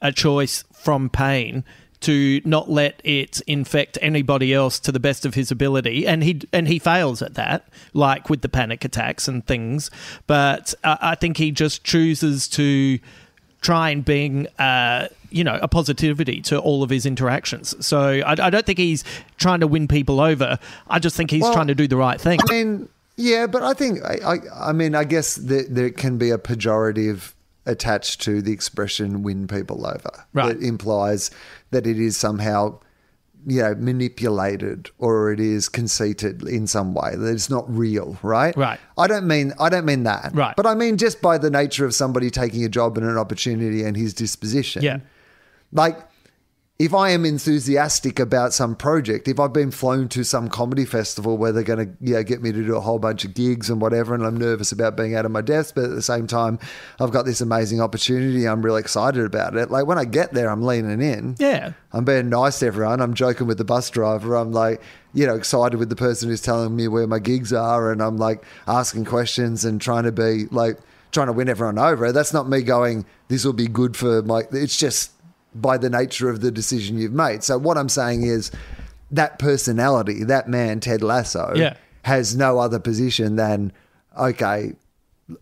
a 0.00 0.12
choice 0.12 0.64
from 0.72 1.08
pain 1.08 1.64
to 2.00 2.40
not 2.44 2.68
let 2.68 3.00
it 3.04 3.40
infect 3.42 3.96
anybody 4.02 4.52
else 4.52 4.80
to 4.80 4.90
the 4.90 4.98
best 4.98 5.24
of 5.24 5.34
his 5.34 5.52
ability 5.52 6.04
and 6.04 6.24
he 6.24 6.40
and 6.52 6.66
he 6.66 6.80
fails 6.80 7.22
at 7.22 7.34
that 7.34 7.68
like 7.94 8.28
with 8.28 8.42
the 8.42 8.48
panic 8.48 8.84
attacks 8.84 9.28
and 9.28 9.46
things 9.46 9.88
but 10.26 10.74
uh, 10.82 10.96
I 11.00 11.14
think 11.14 11.36
he 11.36 11.52
just 11.52 11.84
chooses 11.84 12.48
to 12.48 12.98
try 13.60 13.90
and 13.90 14.04
bring 14.04 14.48
uh, 14.58 15.06
you 15.34 15.44
know 15.44 15.58
a 15.62 15.68
positivity 15.68 16.40
to 16.42 16.58
all 16.58 16.82
of 16.82 16.90
his 16.90 17.06
interactions. 17.06 17.74
So 17.84 18.20
I, 18.24 18.32
I, 18.32 18.50
don't 18.50 18.66
think 18.66 18.78
he's 18.78 19.04
trying 19.36 19.60
to 19.60 19.66
win 19.66 19.88
people 19.88 20.20
over. 20.20 20.58
I 20.88 20.98
just 20.98 21.16
think 21.16 21.30
he's 21.30 21.42
well, 21.42 21.54
trying 21.54 21.68
to 21.68 21.74
do 21.74 21.86
the 21.86 21.96
right 21.96 22.20
thing. 22.20 22.40
I 22.48 22.52
mean 22.52 22.88
yeah 23.16 23.46
but 23.46 23.62
I 23.62 23.74
think 23.74 24.02
I, 24.04 24.34
I, 24.34 24.68
I 24.70 24.72
mean 24.72 24.94
I 24.94 25.04
guess 25.04 25.36
there, 25.36 25.64
there 25.68 25.90
can 25.90 26.18
be 26.18 26.30
a 26.30 26.38
pejorative 26.38 27.34
attached 27.66 28.20
to 28.22 28.42
the 28.42 28.52
expression 28.52 29.22
win 29.22 29.46
people 29.46 29.86
over. 29.86 30.24
Right. 30.32 30.56
It 30.56 30.62
implies 30.62 31.30
that 31.70 31.86
it 31.86 31.98
is 31.98 32.16
somehow 32.16 32.80
you 33.44 33.60
know 33.60 33.74
manipulated 33.74 34.88
or 34.98 35.32
it 35.32 35.40
is 35.40 35.68
conceited 35.68 36.42
in 36.44 36.66
some 36.68 36.94
way 36.94 37.16
that 37.16 37.32
it's 37.32 37.50
not 37.50 37.68
real 37.68 38.16
right? 38.22 38.56
Right. 38.56 38.78
I 38.96 39.06
don't 39.08 39.26
mean 39.26 39.52
i 39.58 39.68
don't 39.68 39.84
mean 39.84 40.04
that. 40.04 40.30
Right. 40.34 40.54
But 40.56 40.66
i 40.66 40.74
mean 40.74 40.96
just 40.96 41.20
by 41.20 41.38
the 41.38 41.50
nature 41.50 41.84
of 41.84 41.94
somebody 41.94 42.30
taking 42.30 42.64
a 42.64 42.68
job 42.68 42.96
and 42.96 43.06
an 43.06 43.18
opportunity 43.18 43.82
and 43.84 43.96
his 43.96 44.14
disposition. 44.14 44.82
Yeah 44.82 45.00
like 45.72 45.98
if 46.78 46.92
I 46.92 47.10
am 47.10 47.24
enthusiastic 47.24 48.18
about 48.18 48.52
some 48.52 48.74
project, 48.74 49.28
if 49.28 49.38
I've 49.38 49.52
been 49.52 49.70
flown 49.70 50.08
to 50.08 50.24
some 50.24 50.48
comedy 50.48 50.84
festival 50.84 51.38
where 51.38 51.52
they're 51.52 51.62
going 51.62 51.86
to 51.86 51.94
you 52.00 52.14
know, 52.14 52.24
get 52.24 52.42
me 52.42 52.50
to 52.50 52.64
do 52.64 52.74
a 52.74 52.80
whole 52.80 52.98
bunch 52.98 53.24
of 53.24 53.34
gigs 53.34 53.70
and 53.70 53.80
whatever, 53.80 54.16
and 54.16 54.26
I'm 54.26 54.36
nervous 54.36 54.72
about 54.72 54.96
being 54.96 55.14
out 55.14 55.24
of 55.24 55.30
my 55.30 55.42
desk, 55.42 55.76
but 55.76 55.84
at 55.84 55.90
the 55.90 56.02
same 56.02 56.26
time, 56.26 56.58
I've 56.98 57.12
got 57.12 57.24
this 57.24 57.40
amazing 57.40 57.80
opportunity, 57.80 58.48
I'm 58.48 58.62
really 58.62 58.80
excited 58.80 59.24
about 59.24 59.54
it. 59.54 59.70
Like 59.70 59.86
when 59.86 59.96
I 59.96 60.04
get 60.04 60.32
there, 60.32 60.50
I'm 60.50 60.62
leaning 60.62 61.00
in. 61.00 61.36
Yeah. 61.38 61.74
I'm 61.92 62.04
being 62.04 62.28
nice 62.28 62.58
to 62.60 62.66
everyone. 62.66 63.00
I'm 63.00 63.14
joking 63.14 63.46
with 63.46 63.58
the 63.58 63.64
bus 63.64 63.88
driver. 63.88 64.34
I'm 64.34 64.50
like, 64.50 64.82
you 65.14 65.24
know, 65.24 65.36
excited 65.36 65.76
with 65.78 65.88
the 65.88 65.94
person 65.94 66.30
who's 66.30 66.42
telling 66.42 66.74
me 66.74 66.88
where 66.88 67.06
my 67.06 67.20
gigs 67.20 67.52
are, 67.52 67.92
and 67.92 68.02
I'm 68.02 68.16
like 68.16 68.42
asking 68.66 69.04
questions 69.04 69.64
and 69.64 69.80
trying 69.80 70.04
to 70.04 70.12
be 70.12 70.46
like, 70.50 70.78
trying 71.12 71.28
to 71.28 71.32
win 71.32 71.48
everyone 71.48 71.78
over. 71.78 72.10
That's 72.10 72.32
not 72.32 72.48
me 72.48 72.62
going, 72.62 73.06
this 73.28 73.44
will 73.44 73.52
be 73.52 73.68
good 73.68 73.96
for 73.96 74.22
my, 74.22 74.42
it's 74.50 74.76
just, 74.76 75.12
by 75.54 75.78
the 75.78 75.90
nature 75.90 76.28
of 76.28 76.40
the 76.40 76.50
decision 76.50 76.98
you've 76.98 77.12
made. 77.12 77.42
So 77.42 77.58
what 77.58 77.76
I'm 77.76 77.88
saying 77.88 78.22
is 78.22 78.50
that 79.10 79.38
personality, 79.38 80.24
that 80.24 80.48
man, 80.48 80.80
Ted 80.80 81.02
Lasso, 81.02 81.52
yeah. 81.54 81.74
has 82.02 82.34
no 82.36 82.58
other 82.58 82.78
position 82.78 83.36
than, 83.36 83.72
okay, 84.18 84.72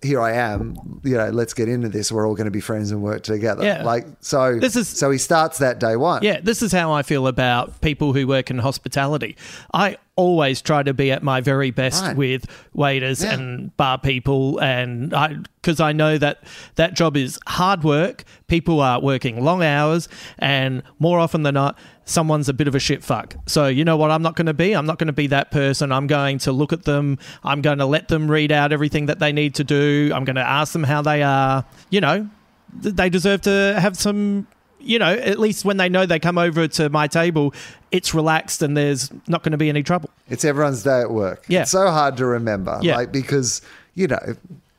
here 0.02 0.20
I 0.20 0.32
am, 0.32 1.00
you 1.04 1.16
know, 1.16 1.30
let's 1.30 1.54
get 1.54 1.68
into 1.68 1.88
this. 1.88 2.12
We're 2.12 2.26
all 2.26 2.34
going 2.34 2.44
to 2.46 2.50
be 2.50 2.60
friends 2.60 2.90
and 2.90 3.02
work 3.02 3.22
together. 3.22 3.64
Yeah. 3.64 3.82
Like, 3.82 4.06
so, 4.20 4.58
this 4.58 4.76
is, 4.76 4.88
so 4.88 5.10
he 5.10 5.18
starts 5.18 5.58
that 5.58 5.80
day 5.80 5.96
one. 5.96 6.22
Yeah. 6.22 6.40
This 6.40 6.62
is 6.62 6.70
how 6.70 6.92
I 6.92 7.02
feel 7.02 7.26
about 7.26 7.80
people 7.80 8.12
who 8.12 8.26
work 8.26 8.50
in 8.50 8.58
hospitality. 8.58 9.36
I 9.72 9.96
always 10.16 10.60
try 10.60 10.82
to 10.82 10.92
be 10.92 11.10
at 11.10 11.22
my 11.22 11.40
very 11.40 11.70
best 11.70 12.02
right. 12.02 12.16
with 12.16 12.46
waiters 12.74 13.22
yeah. 13.22 13.34
and 13.34 13.74
bar 13.76 13.98
people. 13.98 14.58
And 14.58 15.14
I 15.14 15.36
because 15.62 15.80
I 15.80 15.92
know 15.92 16.18
that 16.18 16.44
that 16.74 16.94
job 16.94 17.16
is 17.16 17.38
hard 17.46 17.84
work. 17.84 18.24
People 18.46 18.80
are 18.80 19.00
working 19.00 19.42
long 19.42 19.62
hours 19.62 20.08
and 20.38 20.82
more 20.98 21.18
often 21.18 21.42
than 21.42 21.54
not 21.54 21.78
someone's 22.04 22.48
a 22.48 22.52
bit 22.52 22.68
of 22.68 22.74
a 22.74 22.78
shit 22.78 23.04
fuck. 23.04 23.36
So 23.46 23.66
you 23.66 23.84
know 23.84 23.96
what 23.96 24.10
I'm 24.10 24.22
not 24.22 24.36
going 24.36 24.46
to 24.46 24.54
be? 24.54 24.72
I'm 24.72 24.86
not 24.86 24.98
going 24.98 25.06
to 25.06 25.12
be 25.12 25.28
that 25.28 25.50
person. 25.50 25.92
I'm 25.92 26.06
going 26.06 26.38
to 26.40 26.52
look 26.52 26.72
at 26.72 26.84
them. 26.84 27.18
I'm 27.44 27.62
going 27.62 27.78
to 27.78 27.86
let 27.86 28.08
them 28.08 28.30
read 28.30 28.52
out 28.52 28.72
everything 28.72 29.06
that 29.06 29.20
they 29.20 29.32
need 29.32 29.54
to 29.56 29.64
do. 29.64 30.10
I'm 30.14 30.24
going 30.24 30.36
to 30.36 30.46
ask 30.46 30.72
them 30.72 30.84
how 30.84 31.02
they 31.02 31.22
are. 31.22 31.64
You 31.90 32.00
know 32.00 32.28
they 32.72 33.10
deserve 33.10 33.42
to 33.42 33.76
have 33.80 33.96
some 33.96 34.46
you 34.80 34.98
know, 34.98 35.12
at 35.12 35.38
least 35.38 35.64
when 35.64 35.76
they 35.76 35.88
know 35.88 36.06
they 36.06 36.18
come 36.18 36.38
over 36.38 36.68
to 36.68 36.88
my 36.88 37.06
table, 37.06 37.54
it's 37.90 38.14
relaxed 38.14 38.62
and 38.62 38.76
there's 38.76 39.10
not 39.28 39.42
going 39.42 39.52
to 39.52 39.58
be 39.58 39.68
any 39.68 39.82
trouble. 39.82 40.10
It's 40.28 40.44
everyone's 40.44 40.82
day 40.82 41.00
at 41.00 41.10
work. 41.10 41.44
Yeah. 41.48 41.62
It's 41.62 41.70
so 41.70 41.90
hard 41.90 42.16
to 42.18 42.26
remember. 42.26 42.78
Yeah. 42.82 42.96
Like, 42.96 43.12
because, 43.12 43.62
you 43.94 44.06
know, 44.06 44.36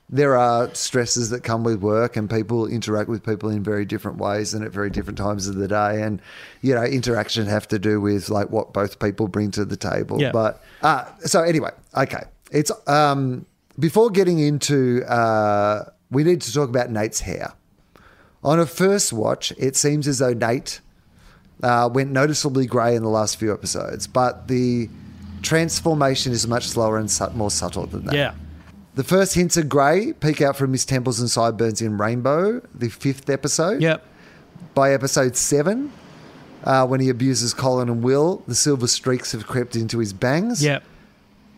there 0.09 0.35
are 0.35 0.73
stresses 0.75 1.29
that 1.29 1.43
come 1.43 1.63
with 1.63 1.81
work 1.81 2.17
and 2.17 2.29
people 2.29 2.67
interact 2.67 3.09
with 3.09 3.25
people 3.25 3.49
in 3.49 3.63
very 3.63 3.85
different 3.85 4.17
ways 4.17 4.53
and 4.53 4.65
at 4.65 4.71
very 4.71 4.89
different 4.89 5.17
times 5.17 5.47
of 5.47 5.55
the 5.55 5.67
day. 5.67 6.01
And, 6.01 6.21
you 6.61 6.75
know, 6.75 6.83
interaction 6.83 7.45
have 7.47 7.67
to 7.69 7.79
do 7.79 8.01
with 8.01 8.29
like 8.29 8.49
what 8.49 8.73
both 8.73 8.99
people 8.99 9.27
bring 9.27 9.51
to 9.51 9.63
the 9.63 9.77
table. 9.77 10.21
Yeah. 10.21 10.31
But, 10.31 10.63
uh, 10.81 11.05
so 11.19 11.43
anyway, 11.43 11.71
okay. 11.95 12.23
It's, 12.51 12.71
um, 12.87 13.45
before 13.79 14.09
getting 14.09 14.39
into, 14.39 15.03
uh, 15.05 15.85
we 16.09 16.25
need 16.25 16.41
to 16.41 16.53
talk 16.53 16.67
about 16.67 16.91
Nate's 16.91 17.21
hair. 17.21 17.53
On 18.43 18.59
a 18.59 18.65
first 18.65 19.13
watch, 19.13 19.51
it 19.57 19.75
seems 19.75 20.07
as 20.07 20.19
though 20.19 20.33
Nate 20.33 20.81
uh, 21.61 21.89
went 21.91 22.11
noticeably 22.11 22.65
grey 22.65 22.95
in 22.95 23.03
the 23.03 23.09
last 23.09 23.37
few 23.37 23.53
episodes, 23.53 24.07
but 24.07 24.47
the 24.47 24.89
transformation 25.41 26.31
is 26.31 26.47
much 26.47 26.67
slower 26.67 26.97
and 26.97 27.09
su- 27.09 27.29
more 27.35 27.51
subtle 27.51 27.85
than 27.85 28.05
that. 28.05 28.15
Yeah. 28.15 28.33
The 28.95 29.03
first 29.03 29.35
hints 29.35 29.57
of 29.57 29.69
grey 29.69 30.13
peek 30.13 30.41
out 30.41 30.57
from 30.57 30.73
his 30.73 30.85
temples 30.85 31.19
and 31.19 31.29
sideburns 31.29 31.81
in 31.81 31.97
Rainbow, 31.97 32.61
the 32.73 32.89
fifth 32.89 33.29
episode. 33.29 33.81
Yep. 33.81 34.05
By 34.73 34.93
episode 34.93 35.35
seven, 35.35 35.91
uh, 36.63 36.85
when 36.87 36.99
he 36.99 37.09
abuses 37.09 37.53
Colin 37.53 37.89
and 37.89 38.03
Will, 38.03 38.43
the 38.47 38.55
silver 38.55 38.87
streaks 38.87 39.31
have 39.31 39.47
crept 39.47 39.75
into 39.75 39.99
his 39.99 40.13
bangs. 40.13 40.63
Yep. 40.63 40.83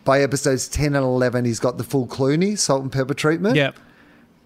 By 0.04 0.20
episodes 0.20 0.68
10 0.68 0.94
and 0.94 1.04
11, 1.04 1.44
he's 1.44 1.60
got 1.60 1.78
the 1.78 1.84
full 1.84 2.06
Clooney 2.06 2.58
salt 2.58 2.82
and 2.82 2.92
pepper 2.92 3.14
treatment. 3.14 3.56
Yep. 3.56 3.76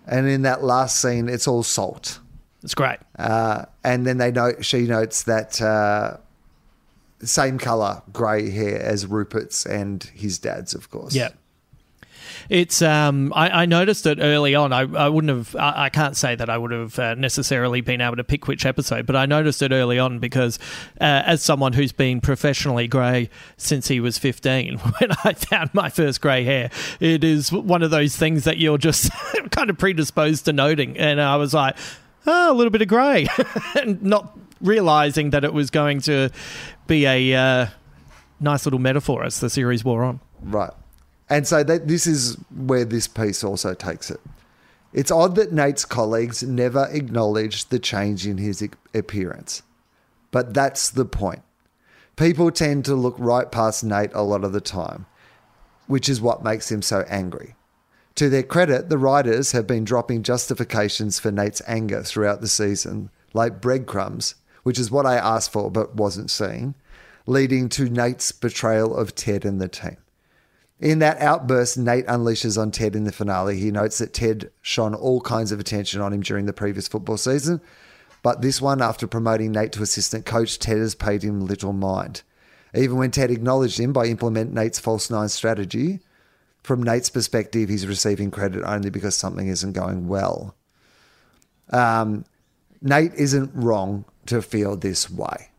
And 0.07 0.27
in 0.27 0.43
that 0.43 0.63
last 0.63 1.01
scene, 1.01 1.29
it's 1.29 1.47
all 1.47 1.63
salt. 1.63 2.21
It's 2.63 2.75
great. 2.75 2.99
Uh, 3.19 3.67
and 3.85 4.07
then 4.07 4.19
they 4.19 4.31
note 4.31 4.65
she 4.65 4.83
notes 4.83 5.23
that 5.25 5.61
uh, 5.63 6.17
same 7.21 7.59
color 7.59 8.03
grey 8.13 8.51
hair 8.51 8.81
as 8.81 9.07
Rupert's 9.07 9.65
and 9.65 10.03
his 10.15 10.39
dad's, 10.39 10.75
of 10.75 10.91
course. 10.91 11.15
Yeah. 11.15 11.31
It's 12.49 12.81
um, 12.81 13.33
I, 13.35 13.63
I, 13.63 13.67
noticed 13.67 14.07
it 14.07 14.19
early 14.21 14.55
on. 14.55 14.73
I, 14.73 14.81
I 14.81 15.09
wouldn't 15.09 15.29
have. 15.37 15.55
I, 15.57 15.85
I, 15.85 15.89
can't 15.91 16.17
say 16.17 16.35
that 16.35 16.49
I 16.49 16.57
would 16.57 16.71
have 16.71 16.99
uh, 16.99 17.15
necessarily 17.15 17.83
been 17.83 18.01
able 18.01 18.17
to 18.17 18.25
pick 18.25 18.49
which 18.49 18.65
episode, 18.65 19.05
but 19.05 19.17
I 19.17 19.27
noticed 19.27 19.61
it 19.61 19.71
early 19.71 19.99
on 19.99 20.19
because, 20.19 20.59
uh, 21.01 21.23
as 21.27 21.43
someone 21.43 21.75
who's 21.75 21.93
been 21.93 22.23
professionally 22.23 22.89
grey 22.89 23.29
since 23.59 23.89
he 23.89 24.01
was 24.01 24.17
fifteen, 24.17 24.79
when 24.99 25.11
I 25.25 25.35
found 25.35 25.75
my 25.75 25.91
first 25.91 26.23
grey 26.23 26.45
hair, 26.45 26.71
it 27.01 27.23
is 27.23 27.53
one 27.53 27.83
of 27.83 27.91
those 27.91 28.17
things 28.17 28.45
that 28.45 28.57
you're 28.57 28.79
just 28.79 29.11
kind 29.51 29.69
of 29.69 29.77
predisposed 29.77 30.47
to 30.47 30.53
noting, 30.55 30.97
and 30.97 31.21
I 31.21 31.37
was 31.37 31.53
like 31.53 31.77
oh, 32.27 32.53
a 32.53 32.55
little 32.55 32.71
bit 32.71 32.83
of 32.83 32.89
grey, 32.89 33.27
and 33.77 34.03
not 34.03 34.37
realizing 34.61 35.31
that 35.31 35.45
it 35.45 35.53
was 35.53 35.71
going 35.71 36.01
to 36.03 36.31
be 36.87 37.07
a 37.07 37.35
uh, 37.35 37.67
nice 38.41 38.67
little 38.67 38.79
metaphor 38.79 39.25
as 39.25 39.41
the 39.41 39.51
series 39.51 39.85
wore 39.85 40.05
on. 40.05 40.21
Right. 40.43 40.73
And 41.31 41.47
so 41.47 41.63
that, 41.63 41.89
this 41.89 42.07
is 42.07 42.37
where 42.55 42.85
this 42.85 43.07
piece 43.07 43.45
also 43.45 43.75
takes 43.75 44.11
it. 44.11 44.21
It's 44.93 45.11
odd 45.11 45.35
that 45.37 45.53
Nate's 45.53 45.85
colleagues 45.85 46.43
never 46.43 46.89
acknowledged 46.91 47.71
the 47.71 47.79
change 47.79 48.27
in 48.27 48.39
his 48.39 48.67
appearance. 48.95 49.63
But 50.31 50.55
that's 50.55 50.91
the 50.91 51.05
point. 51.05 51.43
People 52.17 52.51
tend 52.51 52.85
to 52.87 52.95
look 52.95 53.15
right 53.19 53.51
past 53.51 53.85
Nate 53.85 54.11
a 54.13 54.23
lot 54.23 54.45
of 54.45 54.53
the 54.53 54.61
time, 54.61 55.07
which 55.87 56.09
is 56.09 56.21
what 56.21 56.43
makes 56.43 56.71
him 56.71 56.83
so 56.83 57.05
angry. 57.09 57.55
To 58.19 58.29
their 58.29 58.43
credit, 58.43 58.89
the 58.89 58.99
writers 58.99 59.53
have 59.53 59.69
been 59.69 59.85
dropping 59.85 60.25
justifications 60.25 61.21
for 61.21 61.31
Nate's 61.31 61.63
anger 61.69 62.03
throughout 62.03 62.41
the 62.41 62.49
season, 62.49 63.11
like 63.33 63.61
breadcrumbs, 63.61 64.35
which 64.65 64.77
is 64.77 64.91
what 64.91 65.07
I 65.07 65.15
asked 65.15 65.53
for 65.53 65.71
but 65.71 65.95
wasn't 65.95 66.29
seeing, 66.29 66.75
leading 67.27 67.69
to 67.69 67.89
Nate's 67.89 68.33
betrayal 68.33 68.97
of 68.97 69.15
Ted 69.15 69.45
and 69.45 69.61
the 69.61 69.69
team. 69.69 69.99
In 70.81 70.99
that 70.99 71.21
outburst 71.21 71.79
Nate 71.79 72.09
unleashes 72.09 72.61
on 72.61 72.73
Ted 72.73 72.97
in 72.97 73.05
the 73.05 73.13
finale, 73.13 73.57
he 73.57 73.71
notes 73.71 73.99
that 73.99 74.15
Ted 74.15 74.51
shone 74.63 74.97
all 74.97 75.21
kinds 75.21 75.53
of 75.53 75.61
attention 75.61 76.01
on 76.01 76.13
him 76.13 76.23
during 76.23 76.47
the 76.47 76.53
previous 76.53 76.89
football 76.89 77.19
season, 77.19 77.61
but 78.25 78.43
this 78.43 78.61
one, 78.61 78.83
after 78.83 79.07
promoting 79.07 79.53
Nate 79.53 79.71
to 79.75 79.83
assistant 79.85 80.27
coach, 80.27 80.59
Ted 80.59 80.79
has 80.79 80.97
paid 80.97 81.23
him 81.23 81.47
little 81.47 81.73
mind. 81.73 82.23
Even 82.75 82.97
when 82.97 83.13
Ted 83.13 83.31
acknowledged 83.31 83.79
him 83.79 83.93
by 83.93 84.07
implementing 84.07 84.57
Nate's 84.57 84.81
false 84.81 85.09
nine 85.09 85.29
strategy, 85.29 86.01
from 86.63 86.83
Nate's 86.83 87.11
perspective, 87.11 87.69
he's 87.69 87.87
receiving 87.87 88.31
credit 88.31 88.63
only 88.65 88.91
because 88.91 89.17
something 89.17 89.49
isn't 89.49 89.73
going 89.73 90.09
well. 90.09 90.55
Um, 91.71 92.25
Nate 92.83 93.13
isn't 93.15 93.51
wrong 93.55 94.05
to 94.27 94.43
feel 94.43 94.77
this 94.77 95.11
way. 95.11 95.51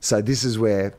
So 0.00 0.22
this 0.22 0.44
is 0.44 0.58
where, 0.58 0.94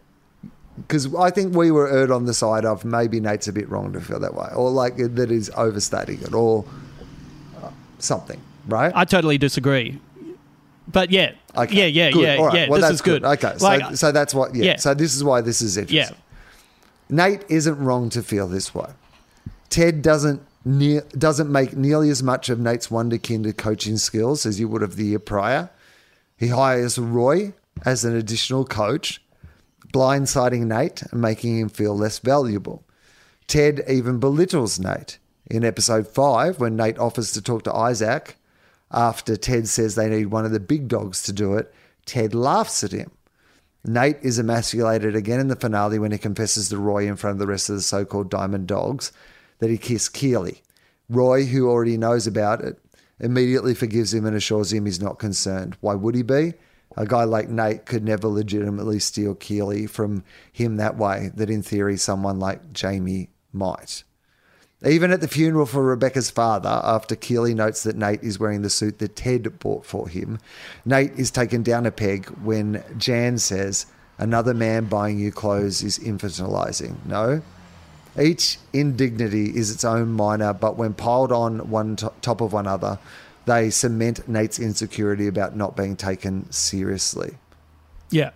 because 0.77 1.13
I 1.15 1.31
think 1.31 1.55
we 1.55 1.71
were 1.71 1.87
erred 1.89 2.11
on 2.11 2.25
the 2.25 2.33
side 2.33 2.65
of 2.65 2.85
maybe 2.85 3.19
Nate's 3.19 3.47
a 3.47 3.53
bit 3.53 3.69
wrong 3.69 3.93
to 3.93 4.01
feel 4.01 4.19
that 4.19 4.35
way, 4.35 4.49
or 4.55 4.69
like 4.69 4.97
that 4.97 5.31
is 5.31 5.49
overstating 5.55 6.21
it, 6.21 6.33
or 6.33 6.65
uh, 7.63 7.71
something, 7.99 8.39
right? 8.67 8.91
I 8.95 9.05
totally 9.05 9.37
disagree 9.37 9.99
but 10.91 11.11
yeah, 11.11 11.33
Okay. 11.55 11.75
yeah, 11.75 11.85
yeah, 11.85 12.11
Good. 12.11 12.21
yeah, 12.21 12.35
right. 12.43 12.53
yeah. 12.55 12.69
Well, 12.69 12.79
this 12.79 12.89
that's 12.89 12.93
is 12.95 13.01
good. 13.01 13.23
Okay, 13.23 13.53
so, 13.57 13.63
Like, 13.65 13.95
so 13.95 14.11
that's 14.11 14.33
what. 14.33 14.55
Yeah. 14.55 14.65
yeah. 14.65 14.75
So 14.77 14.93
this 14.93 15.15
is 15.15 15.23
why 15.23 15.41
this 15.41 15.61
is 15.61 15.77
interesting. 15.77 16.17
yeah, 17.09 17.27
Nate 17.27 17.43
isn't 17.49 17.77
wrong 17.77 18.09
to 18.09 18.23
feel 18.23 18.47
this 18.47 18.73
way. 18.73 18.89
Ted 19.71 20.01
doesn't 20.01 20.43
doesn't 21.17 21.51
make 21.51 21.75
nearly 21.75 22.11
as 22.11 22.21
much 22.21 22.49
of 22.49 22.59
Nate's 22.59 22.89
wonderkind 22.89 23.57
coaching 23.57 23.97
skills 23.97 24.45
as 24.45 24.59
you 24.59 24.67
would 24.67 24.83
have 24.83 24.97
the 24.97 25.05
year 25.05 25.19
prior. 25.19 25.71
He 26.37 26.49
hires 26.49 26.99
Roy 26.99 27.53
as 27.83 28.05
an 28.05 28.15
additional 28.15 28.65
coach, 28.65 29.23
blindsiding 29.91 30.67
Nate 30.67 31.01
and 31.03 31.21
making 31.21 31.57
him 31.57 31.69
feel 31.69 31.97
less 31.97 32.19
valuable. 32.19 32.83
Ted 33.47 33.83
even 33.87 34.19
belittles 34.19 34.77
Nate. 34.77 35.17
In 35.49 35.63
episode 35.63 36.07
five, 36.07 36.59
when 36.59 36.75
Nate 36.75 36.99
offers 36.99 37.31
to 37.31 37.41
talk 37.41 37.63
to 37.63 37.73
Isaac, 37.73 38.37
after 38.91 39.35
Ted 39.35 39.67
says 39.67 39.95
they 39.95 40.09
need 40.09 40.27
one 40.27 40.45
of 40.45 40.51
the 40.51 40.59
big 40.59 40.89
dogs 40.89 41.23
to 41.23 41.33
do 41.33 41.55
it, 41.55 41.73
Ted 42.05 42.35
laughs 42.35 42.83
at 42.83 42.91
him. 42.91 43.09
Nate 43.85 44.17
is 44.21 44.37
emasculated 44.37 45.15
again 45.15 45.39
in 45.39 45.47
the 45.47 45.55
finale 45.55 45.97
when 45.97 46.11
he 46.11 46.17
confesses 46.17 46.69
to 46.69 46.77
Roy 46.77 47.07
in 47.07 47.15
front 47.15 47.35
of 47.35 47.39
the 47.39 47.47
rest 47.47 47.69
of 47.69 47.77
the 47.77 47.81
so 47.81 48.05
called 48.05 48.29
Diamond 48.29 48.67
Dogs 48.67 49.11
that 49.61 49.69
he 49.69 49.77
kissed 49.77 50.13
Keely. 50.13 50.63
Roy, 51.07 51.45
who 51.45 51.69
already 51.69 51.95
knows 51.95 52.25
about 52.25 52.61
it, 52.61 52.79
immediately 53.19 53.75
forgives 53.75 54.13
him 54.13 54.25
and 54.25 54.35
assures 54.35 54.73
him 54.73 54.85
he's 54.85 54.99
not 54.99 55.19
concerned. 55.19 55.77
Why 55.79 55.93
would 55.93 56.15
he 56.15 56.23
be? 56.23 56.55
A 56.97 57.05
guy 57.05 57.23
like 57.23 57.47
Nate 57.47 57.85
could 57.85 58.03
never 58.03 58.27
legitimately 58.27 58.99
steal 58.99 59.35
Keely 59.35 59.87
from 59.87 60.23
him 60.51 60.77
that 60.77 60.97
way, 60.97 61.31
that 61.35 61.49
in 61.49 61.61
theory 61.61 61.95
someone 61.95 62.39
like 62.39 62.73
Jamie 62.73 63.29
might. 63.53 64.03
Even 64.83 65.11
at 65.11 65.21
the 65.21 65.27
funeral 65.27 65.67
for 65.67 65.83
Rebecca's 65.83 66.31
father, 66.31 66.81
after 66.83 67.15
Keely 67.15 67.53
notes 67.53 67.83
that 67.83 67.95
Nate 67.95 68.23
is 68.23 68.39
wearing 68.39 68.63
the 68.63 68.69
suit 68.69 68.97
that 68.97 69.15
Ted 69.15 69.59
bought 69.59 69.85
for 69.85 70.09
him, 70.09 70.39
Nate 70.85 71.13
is 71.19 71.29
taken 71.29 71.61
down 71.61 71.85
a 71.85 71.91
peg 71.91 72.27
when 72.43 72.83
Jan 72.97 73.37
says, 73.37 73.85
Another 74.17 74.55
man 74.55 74.85
buying 74.85 75.19
you 75.19 75.31
clothes 75.31 75.83
is 75.83 75.99
infantilizing. 75.99 77.05
No. 77.05 77.43
Each 78.19 78.57
indignity 78.73 79.55
is 79.55 79.71
its 79.71 79.83
own 79.85 80.11
minor, 80.11 80.53
but 80.53 80.77
when 80.77 80.93
piled 80.93 81.31
on 81.31 81.69
one 81.69 81.95
to- 81.97 82.11
top 82.21 82.41
of 82.41 82.51
one 82.53 82.67
other, 82.67 82.99
they 83.45 83.69
cement 83.69 84.27
Nate's 84.27 84.59
insecurity 84.59 85.27
about 85.27 85.55
not 85.55 85.75
being 85.75 85.95
taken 85.95 86.51
seriously. 86.51 87.35
yeah. 88.09 88.31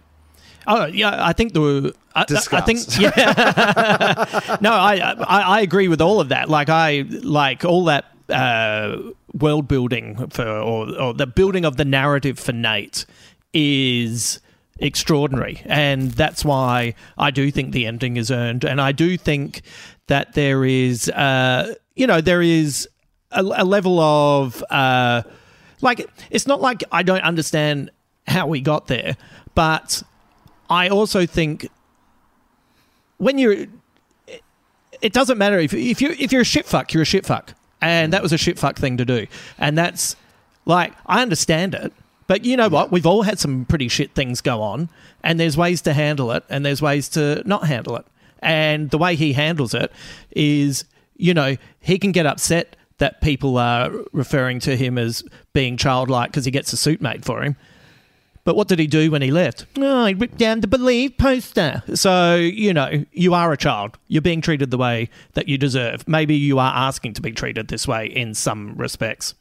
Oh 0.67 0.85
yeah, 0.85 1.23
I 1.23 1.33
think 1.33 1.53
the 1.53 1.93
I, 2.15 2.25
I 2.51 2.61
think 2.61 2.79
yeah. 2.99 4.57
no, 4.61 4.71
I, 4.73 4.95
I 5.19 5.41
I 5.41 5.61
agree 5.61 5.87
with 5.87 6.01
all 6.01 6.19
of 6.19 6.29
that. 6.29 6.49
Like 6.49 6.69
I 6.69 7.01
like 7.21 7.63
all 7.63 7.85
that 7.85 8.05
uh, 8.29 8.97
world 9.33 9.67
building 9.67 10.27
for 10.29 10.47
or, 10.47 10.99
or 10.99 11.13
the 11.13 11.27
building 11.27 11.65
of 11.65 11.77
the 11.77 11.85
narrative 11.85 12.39
for 12.39 12.51
Nate 12.51 13.05
is 13.53 14.39
extraordinary, 14.79 15.61
and 15.65 16.11
that's 16.11 16.43
why 16.43 16.95
I 17.17 17.31
do 17.31 17.51
think 17.51 17.71
the 17.71 17.85
ending 17.85 18.17
is 18.17 18.31
earned, 18.31 18.63
and 18.63 18.81
I 18.81 18.91
do 18.91 19.17
think 19.17 19.61
that 20.07 20.33
there 20.33 20.65
is 20.65 21.09
uh, 21.09 21.75
you 21.95 22.07
know 22.07 22.21
there 22.21 22.41
is 22.41 22.87
a, 23.31 23.41
a 23.41 23.65
level 23.65 23.99
of 23.99 24.63
uh, 24.69 25.23
like 25.81 26.09
it's 26.29 26.47
not 26.47 26.61
like 26.61 26.83
I 26.91 27.03
don't 27.03 27.23
understand 27.23 27.91
how 28.27 28.47
we 28.47 28.61
got 28.61 28.87
there, 28.87 29.15
but 29.53 30.03
I 30.69 30.89
also 30.89 31.25
think 31.25 31.69
when 33.17 33.37
you're, 33.37 33.67
it 35.01 35.13
doesn't 35.13 35.37
matter 35.37 35.59
if 35.59 35.73
if 35.73 36.01
you 36.01 36.15
if 36.19 36.31
you're 36.31 36.41
a 36.41 36.45
shit 36.45 36.65
fuck, 36.65 36.93
you're 36.93 37.03
a 37.03 37.05
shit 37.05 37.25
fuck, 37.25 37.53
and 37.81 38.13
that 38.13 38.21
was 38.21 38.33
a 38.33 38.37
shit 38.37 38.59
fuck 38.59 38.77
thing 38.77 38.97
to 38.97 39.05
do, 39.05 39.27
and 39.57 39.77
that's 39.77 40.15
like 40.65 40.93
I 41.05 41.21
understand 41.21 41.75
it, 41.75 41.93
but 42.27 42.45
you 42.45 42.57
know 42.57 42.69
what? 42.69 42.91
We've 42.91 43.05
all 43.05 43.23
had 43.23 43.39
some 43.39 43.65
pretty 43.65 43.87
shit 43.87 44.13
things 44.13 44.41
go 44.41 44.61
on, 44.61 44.89
and 45.23 45.39
there's 45.39 45.57
ways 45.57 45.81
to 45.83 45.93
handle 45.93 46.31
it, 46.31 46.43
and 46.49 46.65
there's 46.65 46.81
ways 46.81 47.09
to 47.09 47.43
not 47.45 47.67
handle 47.67 47.95
it, 47.97 48.05
and 48.39 48.89
the 48.89 48.97
way 48.97 49.15
he 49.15 49.33
handles 49.33 49.73
it 49.73 49.91
is, 50.31 50.85
you 51.17 51.33
know, 51.33 51.55
he 51.79 51.97
can 51.97 52.11
get 52.11 52.25
upset 52.25 52.75
that 52.97 53.21
people 53.21 53.57
are 53.57 53.91
referring 54.13 54.59
to 54.61 54.75
him 54.77 54.97
as 54.97 55.23
being 55.53 55.77
childlike 55.77 56.31
because 56.31 56.45
he 56.45 56.51
gets 56.51 56.71
a 56.73 56.77
suit 56.77 57.01
made 57.01 57.25
for 57.25 57.43
him. 57.43 57.55
But 58.45 58.55
what 58.55 58.67
did 58.67 58.77
he 58.77 58.85
do 58.85 59.09
when 59.09 59.23
he 59.23 59.31
left? 59.31 59.65
Oh, 59.75 60.05
he 60.05 60.13
ripped 60.13 60.37
down 60.37 60.61
the 60.61 60.67
Believe 60.67 61.17
poster. 61.17 61.81
So, 61.95 62.35
you 62.35 62.73
know, 62.73 63.03
you 63.11 63.33
are 63.33 63.51
a 63.51 63.57
child. 63.57 63.97
You're 64.07 64.21
being 64.21 64.39
treated 64.39 64.69
the 64.69 64.77
way 64.77 65.09
that 65.33 65.49
you 65.49 65.57
deserve. 65.57 66.07
Maybe 66.07 66.35
you 66.35 66.59
are 66.59 66.71
asking 66.73 67.13
to 67.13 67.23
be 67.23 67.31
treated 67.31 67.67
this 67.69 67.87
way 67.87 68.05
in 68.05 68.35
some 68.35 68.75
respects. 68.75 69.33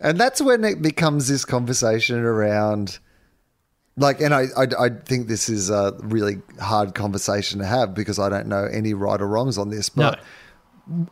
And 0.00 0.18
that's 0.18 0.40
when 0.40 0.64
it 0.64 0.80
becomes 0.80 1.28
this 1.28 1.44
conversation 1.44 2.18
around, 2.18 2.98
like, 3.96 4.20
and 4.20 4.32
I, 4.32 4.44
I, 4.56 4.66
I 4.78 4.88
think 4.90 5.26
this 5.26 5.48
is 5.48 5.70
a 5.70 5.96
really 6.02 6.40
hard 6.60 6.94
conversation 6.94 7.58
to 7.58 7.66
have 7.66 7.94
because 7.94 8.18
I 8.18 8.28
don't 8.28 8.46
know 8.46 8.64
any 8.64 8.94
right 8.94 9.20
or 9.20 9.26
wrongs 9.26 9.58
on 9.58 9.70
this, 9.70 9.88
but 9.88 10.20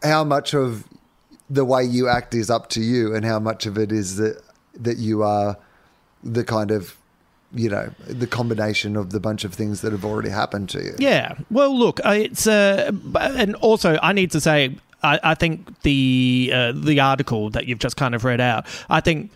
how 0.03 0.23
much 0.25 0.55
of 0.55 0.85
the 1.51 1.65
way 1.65 1.83
you 1.85 2.09
act 2.09 2.35
is 2.35 2.49
up 2.49 2.69
to 2.71 2.81
you 2.81 3.15
and 3.15 3.25
how 3.25 3.39
much 3.41 3.67
of 3.67 3.77
it 3.77 3.91
is 3.93 4.17
that, 4.17 4.41
that 4.75 4.99
you 4.99 5.23
are 5.23 5.57
the 6.23 6.45
kind 6.45 6.71
of, 6.71 6.97
you 7.53 7.69
know, 7.69 7.91
the 8.07 8.27
combination 8.27 8.97
of 8.97 9.11
the 9.11 9.21
bunch 9.21 9.45
of 9.45 9.55
things 9.55 9.81
that 9.81 9.93
have 9.93 10.05
already 10.05 10.31
happened 10.31 10.69
to 10.69 10.83
you. 10.83 10.95
Yeah. 10.99 11.37
Well, 11.51 11.77
look, 11.77 12.01
it's 12.05 12.47
uh, 12.47 12.91
and 13.15 13.55
also 13.57 13.99
I 14.03 14.13
need 14.13 14.31
to 14.33 14.41
say 14.41 14.77
I, 15.03 15.21
I 15.23 15.35
think 15.35 15.83
the 15.83 16.51
uh, 16.53 16.73
the 16.73 17.01
article 17.01 17.51
that 17.51 17.67
you've 17.67 17.79
just 17.79 17.97
kind 17.97 18.15
of 18.15 18.25
read 18.25 18.41
out, 18.41 18.67
I 18.89 19.01
think 19.01 19.31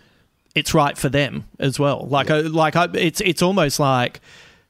it's 0.55 0.73
right 0.73 0.97
for 0.97 1.07
them 1.09 1.45
as 1.59 1.79
well. 1.79 2.07
Like, 2.07 2.29
uh, 2.29 2.41
like 2.49 2.75
I, 2.75 2.87
it's 2.93 3.21
it's 3.21 3.41
almost 3.41 3.79
like 3.79 4.19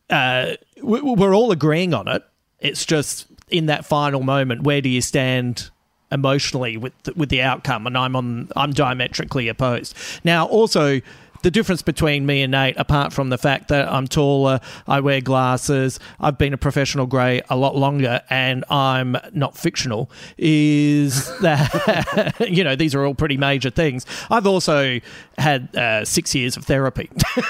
uh, 0.10 0.54
we- 0.84 1.02
we're 1.02 1.36
all 1.36 1.52
agreeing 1.52 1.94
on 1.94 2.08
it. 2.08 2.24
It's 2.60 2.86
just 2.86 3.28
in 3.50 3.66
that 3.68 3.86
final 3.86 4.22
moment, 4.22 4.64
where 4.64 4.82
do 4.82 4.90
you 4.90 5.02
stand? 5.02 5.70
emotionally 6.14 6.76
with 6.76 6.92
the, 7.04 7.14
with 7.14 7.30
the 7.30 7.42
outcome 7.42 7.88
and 7.88 7.98
I'm 7.98 8.18
on 8.18 8.50
I'm 8.58 8.74
diametrically 8.74 9.48
opposed. 9.48 9.96
Now 10.26 10.46
also 10.46 11.00
the 11.42 11.52
difference 11.52 11.82
between 11.82 12.26
me 12.26 12.42
and 12.42 12.52
Nate, 12.52 12.78
apart 12.78 13.14
from 13.14 13.30
the 13.30 13.38
fact 13.38 13.68
that 13.70 13.92
I'm 13.92 14.08
taller, 14.08 14.60
I 14.88 15.00
wear 15.00 15.22
glasses, 15.22 16.00
I've 16.20 16.38
been 16.38 16.54
a 16.54 16.58
professional 16.58 17.06
grey 17.06 17.42
a 17.50 17.56
lot 17.56 17.76
longer, 17.76 18.22
and 18.30 18.64
I'm 18.70 19.18
not 19.34 19.58
fictional, 19.58 20.10
is 20.38 21.28
that, 21.42 22.36
you 22.48 22.64
know, 22.64 22.76
these 22.76 22.96
are 22.96 23.06
all 23.06 23.16
pretty 23.16 23.38
major 23.38 23.70
things. 23.70 24.06
I've 24.30 24.48
also 24.48 25.00
had 25.38 25.76
uh, 25.76 26.06
six 26.06 26.36
years 26.36 26.58
of 26.58 26.66
therapy. 26.66 27.10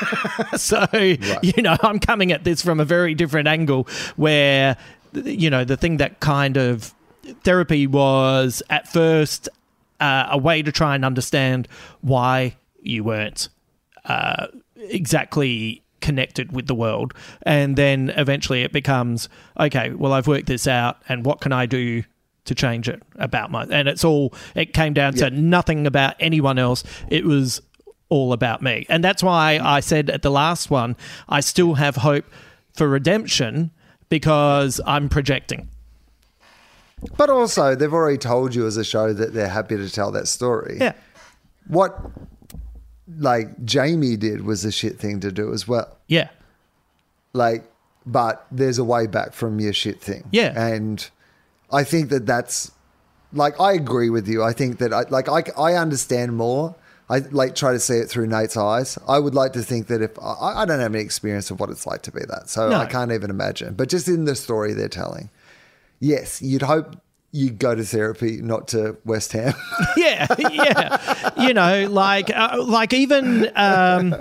so, 0.56 0.88
you 0.94 1.62
know, 1.62 1.78
I'm 1.82 2.00
coming 2.00 2.32
at 2.32 2.44
this 2.44 2.62
from 2.62 2.80
a 2.80 2.86
very 2.86 3.14
different 3.14 3.48
angle 3.48 3.88
where, 4.16 4.78
you 5.14 5.50
know, 5.50 5.64
the 5.64 5.78
thing 5.78 5.98
that 5.98 6.20
kind 6.20 6.58
of 6.58 6.94
therapy 7.44 7.88
was 7.88 8.64
at 8.70 8.88
first 8.88 9.50
uh, 10.00 10.28
a 10.32 10.38
way 10.38 10.62
to 10.62 10.72
try 10.72 10.96
and 10.96 11.06
understand 11.06 11.68
why 12.02 12.56
you 12.82 13.04
weren't 13.04 13.50
uh, 14.06 14.48
exactly 14.76 15.84
connected 16.00 16.52
with 16.52 16.68
the 16.68 16.76
world. 16.76 17.14
And 17.44 17.76
then 17.76 18.12
eventually 18.16 18.64
it 18.64 18.72
becomes 18.72 19.30
okay, 19.60 19.92
well, 19.92 20.14
I've 20.14 20.28
worked 20.28 20.48
this 20.48 20.68
out, 20.68 20.98
and 21.08 21.26
what 21.26 21.42
can 21.42 21.52
I 21.52 21.66
do? 21.66 22.04
To 22.46 22.56
change 22.56 22.90
it 22.90 23.04
about 23.18 23.52
my, 23.52 23.66
and 23.66 23.88
it's 23.88 24.04
all, 24.04 24.34
it 24.56 24.74
came 24.74 24.94
down 24.94 25.14
to 25.14 25.30
nothing 25.30 25.86
about 25.86 26.16
anyone 26.20 26.58
else. 26.58 26.84
It 27.08 27.24
was 27.24 27.62
all 28.10 28.34
about 28.34 28.64
me. 28.64 28.88
And 28.90 29.04
that's 29.04 29.22
why 29.22 29.60
I 29.62 29.80
said 29.80 30.10
at 30.10 30.24
the 30.24 30.32
last 30.32 30.72
one, 30.72 30.98
I 31.30 31.40
still 31.42 31.76
have 31.76 31.98
hope 31.98 32.26
for 32.74 32.90
redemption 32.90 33.70
because 34.10 34.82
I'm 34.88 35.08
projecting. 35.08 35.70
But 37.16 37.30
also, 37.30 37.76
they've 37.76 37.94
already 37.94 38.18
told 38.18 38.56
you 38.56 38.66
as 38.66 38.76
a 38.76 38.84
show 38.84 39.14
that 39.14 39.34
they're 39.34 39.48
happy 39.48 39.78
to 39.78 39.90
tell 39.90 40.12
that 40.12 40.28
story. 40.28 40.78
Yeah. 40.82 40.94
What, 41.68 41.96
like, 43.18 43.64
Jamie 43.66 44.18
did 44.18 44.46
was 44.46 44.66
a 44.66 44.72
shit 44.72 45.00
thing 45.00 45.20
to 45.22 45.32
do 45.32 45.54
as 45.54 45.68
well. 45.68 45.98
Yeah. 46.08 46.30
Like, 47.34 47.64
but 48.06 48.46
there's 48.52 48.78
a 48.78 48.84
way 48.84 49.08
back 49.08 49.34
from 49.34 49.60
your 49.60 49.74
shit 49.74 50.02
thing. 50.02 50.24
Yeah. 50.32 50.60
And 50.60 51.10
I 51.72 51.84
think 51.84 52.10
that 52.10 52.26
that's, 52.26 52.72
like, 53.34 53.60
I 53.60 53.74
agree 53.74 54.10
with 54.10 54.28
you. 54.28 54.44
I 54.44 54.54
think 54.54 54.80
that, 54.80 54.94
I, 54.94 55.04
like, 55.10 55.30
I, 55.30 55.44
I 55.58 55.74
understand 55.76 56.36
more. 56.36 56.76
I 57.10 57.20
like 57.32 57.56
try 57.56 57.74
to 57.74 57.80
see 57.80 57.96
it 57.96 58.08
through 58.10 58.28
Nate's 58.28 58.56
eyes. 58.56 58.98
I 59.06 59.20
would 59.20 59.36
like 59.36 59.52
to 59.54 59.62
think 59.62 59.88
that 59.88 60.02
if 60.02 60.18
I, 60.18 60.62
I 60.62 60.66
don't 60.66 60.80
have 60.80 60.96
any 60.96 61.04
experience 61.04 61.52
of 61.52 61.60
what 61.60 61.70
it's 61.70 61.86
like 61.86 62.04
to 62.04 62.12
be 62.12 62.22
that, 62.30 62.50
so 62.50 62.70
No. 62.70 62.78
I 62.78 62.86
can't 62.86 63.12
even 63.12 63.30
imagine. 63.30 63.74
But 63.74 63.90
just 63.90 64.08
in 64.08 64.24
the 64.24 64.34
story 64.34 64.74
they're 64.74 64.88
telling, 64.88 65.30
yes, 66.00 66.42
you'd 66.42 66.62
hope 66.62 66.96
you 67.34 67.50
go 67.50 67.74
to 67.74 67.84
therapy, 67.84 68.42
not 68.42 68.68
to 68.70 68.98
West 69.06 69.32
Ham. 69.32 69.54
yeah, 69.98 70.28
yeah. 70.52 71.30
You 71.42 71.54
know, 71.54 71.88
like, 71.90 72.30
uh, 72.30 72.62
like 72.62 72.94
even, 72.94 73.50
um, 73.56 74.16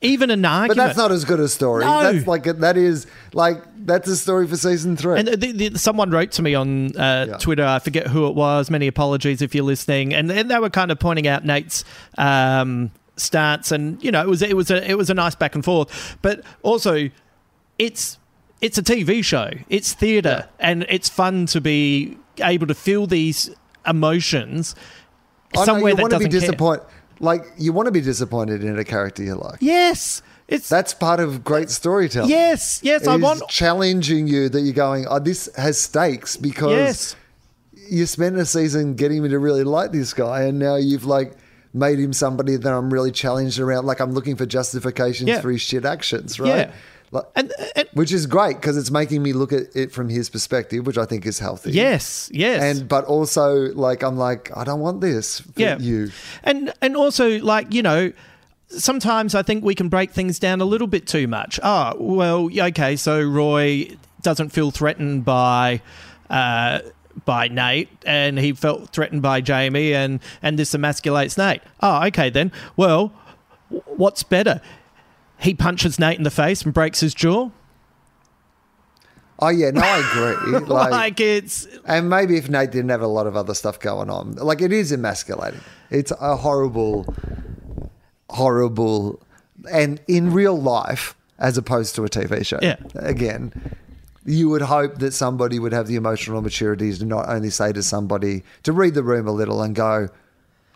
even 0.00 0.30
an 0.30 0.42
but 0.42 0.74
that's 0.76 0.96
not 0.96 1.12
as 1.12 1.24
good 1.24 1.40
a 1.40 1.48
story. 1.48 1.84
No. 1.84 2.12
That's 2.12 2.26
like 2.26 2.44
that 2.44 2.76
is 2.76 3.06
like 3.32 3.62
that's 3.86 4.08
a 4.08 4.16
story 4.16 4.46
for 4.46 4.56
season 4.56 4.96
three. 4.96 5.18
And 5.18 5.28
the, 5.28 5.52
the, 5.52 5.78
someone 5.78 6.10
wrote 6.10 6.32
to 6.32 6.42
me 6.42 6.54
on 6.54 6.96
uh, 6.96 7.26
Yeah. 7.28 7.36
Twitter. 7.36 7.64
I 7.64 7.78
forget 7.80 8.06
who 8.06 8.26
it 8.28 8.34
was. 8.34 8.70
Many 8.70 8.86
apologies 8.86 9.42
if 9.42 9.54
you're 9.54 9.64
listening. 9.64 10.14
And, 10.14 10.30
and 10.30 10.50
they 10.50 10.58
were 10.58 10.70
kind 10.70 10.90
of 10.90 10.98
pointing 10.98 11.26
out 11.26 11.44
Nate's 11.44 11.84
um, 12.16 12.90
stance, 13.16 13.72
and 13.72 14.02
you 14.02 14.10
know, 14.10 14.22
it 14.22 14.28
was 14.28 14.42
it 14.42 14.56
was 14.56 14.70
a 14.70 14.90
it 14.90 14.96
was 14.96 15.10
a 15.10 15.14
nice 15.14 15.34
back 15.34 15.54
and 15.54 15.64
forth. 15.64 16.16
But 16.22 16.42
also, 16.62 17.10
it's 17.78 18.18
it's 18.60 18.78
a 18.78 18.82
TV 18.82 19.22
show, 19.22 19.50
it's 19.68 19.92
theatre, 19.92 20.48
and 20.58 20.86
it's 20.88 21.08
fun 21.08 21.46
to 21.46 21.60
be 21.60 22.16
able 22.40 22.66
to 22.66 22.74
feel 22.74 23.06
these 23.06 23.50
emotions 23.86 24.74
I 25.54 25.60
know 25.60 25.64
somewhere 25.64 25.90
you 25.90 25.96
that 25.96 26.02
want 26.02 26.12
to 26.14 26.18
be 26.18 26.28
doesn't 26.28 26.58
care. 26.58 26.86
Like 27.20 27.44
you 27.58 27.72
want 27.72 27.86
to 27.86 27.92
be 27.92 28.00
disappointed 28.00 28.64
in 28.64 28.78
a 28.78 28.84
character 28.84 29.22
you 29.22 29.36
like. 29.36 29.58
Yes, 29.60 30.22
it's 30.48 30.68
That's 30.68 30.92
part 30.92 31.20
of 31.20 31.44
great 31.44 31.70
storytelling. 31.70 32.28
yes, 32.28 32.80
yes. 32.82 33.06
I 33.06 33.16
want 33.16 33.48
challenging 33.48 34.26
you 34.26 34.48
that 34.48 34.60
you're 34.60 34.74
going. 34.74 35.06
Oh, 35.08 35.18
this 35.18 35.48
has 35.56 35.80
stakes 35.80 36.36
because 36.36 36.72
yes. 36.72 37.16
you 37.90 38.06
spent 38.06 38.36
a 38.36 38.44
season 38.44 38.94
getting 38.94 39.22
me 39.22 39.28
to 39.30 39.38
really 39.38 39.64
like 39.64 39.92
this 39.92 40.12
guy, 40.12 40.42
and 40.42 40.58
now 40.58 40.76
you've 40.76 41.04
like 41.06 41.34
made 41.72 41.98
him 41.98 42.12
somebody 42.12 42.56
that 42.56 42.72
I'm 42.72 42.92
really 42.92 43.10
challenged 43.10 43.58
around. 43.58 43.86
Like 43.86 44.00
I'm 44.00 44.12
looking 44.12 44.36
for 44.36 44.46
justifications 44.46 45.28
Yeah. 45.28 45.40
for 45.40 45.50
his 45.50 45.62
shit 45.62 45.84
actions, 45.84 46.38
right? 46.38 46.68
Yeah. 46.68 46.72
Like, 47.10 47.24
And, 47.36 47.52
uh, 47.58 47.64
and 47.76 47.88
which 47.92 48.12
is 48.12 48.26
great 48.26 48.56
because 48.56 48.76
it's 48.76 48.90
making 48.90 49.22
me 49.22 49.32
look 49.32 49.52
at 49.52 49.74
it 49.74 49.92
from 49.92 50.08
his 50.08 50.28
perspective, 50.30 50.86
which 50.86 50.98
I 50.98 51.04
think 51.04 51.26
is 51.26 51.38
healthy. 51.38 51.72
yes, 51.72 52.30
yes. 52.32 52.62
And 52.62 52.88
but 52.88 53.04
also 53.04 53.72
like 53.74 54.02
I'm 54.02 54.16
like 54.16 54.50
I 54.56 54.64
don't 54.64 54.80
want 54.80 55.00
this 55.00 55.40
for 55.40 55.52
yeah. 55.56 55.78
you. 55.78 56.10
And 56.42 56.72
and 56.80 56.96
also 56.96 57.38
like, 57.40 57.72
you 57.72 57.82
know, 57.82 58.12
sometimes 58.68 59.34
I 59.34 59.42
think 59.42 59.64
we 59.64 59.74
can 59.74 59.88
break 59.88 60.10
things 60.10 60.38
down 60.38 60.60
a 60.60 60.64
little 60.64 60.86
bit 60.86 61.06
too 61.06 61.28
much. 61.28 61.60
Oh, 61.62 61.94
well, 61.98 62.50
okay, 62.68 62.96
so 62.96 63.22
Roy 63.22 63.96
doesn't 64.22 64.50
feel 64.50 64.70
threatened 64.70 65.24
by 65.24 65.82
uh 66.30 66.80
by 67.24 67.46
Nate 67.48 67.90
and 68.04 68.38
he 68.38 68.52
felt 68.52 68.90
threatened 68.90 69.22
by 69.22 69.40
Jamie 69.40 69.94
and 69.94 70.20
and 70.42 70.58
this 70.58 70.74
emasculates 70.74 71.38
Nate. 71.38 71.62
Oh, 71.80 72.04
okay 72.06 72.30
then. 72.30 72.50
Well, 72.76 73.12
what's 73.86 74.22
better? 74.22 74.60
He 75.44 75.52
punches 75.52 75.98
Nate 75.98 76.16
in 76.16 76.24
the 76.24 76.30
face 76.30 76.62
and 76.62 76.72
breaks 76.72 77.00
his 77.00 77.12
jaw. 77.12 77.50
Oh 79.40 79.48
yeah, 79.48 79.70
no, 79.70 79.82
I 79.82 79.98
agree. 79.98 80.60
Like, 80.66 80.90
like 80.90 81.20
it's 81.20 81.66
And 81.84 82.08
maybe 82.08 82.36
if 82.38 82.48
Nate 82.48 82.70
didn't 82.70 82.88
have 82.88 83.02
a 83.02 83.06
lot 83.06 83.26
of 83.26 83.36
other 83.36 83.52
stuff 83.52 83.78
going 83.78 84.08
on, 84.08 84.36
like 84.36 84.62
it 84.62 84.72
is 84.72 84.90
emasculating. 84.90 85.60
It's 85.90 86.12
a 86.18 86.36
horrible, 86.36 87.14
horrible, 88.30 89.20
and 89.70 90.00
in 90.08 90.32
real 90.32 90.58
life, 90.58 91.14
as 91.38 91.58
opposed 91.58 91.94
to 91.96 92.04
a 92.04 92.08
TV 92.08 92.46
show. 92.46 92.58
Yeah. 92.62 92.76
Again, 92.94 93.52
you 94.24 94.48
would 94.48 94.62
hope 94.62 94.98
that 95.00 95.12
somebody 95.12 95.58
would 95.58 95.72
have 95.72 95.88
the 95.88 95.96
emotional 95.96 96.40
maturity 96.40 96.92
to 96.94 97.04
not 97.04 97.28
only 97.28 97.50
say 97.50 97.70
to 97.72 97.82
somebody 97.82 98.44
to 98.62 98.72
read 98.72 98.94
the 98.94 99.02
room 99.02 99.28
a 99.28 99.32
little 99.32 99.60
and 99.62 99.74
go, 99.74 100.08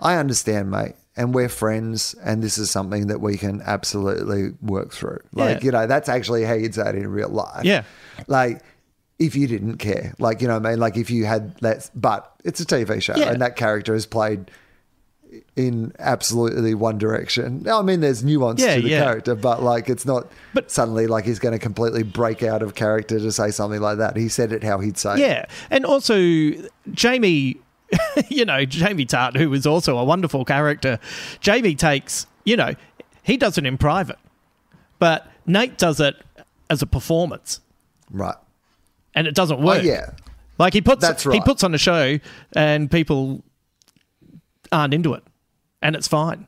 "I 0.00 0.16
understand, 0.16 0.70
mate." 0.70 0.94
And 1.18 1.34
we're 1.34 1.48
friends, 1.50 2.14
and 2.24 2.42
this 2.42 2.56
is 2.56 2.70
something 2.70 3.08
that 3.08 3.20
we 3.20 3.36
can 3.36 3.60
absolutely 3.66 4.52
work 4.62 4.92
through. 4.92 5.18
Like, 5.34 5.58
Yeah. 5.58 5.64
you 5.64 5.70
know, 5.72 5.86
that's 5.86 6.08
actually 6.08 6.44
how 6.44 6.54
you'd 6.54 6.74
say 6.74 6.88
it 6.88 6.94
in 6.94 7.08
real 7.10 7.28
life. 7.28 7.64
Yeah. 7.64 7.82
Like, 8.28 8.62
if 9.18 9.34
you 9.34 9.48
didn't 9.48 9.78
care, 9.78 10.14
like 10.20 10.40
you 10.40 10.46
know, 10.46 10.54
what 10.58 10.66
I 10.66 10.70
mean, 10.70 10.78
like 10.78 10.96
if 10.96 11.10
you 11.10 11.26
had 11.26 11.56
that, 11.58 11.90
but 11.94 12.30
it's 12.44 12.60
a 12.60 12.64
TV 12.64 13.02
show, 13.02 13.16
Yeah. 13.16 13.30
and 13.32 13.42
that 13.42 13.56
character 13.56 13.94
is 13.96 14.06
played 14.06 14.50
in 15.56 15.92
absolutely 15.98 16.72
one 16.74 16.96
direction. 16.98 17.62
Now, 17.64 17.80
I 17.80 17.82
mean, 17.82 18.00
there's 18.00 18.24
nuance 18.24 18.62
Yeah, 18.62 18.76
to 18.76 18.80
the 18.82 18.88
yeah. 18.88 19.02
character, 19.04 19.34
but 19.34 19.62
like 19.62 19.88
it's 19.90 20.06
not 20.06 20.28
But- 20.54 20.70
suddenly 20.70 21.06
like 21.06 21.24
he's 21.26 21.38
going 21.38 21.52
to 21.52 21.58
completely 21.58 22.02
break 22.02 22.42
out 22.42 22.62
of 22.62 22.74
character 22.74 23.18
to 23.18 23.32
say 23.32 23.50
something 23.50 23.80
like 23.80 23.98
that. 23.98 24.16
He 24.16 24.28
said 24.28 24.52
it 24.52 24.62
how 24.64 24.78
he'd 24.78 24.96
say. 24.96 25.14
it. 25.14 25.18
Yeah, 25.18 25.44
and 25.70 25.84
also 25.84 26.16
Jamie, 26.92 27.58
you 28.28 28.44
know, 28.44 28.64
Jamie 28.64 29.06
Tartt, 29.06 29.36
who 29.36 29.48
was 29.50 29.66
also 29.66 29.96
a 29.98 30.04
wonderful 30.04 30.44
character. 30.44 30.98
Jamie 31.40 31.74
takes, 31.74 32.26
you 32.44 32.56
know, 32.56 32.74
he 33.22 33.36
does 33.36 33.58
it 33.58 33.66
in 33.66 33.78
private, 33.78 34.18
but 34.98 35.26
Nate 35.46 35.78
does 35.78 36.00
it 36.00 36.16
as 36.70 36.82
a 36.82 36.86
performance, 36.86 37.60
right. 38.10 38.34
and 39.14 39.26
it 39.26 39.34
doesn't 39.34 39.60
Oh 39.60 39.64
work. 39.66 39.82
yeah, 39.82 40.10
like 40.58 40.72
he 40.74 40.80
puts 40.82 41.00
That's 41.00 41.24
right. 41.24 41.34
he 41.34 41.40
puts 41.40 41.64
on 41.64 41.74
a 41.74 41.78
show, 41.78 42.18
and 42.54 42.90
people 42.90 43.42
aren't 44.70 44.92
into 44.92 45.14
it, 45.14 45.22
and 45.82 45.96
it's 45.96 46.08
fine. 46.08 46.46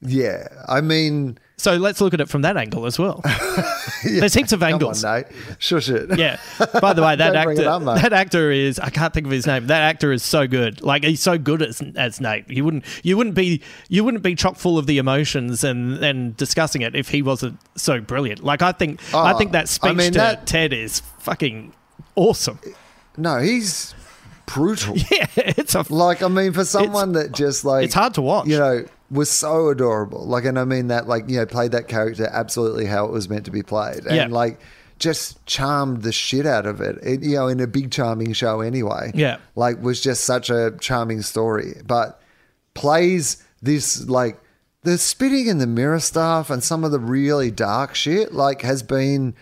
yeah. 0.00 0.48
I 0.68 0.80
mean, 0.82 1.38
So 1.62 1.76
let's 1.76 2.00
look 2.00 2.12
at 2.12 2.20
it 2.20 2.28
from 2.28 2.42
that 2.42 2.56
angle 2.56 2.86
as 2.86 2.98
well. 2.98 3.20
There's 4.04 4.34
heaps 4.34 4.50
of 4.52 4.64
on, 4.64 4.72
angles. 4.72 5.04
Nate, 5.04 5.26
shush 5.60 5.88
it. 5.88 6.18
Yeah. 6.18 6.38
By 6.80 6.92
the 6.92 7.02
way, 7.02 7.14
that 7.22 7.34
it 7.34 7.36
actor, 7.36 7.68
up, 7.68 7.82
mate. 7.82 8.02
that 8.02 8.12
actor 8.12 8.50
is 8.50 8.80
I 8.80 8.90
can't 8.90 9.14
think 9.14 9.26
of 9.26 9.30
his 9.32 9.46
name. 9.46 9.68
That 9.68 9.82
actor 9.82 10.10
is 10.12 10.24
so 10.24 10.48
good. 10.48 10.82
Like 10.82 11.04
he's 11.04 11.20
so 11.20 11.38
good 11.38 11.62
as 11.62 11.80
as 11.94 12.20
Nate. 12.20 12.50
You 12.50 12.64
wouldn't 12.64 12.84
you 13.04 13.16
wouldn't 13.16 13.36
be 13.36 13.62
you 13.88 14.02
wouldn't 14.02 14.24
be 14.24 14.34
chock 14.34 14.56
full 14.56 14.76
of 14.76 14.86
the 14.86 14.98
emotions 14.98 15.62
and 15.62 16.02
and 16.04 16.36
discussing 16.36 16.82
it 16.82 16.96
if 16.96 17.10
he 17.10 17.22
wasn't 17.22 17.60
so 17.76 18.00
brilliant. 18.00 18.42
Like 18.42 18.60
I 18.60 18.72
think 18.72 19.00
I 19.14 19.32
Oh, 19.32 19.38
think 19.38 19.52
that 19.52 19.62
I 19.62 19.64
speech 19.66 19.94
mean, 19.96 20.12
to 20.14 20.18
that- 20.18 20.46
Ted 20.48 20.72
is 20.72 20.98
fucking 21.20 21.72
awesome. 22.16 22.58
No, 23.16 23.38
he's 23.38 23.94
brutal. 24.46 24.96
Yeah, 25.12 25.26
it's 25.36 25.76
a 25.76 25.84
Like, 25.90 26.22
I 26.24 26.28
mean, 26.28 26.52
for 26.52 26.64
someone 26.64 27.12
that 27.12 27.30
just 27.32 27.64
like 27.64 27.84
it's 27.84 27.94
hard 27.94 28.14
to 28.14 28.22
watch. 28.22 28.48
you 28.48 28.58
know, 28.58 28.84
was 29.12 29.30
so 29.30 29.68
adorable. 29.68 30.26
Like, 30.26 30.44
and 30.44 30.58
I 30.58 30.64
mean 30.64 30.88
that, 30.88 31.06
like, 31.06 31.28
you 31.28 31.36
know, 31.36 31.46
played 31.46 31.72
that 31.72 31.86
character 31.86 32.28
absolutely 32.32 32.86
how 32.86 33.04
it 33.04 33.12
was 33.12 33.28
meant 33.28 33.44
to 33.44 33.50
be 33.52 33.62
played, 33.62 34.06
and 34.06 34.16
Yeah. 34.16 34.26
like 34.28 34.58
just 34.98 35.44
charmed 35.46 36.02
the 36.02 36.12
shit 36.12 36.46
out 36.46 36.64
of 36.66 36.80
it. 36.80 36.96
it. 37.02 37.22
You 37.22 37.34
know, 37.36 37.48
in 37.48 37.60
a 37.60 37.66
big 37.66 37.90
charming 37.90 38.32
show 38.32 38.60
anyway. 38.60 39.10
Yeah. 39.14 39.36
like 39.54 39.82
was 39.82 40.00
just 40.00 40.24
such 40.24 40.48
a 40.50 40.72
charming 40.80 41.22
story, 41.22 41.74
but 41.86 42.20
plays 42.74 43.42
this 43.60 44.08
like 44.08 44.40
the 44.82 44.98
spitting 44.98 45.46
in 45.46 45.58
the 45.58 45.66
mirror 45.66 46.00
stuff 46.00 46.50
and 46.50 46.62
some 46.64 46.84
of 46.84 46.90
the 46.90 46.98
really 46.98 47.50
dark 47.50 47.94
shit 47.94 48.32
like 48.32 48.62
has 48.62 48.82
been 48.82 49.34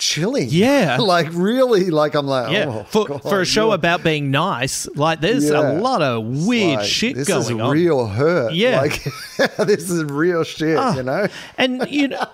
chilling. 0.00 0.48
Yeah. 0.50 0.96
like 1.00 1.28
really, 1.30 1.90
like 1.90 2.14
I'm 2.14 2.26
like, 2.26 2.52
yeah, 2.52 2.64
oh, 2.66 2.84
for, 2.84 3.06
God, 3.06 3.22
for 3.22 3.40
a 3.40 3.46
show 3.46 3.70
about 3.72 4.02
being 4.02 4.30
nice, 4.32 4.88
like 4.96 5.20
there's 5.20 5.48
Yeah. 5.48 5.78
a 5.78 5.78
lot 5.78 6.02
of 6.02 6.24
weird 6.46 6.80
like, 6.80 6.88
shit 6.88 7.14
this 7.16 7.28
going 7.28 7.42
is 7.42 7.50
on. 7.52 7.70
real 7.70 8.06
hurt. 8.06 8.52
Yeah. 8.54 8.80
like 8.80 9.04
this 9.58 9.88
is 9.88 10.02
real 10.04 10.42
shit. 10.42 10.76
Ah. 10.76 10.96
you 10.96 11.02
know, 11.04 11.28
and 11.56 11.88
you 11.88 12.08
know, 12.08 12.26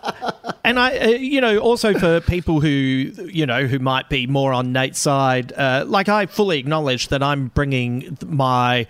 and 0.65 0.79
I, 0.79 0.97
uh, 0.99 1.09
you 1.09 1.41
know, 1.41 1.59
also 1.59 1.99
for 1.99 2.21
people 2.21 2.61
who 2.61 2.69
you 2.69 3.45
know 3.45 3.67
who 3.67 3.79
might 3.79 4.09
be 4.09 4.27
more 4.27 4.53
on 4.53 4.73
Nate's 4.73 4.99
side, 4.99 5.53
uh, 5.53 5.85
like 5.87 6.09
I 6.09 6.27
fully 6.27 6.59
acknowledge 6.59 7.09
that 7.09 7.23
I'm 7.23 7.49
bringing 7.49 8.17
my 8.25 8.87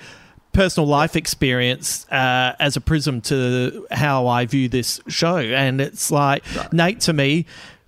personal 0.52 0.88
life 0.88 1.16
experience 1.16 2.06
uh, 2.10 2.54
as 2.58 2.76
a 2.76 2.80
prism 2.80 3.20
to 3.20 3.86
how 3.90 4.26
I 4.26 4.46
view 4.46 4.68
this 4.68 5.00
show, 5.08 5.36
and 5.36 5.80
it's 5.80 6.10
like 6.10 6.44
Nate 6.72 7.00
to 7.00 7.12
me 7.12 7.44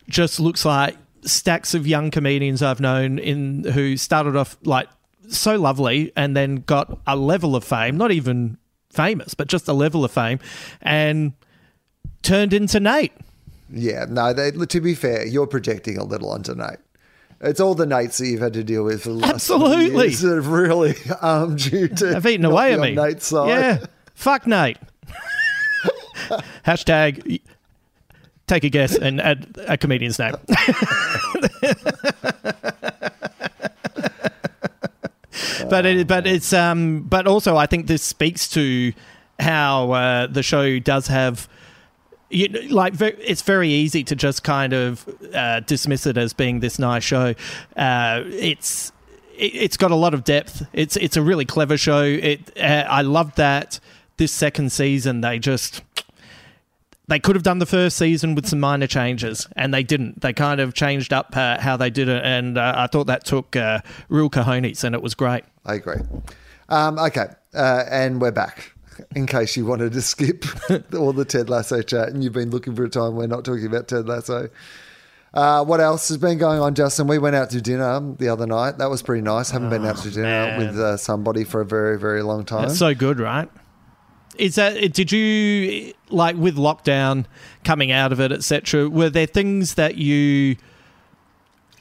just 0.08 0.40
looks 0.40 0.64
like 0.64 0.96
stacks 1.22 1.74
of 1.74 1.86
young 1.86 2.10
comedians 2.10 2.62
I've 2.62 2.80
known 2.80 3.18
in 3.18 3.64
who 3.64 3.96
started 3.96 4.36
off 4.36 4.56
like 4.64 4.88
so 5.28 5.56
lovely 5.56 6.12
and 6.16 6.36
then 6.36 6.56
got 6.56 6.98
a 7.06 7.16
level 7.16 7.54
of 7.54 7.64
fame, 7.64 7.96
not 7.96 8.10
even 8.12 8.56
famous, 8.90 9.34
but 9.34 9.48
just 9.48 9.68
a 9.68 9.72
level 9.72 10.04
of 10.04 10.10
fame, 10.10 10.38
and 10.80 11.32
turned 12.22 12.52
into 12.52 12.80
Nate. 12.80 13.12
yeah. 13.70 14.06
No, 14.08 14.32
they, 14.32 14.50
to 14.50 14.80
be 14.80 14.94
fair, 14.94 15.26
you're 15.26 15.46
projecting 15.46 15.98
a 15.98 16.04
little 16.04 16.30
onto 16.30 16.54
Nate. 16.54 16.78
It's 17.40 17.60
all 17.60 17.74
the 17.76 17.84
Nates 17.86 18.18
that 18.18 18.26
you've 18.26 18.40
had 18.40 18.54
to 18.54 18.64
deal 18.64 18.82
with 18.82 19.02
for 19.04 19.10
the 19.10 19.14
last 19.16 19.34
Absolutely. 19.34 20.06
years 20.08 20.20
that 20.22 20.34
have 20.34 20.48
really 20.48 20.96
um, 21.10 21.16
armed 21.22 21.64
you 21.66 21.86
to. 21.88 22.14
Have 22.14 22.26
eaten 22.26 22.44
away 22.44 22.72
at 22.72 22.80
me. 22.80 22.94
Nate's 22.96 23.26
side. 23.26 23.48
Yeah. 23.48 23.86
Fuck 24.14 24.46
Nate. 24.48 24.78
Hashtag 26.66 27.40
take 28.48 28.64
a 28.64 28.70
guess 28.70 28.96
and 28.96 29.20
add 29.20 29.56
a 29.66 29.76
comedian's 29.76 30.18
name. 30.18 30.34
but 35.68 35.86
it, 35.86 36.08
but 36.08 36.26
it's 36.26 36.52
um 36.52 37.02
but 37.02 37.26
also 37.26 37.56
I 37.56 37.66
think 37.66 37.86
this 37.86 38.02
speaks 38.02 38.48
to 38.48 38.92
how 39.38 39.92
uh, 39.92 40.26
the 40.26 40.42
show 40.42 40.78
does 40.78 41.06
have 41.06 41.48
you 42.30 42.48
know, 42.48 42.60
like 42.68 43.00
it's 43.00 43.42
very 43.42 43.70
easy 43.70 44.04
to 44.04 44.14
just 44.14 44.42
kind 44.44 44.72
of 44.72 45.08
uh, 45.34 45.60
dismiss 45.60 46.06
it 46.06 46.18
as 46.18 46.32
being 46.32 46.60
this 46.60 46.78
nice 46.78 47.02
show. 47.02 47.34
Uh, 47.76 48.22
it's 48.26 48.92
it, 49.34 49.54
it's 49.54 49.76
got 49.76 49.90
a 49.90 49.94
lot 49.96 50.14
of 50.14 50.24
depth. 50.24 50.66
It's 50.72 50.96
it's 50.96 51.16
a 51.16 51.22
really 51.22 51.44
clever 51.44 51.76
show. 51.76 52.02
It 52.02 52.52
uh, 52.58 52.84
I 52.88 53.02
love 53.02 53.34
that 53.36 53.80
this 54.18 54.32
second 54.32 54.72
season 54.72 55.20
they 55.20 55.38
just 55.38 55.82
they 57.08 57.18
could 57.18 57.36
have 57.36 57.42
done 57.42 57.58
the 57.58 57.66
first 57.66 57.96
season 57.96 58.34
with 58.34 58.46
some 58.46 58.60
minor 58.60 58.86
changes, 58.86 59.48
and 59.56 59.74
they 59.74 59.82
didn't. 59.82 60.20
They 60.20 60.32
kind 60.32 60.60
of 60.60 60.74
changed 60.74 61.12
up 61.12 61.36
uh, 61.36 61.58
how 61.58 61.76
they 61.76 61.90
did 61.90 62.08
it, 62.08 62.24
and 62.24 62.56
uh, 62.56 62.74
I 62.76 62.86
thought 62.86 63.06
that 63.08 63.24
took 63.24 63.56
uh, 63.56 63.80
real 64.08 64.30
cojones, 64.30 64.84
and 64.84 64.94
it 64.94 65.02
was 65.02 65.14
great. 65.14 65.44
I 65.64 65.74
agree. 65.74 66.00
Um, 66.68 66.98
okay, 66.98 67.26
uh, 67.54 67.84
and 67.90 68.20
we're 68.20 68.30
back. 68.30 68.72
In 69.14 69.26
case 69.26 69.56
you 69.56 69.64
wanted 69.64 69.92
to 69.92 70.02
skip 70.02 70.44
all 70.94 71.12
the 71.12 71.24
Ted 71.24 71.48
Lasso 71.48 71.82
chat 71.82 72.08
and 72.08 72.24
you've 72.24 72.32
been 72.32 72.50
looking 72.50 72.74
for 72.74 72.84
a 72.84 72.90
time 72.90 73.14
we're 73.14 73.28
not 73.28 73.44
talking 73.44 73.66
about 73.66 73.86
Ted 73.86 74.08
Lasso. 74.08 74.50
Uh, 75.32 75.64
what 75.64 75.80
else 75.80 76.08
has 76.08 76.16
been 76.16 76.36
going 76.36 76.58
on, 76.58 76.74
Justin? 76.74 77.06
We 77.06 77.18
went 77.18 77.36
out 77.36 77.50
to 77.50 77.60
dinner 77.60 78.00
the 78.18 78.28
other 78.28 78.46
night. 78.46 78.78
That 78.78 78.90
was 78.90 79.02
pretty 79.02 79.22
nice. 79.22 79.50
Haven't 79.50 79.70
been 79.70 79.84
out 79.84 79.98
to 79.98 80.10
dinner 80.10 80.24
man. 80.24 80.58
with 80.58 80.78
uh, 80.78 80.96
somebody 80.96 81.44
for 81.44 81.60
a 81.60 81.64
very, 81.66 81.98
very 81.98 82.22
long 82.22 82.44
time. 82.44 82.64
It's 82.64 82.78
so 82.78 82.94
good, 82.94 83.20
right? 83.20 83.48
Is 84.38 84.54
that 84.54 84.92
did 84.92 85.12
you 85.12 85.92
like 86.10 86.36
with 86.36 86.56
lockdown 86.56 87.26
coming 87.64 87.90
out 87.90 88.12
of 88.12 88.20
it, 88.20 88.32
etc. 88.32 88.88
Were 88.88 89.10
there 89.10 89.26
things 89.26 89.74
that 89.74 89.96
you 89.96 90.56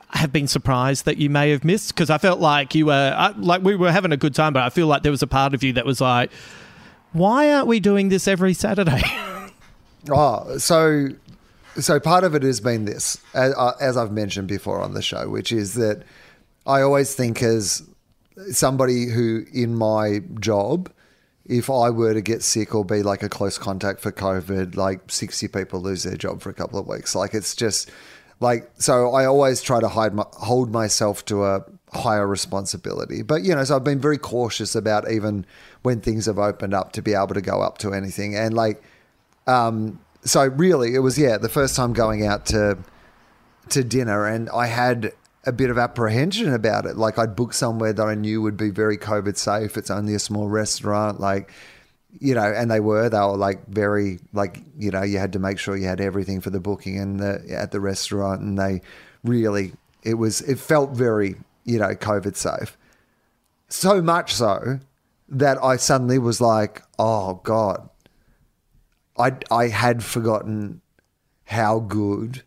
have 0.09 0.31
been 0.31 0.47
surprised 0.47 1.05
that 1.05 1.17
you 1.17 1.29
may 1.29 1.51
have 1.51 1.63
missed? 1.63 1.93
Because 1.93 2.09
I 2.09 2.17
felt 2.17 2.39
like 2.39 2.73
you 2.75 2.87
were 2.87 3.13
I, 3.17 3.29
like 3.37 3.61
we 3.61 3.75
were 3.75 3.91
having 3.91 4.11
a 4.11 4.17
good 4.17 4.35
time, 4.35 4.53
but 4.53 4.63
I 4.63 4.69
feel 4.69 4.87
like 4.87 5.03
there 5.03 5.11
was 5.11 5.21
a 5.21 5.27
part 5.27 5.53
of 5.53 5.63
you 5.63 5.73
that 5.73 5.85
was 5.85 6.01
like, 6.01 6.31
why 7.13 7.53
aren't 7.53 7.67
we 7.67 7.79
doing 7.79 8.09
this 8.09 8.27
every 8.27 8.53
Saturday? 8.53 9.01
Oh, 10.09 10.57
so 10.57 11.09
so 11.79 11.99
part 11.99 12.23
of 12.23 12.33
it 12.33 12.43
has 12.43 12.59
been 12.59 12.85
this, 12.85 13.17
uh, 13.33 13.73
as 13.81 13.97
I've 13.97 14.11
mentioned 14.11 14.47
before 14.47 14.79
on 14.79 14.93
the 14.93 15.01
show, 15.01 15.29
which 15.29 15.51
is 15.51 15.73
that 15.73 16.03
I 16.65 16.81
always 16.81 17.13
think 17.13 17.43
as 17.43 17.83
somebody 18.51 19.07
who 19.07 19.45
in 19.53 19.75
my 19.75 20.21
job, 20.39 20.89
if 21.47 21.69
I 21.69 21.89
were 21.89 22.13
to 22.13 22.21
get 22.21 22.43
sick 22.43 22.75
or 22.75 22.83
be 22.83 23.03
like 23.03 23.23
a 23.23 23.29
close 23.29 23.57
contact 23.57 24.01
for 24.01 24.11
COVID, 24.11 24.75
like 24.75 25.09
60 25.09 25.47
people 25.47 25.81
lose 25.81 26.03
their 26.03 26.17
job 26.17 26.41
for 26.41 26.49
a 26.49 26.53
couple 26.53 26.79
of 26.79 26.87
weeks. 26.87 27.15
Like 27.15 27.33
it's 27.33 27.55
just 27.55 27.89
like, 28.39 28.69
so 28.77 29.13
I 29.13 29.25
always 29.25 29.61
try 29.61 29.79
to 29.79 29.87
hide 29.87 30.13
my, 30.13 30.25
hold 30.33 30.71
myself 30.71 31.23
to 31.25 31.45
a 31.45 31.63
higher 31.93 32.27
responsibility. 32.27 33.21
But, 33.21 33.43
you 33.43 33.55
know, 33.55 33.63
so 33.63 33.77
I've 33.77 33.83
been 33.83 34.01
very 34.01 34.17
cautious 34.17 34.75
about 34.75 35.09
even 35.09 35.45
when 35.83 36.01
things 36.01 36.25
have 36.25 36.37
opened 36.37 36.73
up 36.73 36.91
to 36.93 37.01
be 37.01 37.13
able 37.13 37.33
to 37.33 37.41
go 37.41 37.61
up 37.61 37.77
to 37.79 37.93
anything. 37.93 38.35
And 38.35 38.53
like, 38.53 38.83
um, 39.47 39.99
so 40.23 40.45
really 40.47 40.95
it 40.95 40.99
was, 40.99 41.17
yeah, 41.17 41.37
the 41.37 41.49
first 41.49 41.77
time 41.77 41.93
going 41.93 42.25
out 42.25 42.45
to, 42.47 42.77
to 43.69 43.83
dinner 43.83 44.25
and 44.25 44.49
I 44.49 44.67
had 44.67 45.13
a 45.47 45.51
bit 45.53 45.69
of 45.69 45.77
apprehension 45.77 46.53
about 46.53 46.85
it. 46.85 46.97
Like 46.97 47.17
I'd 47.17 47.35
book 47.35 47.53
somewhere 47.53 47.93
that 47.93 48.05
I 48.05 48.15
knew 48.15 48.41
would 48.41 48.57
be 48.57 48.69
very 48.69 48.97
COVID 48.97 49.37
safe. 49.37 49.77
It's 49.77 49.89
only 49.89 50.13
a 50.13 50.19
small 50.19 50.49
restaurant, 50.49 51.19
like 51.19 51.51
you 52.19 52.35
know, 52.35 52.51
and 52.51 52.69
they 52.69 52.79
were. 52.79 53.09
They 53.09 53.17
were 53.17 53.37
like 53.37 53.65
very 53.67 54.19
like 54.33 54.61
you 54.77 54.91
know, 54.91 55.03
you 55.03 55.17
had 55.19 55.33
to 55.33 55.39
make 55.39 55.57
sure 55.57 55.77
you 55.77 55.87
had 55.87 56.01
everything 56.01 56.41
for 56.41 56.49
the 56.49 56.59
booking 56.59 56.99
and 56.99 57.19
the 57.19 57.43
at 57.49 57.71
the 57.71 57.79
restaurant, 57.79 58.41
and 58.41 58.59
they 58.59 58.81
really 59.23 59.73
it 60.03 60.15
was 60.15 60.41
it 60.41 60.59
felt 60.59 60.91
very 60.91 61.35
you 61.63 61.79
know 61.79 61.89
COVID 61.89 62.35
safe. 62.35 62.77
So 63.69 64.01
much 64.01 64.33
so 64.33 64.79
that 65.29 65.63
I 65.63 65.77
suddenly 65.77 66.19
was 66.19 66.41
like, 66.41 66.81
oh 66.99 67.35
god, 67.43 67.89
I 69.17 69.37
I 69.49 69.69
had 69.69 70.03
forgotten 70.03 70.81
how 71.45 71.79
good. 71.79 72.43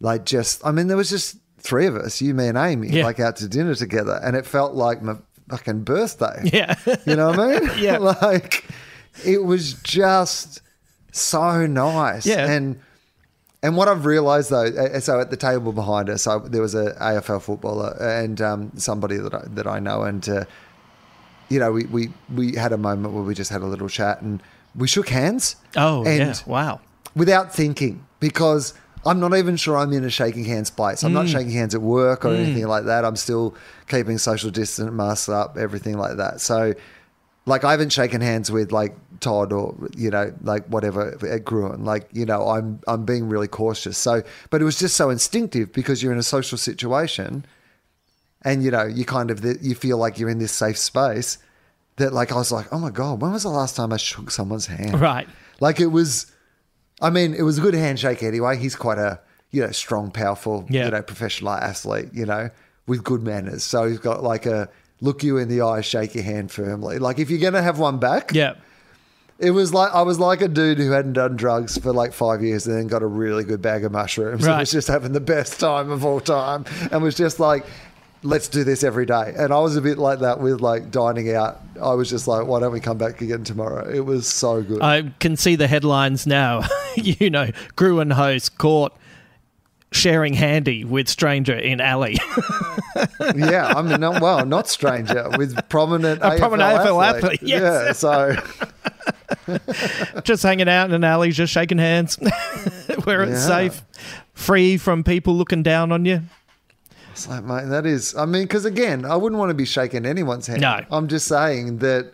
Like 0.00 0.24
just, 0.24 0.64
I 0.66 0.70
mean, 0.70 0.86
there 0.88 0.96
was 0.96 1.10
just 1.10 1.38
three 1.64 1.86
of 1.86 1.96
us, 1.96 2.20
you, 2.20 2.34
me, 2.34 2.46
and 2.48 2.58
Amy, 2.58 2.88
Yeah. 2.90 3.04
like 3.04 3.18
out 3.18 3.36
to 3.36 3.48
dinner 3.48 3.74
together, 3.74 4.20
and 4.22 4.36
it 4.36 4.44
felt 4.46 4.74
like 4.74 5.02
my 5.02 5.16
fucking 5.48 5.82
birthday. 5.82 6.42
yeah. 6.52 6.74
You 7.06 7.16
know 7.16 7.28
what 7.30 7.40
I 7.40 7.60
mean? 7.60 7.70
Yeah. 7.78 7.98
like 8.22 8.64
it 9.24 9.44
was 9.44 9.74
just 9.82 10.60
so 11.12 11.66
nice. 11.66 12.26
Yeah. 12.26 12.50
And 12.50 12.80
and 13.62 13.76
what 13.78 13.88
I've 13.88 14.04
realised 14.04 14.50
though, 14.50 14.98
so 15.00 15.20
at 15.20 15.30
the 15.30 15.38
table 15.38 15.72
behind 15.72 16.10
us, 16.10 16.26
I, 16.26 16.38
there 16.38 16.60
was 16.60 16.74
a 16.74 16.92
AFL 17.00 17.40
footballer 17.40 17.96
and 17.98 18.38
um, 18.42 18.72
somebody 18.76 19.16
that 19.16 19.32
I, 19.34 19.42
that 19.54 19.66
I 19.66 19.78
know, 19.80 20.02
and 20.02 20.28
uh, 20.28 20.44
you 21.48 21.58
know, 21.58 21.72
we, 21.72 21.86
we 21.86 22.10
we 22.34 22.54
had 22.56 22.72
a 22.72 22.78
moment 22.78 23.14
where 23.14 23.22
we 23.22 23.34
just 23.34 23.50
had 23.50 23.62
a 23.62 23.66
little 23.66 23.88
chat 23.88 24.20
and 24.20 24.42
we 24.76 24.86
shook 24.86 25.08
hands. 25.08 25.56
Oh, 25.76 26.04
and 26.04 26.18
yeah. 26.18 26.34
Wow. 26.46 26.80
without 27.16 27.54
thinking 27.54 28.04
because 28.20 28.74
I'm 29.06 29.20
not 29.20 29.36
even 29.36 29.56
sure 29.56 29.76
I'm 29.76 29.92
in 29.92 30.04
a 30.04 30.10
shaking 30.10 30.44
hands 30.44 30.70
place. 30.70 31.02
I'm 31.04 31.10
Mm. 31.10 31.14
not 31.14 31.28
shaking 31.28 31.52
hands 31.52 31.74
at 31.74 31.82
work 31.82 32.24
or 32.24 32.34
anything 32.34 32.66
like 32.66 32.84
that. 32.86 33.04
I'm 33.04 33.16
still 33.16 33.54
keeping 33.88 34.18
social 34.18 34.50
distance, 34.50 34.90
masks 34.90 35.28
up, 35.28 35.56
everything 35.58 35.98
like 35.98 36.16
that. 36.16 36.40
So, 36.40 36.72
like, 37.46 37.64
I 37.64 37.72
haven't 37.72 37.90
shaken 37.92 38.20
hands 38.22 38.50
with 38.50 38.72
like 38.72 38.96
Todd 39.20 39.52
or 39.52 39.74
you 39.96 40.10
know, 40.10 40.32
like 40.42 40.66
whatever 40.68 41.18
at 41.30 41.44
Gruen. 41.44 41.84
Like, 41.84 42.08
you 42.12 42.24
know, 42.24 42.48
I'm 42.48 42.80
I'm 42.88 43.04
being 43.04 43.28
really 43.28 43.48
cautious. 43.48 43.98
So, 43.98 44.22
but 44.50 44.60
it 44.62 44.64
was 44.64 44.78
just 44.78 44.96
so 44.96 45.10
instinctive 45.10 45.72
because 45.72 46.02
you're 46.02 46.12
in 46.12 46.18
a 46.18 46.22
social 46.22 46.56
situation, 46.56 47.44
and 48.42 48.62
you 48.64 48.70
know, 48.70 48.84
you 48.84 49.04
kind 49.04 49.30
of 49.30 49.44
you 49.62 49.74
feel 49.74 49.98
like 49.98 50.18
you're 50.18 50.30
in 50.30 50.38
this 50.38 50.52
safe 50.52 50.78
space. 50.78 51.38
That 51.96 52.12
like 52.12 52.32
I 52.32 52.36
was 52.36 52.50
like, 52.50 52.72
oh 52.72 52.78
my 52.78 52.90
god, 52.90 53.20
when 53.20 53.32
was 53.32 53.44
the 53.44 53.50
last 53.50 53.76
time 53.76 53.92
I 53.92 53.98
shook 53.98 54.30
someone's 54.30 54.66
hand? 54.66 54.98
Right. 55.00 55.28
Like 55.60 55.78
it 55.78 55.86
was, 55.86 56.26
I 57.00 57.10
mean, 57.10 57.34
it 57.34 57.42
was 57.42 57.58
a 57.58 57.60
good 57.60 57.74
handshake 57.74 58.22
anyway. 58.22 58.56
He's 58.56 58.76
quite 58.76 58.98
a, 58.98 59.20
you 59.50 59.62
know, 59.62 59.70
strong, 59.72 60.10
powerful, 60.10 60.66
Yeah. 60.68 60.86
you 60.86 60.90
know, 60.90 61.02
professional 61.02 61.52
athlete, 61.52 62.10
you 62.12 62.24
know, 62.26 62.50
with 62.86 63.02
good 63.04 63.22
manners. 63.22 63.62
So 63.64 63.88
he's 63.88 63.98
got 63.98 64.22
like 64.22 64.46
a 64.46 64.68
look 65.00 65.22
you 65.22 65.38
in 65.38 65.48
the 65.48 65.60
eye, 65.62 65.80
shake 65.80 66.14
your 66.14 66.24
hand 66.24 66.50
firmly. 66.50 66.98
Like 66.98 67.18
if 67.18 67.30
you're 67.30 67.40
going 67.40 67.52
to 67.54 67.62
have 67.62 67.78
one 67.78 67.98
back, 67.98 68.32
Yeah. 68.32 68.54
it 69.38 69.50
was 69.50 69.74
like, 69.74 69.92
I 69.92 70.02
was 70.02 70.18
like 70.20 70.40
a 70.40 70.48
dude 70.48 70.78
who 70.78 70.90
hadn't 70.92 71.14
done 71.14 71.36
drugs 71.36 71.76
for 71.78 71.92
like 71.92 72.12
five 72.12 72.42
years 72.42 72.66
and 72.66 72.76
then 72.78 72.86
got 72.86 73.02
a 73.02 73.06
really 73.06 73.44
good 73.44 73.60
bag 73.60 73.84
of 73.84 73.92
mushrooms 73.92 74.44
and 74.44 74.52
Right. 74.52 74.60
was 74.60 74.70
just 74.70 74.88
having 74.88 75.12
the 75.12 75.20
best 75.20 75.58
time 75.60 75.90
of 75.90 76.04
all 76.04 76.20
time 76.20 76.64
and 76.92 77.02
was 77.02 77.16
just 77.16 77.40
like, 77.40 77.66
let's 78.24 78.48
do 78.48 78.64
this 78.64 78.82
every 78.82 79.06
day. 79.06 79.34
And 79.36 79.52
I 79.52 79.58
was 79.60 79.76
a 79.76 79.80
bit 79.82 79.98
like 79.98 80.20
that 80.20 80.40
with 80.40 80.60
like 80.60 80.90
dining 80.90 81.32
out. 81.34 81.60
I 81.80 81.92
was 81.94 82.08
just 82.10 82.26
like, 82.26 82.46
why 82.46 82.58
don't 82.60 82.72
we 82.72 82.80
come 82.80 82.98
back 82.98 83.20
again 83.20 83.44
tomorrow? 83.44 83.88
It 83.88 84.00
was 84.04 84.26
so 84.26 84.62
good. 84.62 84.82
I 84.82 85.12
can 85.20 85.36
see 85.36 85.56
the 85.56 85.66
headlines 85.68 86.26
now. 86.26 86.62
you 86.96 87.30
know, 87.30 87.50
Gruen 87.76 88.10
host 88.10 88.56
caught 88.58 88.96
sharing 89.92 90.34
handy 90.34 90.84
with 90.84 91.08
stranger 91.08 91.54
in 91.54 91.80
alley. 91.80 92.16
yeah, 93.36 93.72
I 93.76 93.82
mean, 93.82 94.00
not, 94.00 94.20
well, 94.20 94.44
not 94.44 94.68
stranger 94.68 95.28
with 95.36 95.56
prominent 95.68 96.20
A 96.22 96.36
prominent 96.36 96.80
AFL 96.80 97.14
athlete, 97.14 97.42
yes. 97.42 98.02
Yeah, 98.02 98.36
so 99.52 100.20
just 100.24 100.42
hanging 100.42 100.68
out 100.68 100.88
in 100.88 100.94
an 100.94 101.04
alley, 101.04 101.30
just 101.30 101.52
shaking 101.52 101.78
hands, 101.78 102.16
where 103.04 103.22
it's 103.22 103.32
Yeah. 103.32 103.68
safe, 103.68 103.82
free 104.32 104.78
from 104.78 105.04
people 105.04 105.36
looking 105.36 105.62
down 105.62 105.92
on 105.92 106.04
you. 106.04 106.22
It's 107.14 107.28
like, 107.28 107.44
mate, 107.44 107.66
that 107.68 107.86
is. 107.86 108.14
I 108.16 108.26
mean, 108.26 108.42
because 108.42 108.64
again, 108.64 109.04
I 109.04 109.16
wouldn't 109.16 109.38
want 109.38 109.50
to 109.50 109.54
be 109.54 109.64
shaking 109.64 110.04
anyone's 110.04 110.46
hand. 110.46 110.60
No. 110.60 110.80
I'm 110.90 111.08
just 111.08 111.26
saying 111.26 111.78
that 111.78 112.12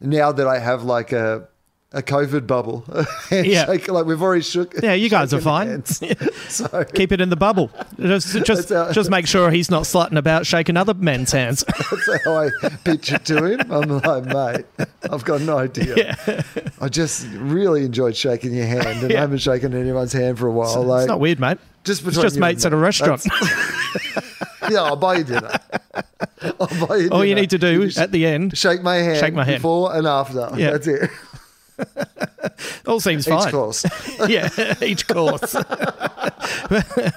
now 0.00 0.32
that 0.32 0.46
I 0.46 0.58
have 0.58 0.82
like 0.84 1.12
a 1.12 1.48
a 1.92 2.02
COVID 2.02 2.48
bubble, 2.48 2.82
Yeah. 3.30 3.66
handshake, 3.66 3.86
like 3.86 4.04
we've 4.04 4.20
already 4.20 4.42
shook. 4.42 4.74
Yeah, 4.82 4.94
you 4.94 5.08
guys 5.08 5.32
are 5.32 5.40
fine. 5.40 5.84
so 6.48 6.84
Keep 6.92 7.12
it 7.12 7.20
in 7.20 7.28
the 7.28 7.36
bubble. 7.36 7.70
Just, 8.00 8.44
just, 8.44 8.70
how- 8.70 8.90
just 8.90 9.10
make 9.10 9.28
sure 9.28 9.48
he's 9.52 9.70
not 9.70 9.84
slutting 9.84 10.18
about 10.18 10.44
shaking 10.44 10.76
other 10.76 10.94
men's 10.94 11.30
hands. 11.30 11.62
that's 11.68 12.24
how 12.24 12.36
I 12.36 12.50
pitch 12.84 13.12
it 13.12 13.24
to 13.26 13.44
him. 13.44 13.60
I'm 13.70 14.00
like, 14.00 14.24
mate, 14.24 14.88
I've 15.08 15.24
got 15.24 15.42
no 15.42 15.56
idea. 15.58 16.16
I 16.80 16.88
just 16.88 17.28
really 17.34 17.84
enjoyed 17.84 18.16
shaking 18.16 18.52
your 18.54 18.66
hand, 18.66 18.86
and 19.02 19.10
Yeah. 19.12 19.18
I 19.18 19.20
haven't 19.20 19.38
shaken 19.38 19.72
anyone's 19.72 20.12
hand 20.12 20.36
for 20.40 20.48
a 20.48 20.52
while. 20.52 20.82
like, 20.82 21.02
it's 21.02 21.08
not 21.08 21.20
weird, 21.20 21.38
mate. 21.38 21.58
Just 21.84 22.00
It's 22.00 22.08
between 22.16 22.22
just 22.22 22.38
mates 22.38 22.64
at 22.64 22.72
a 22.72 22.76
restaurant. 22.76 23.24
Yeah, 24.70 24.82
I'll 24.84 24.96
buy 24.96 25.16
you 25.16 25.24
dinner. 25.24 25.50
I'll 26.58 26.86
buy 26.86 26.96
you 26.96 27.10
All 27.10 27.22
you 27.22 27.34
need 27.34 27.50
to 27.50 27.58
do 27.58 27.90
at 27.98 28.12
the 28.12 28.24
end, 28.24 28.56
shake 28.56 28.82
my 28.82 28.96
hand, 28.96 29.18
Shake 29.18 29.34
my 29.34 29.44
hand. 29.44 29.58
before 29.58 29.94
and 29.94 30.06
after. 30.06 30.48
Yeah. 30.56 30.70
That's 30.78 30.86
it. 30.86 31.10
all 32.86 32.98
seems 32.98 33.26
fine. 33.26 33.46
Each 33.46 33.52
course. 33.52 33.84
yeah, 34.26 34.48
each 34.82 35.06
course. 35.06 35.54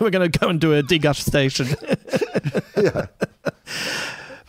We're 0.02 0.10
going 0.10 0.30
to 0.30 0.40
go 0.40 0.50
and 0.50 0.60
do 0.60 0.74
a 0.74 0.84
degustation. 0.84 1.68
yeah. 2.76 3.06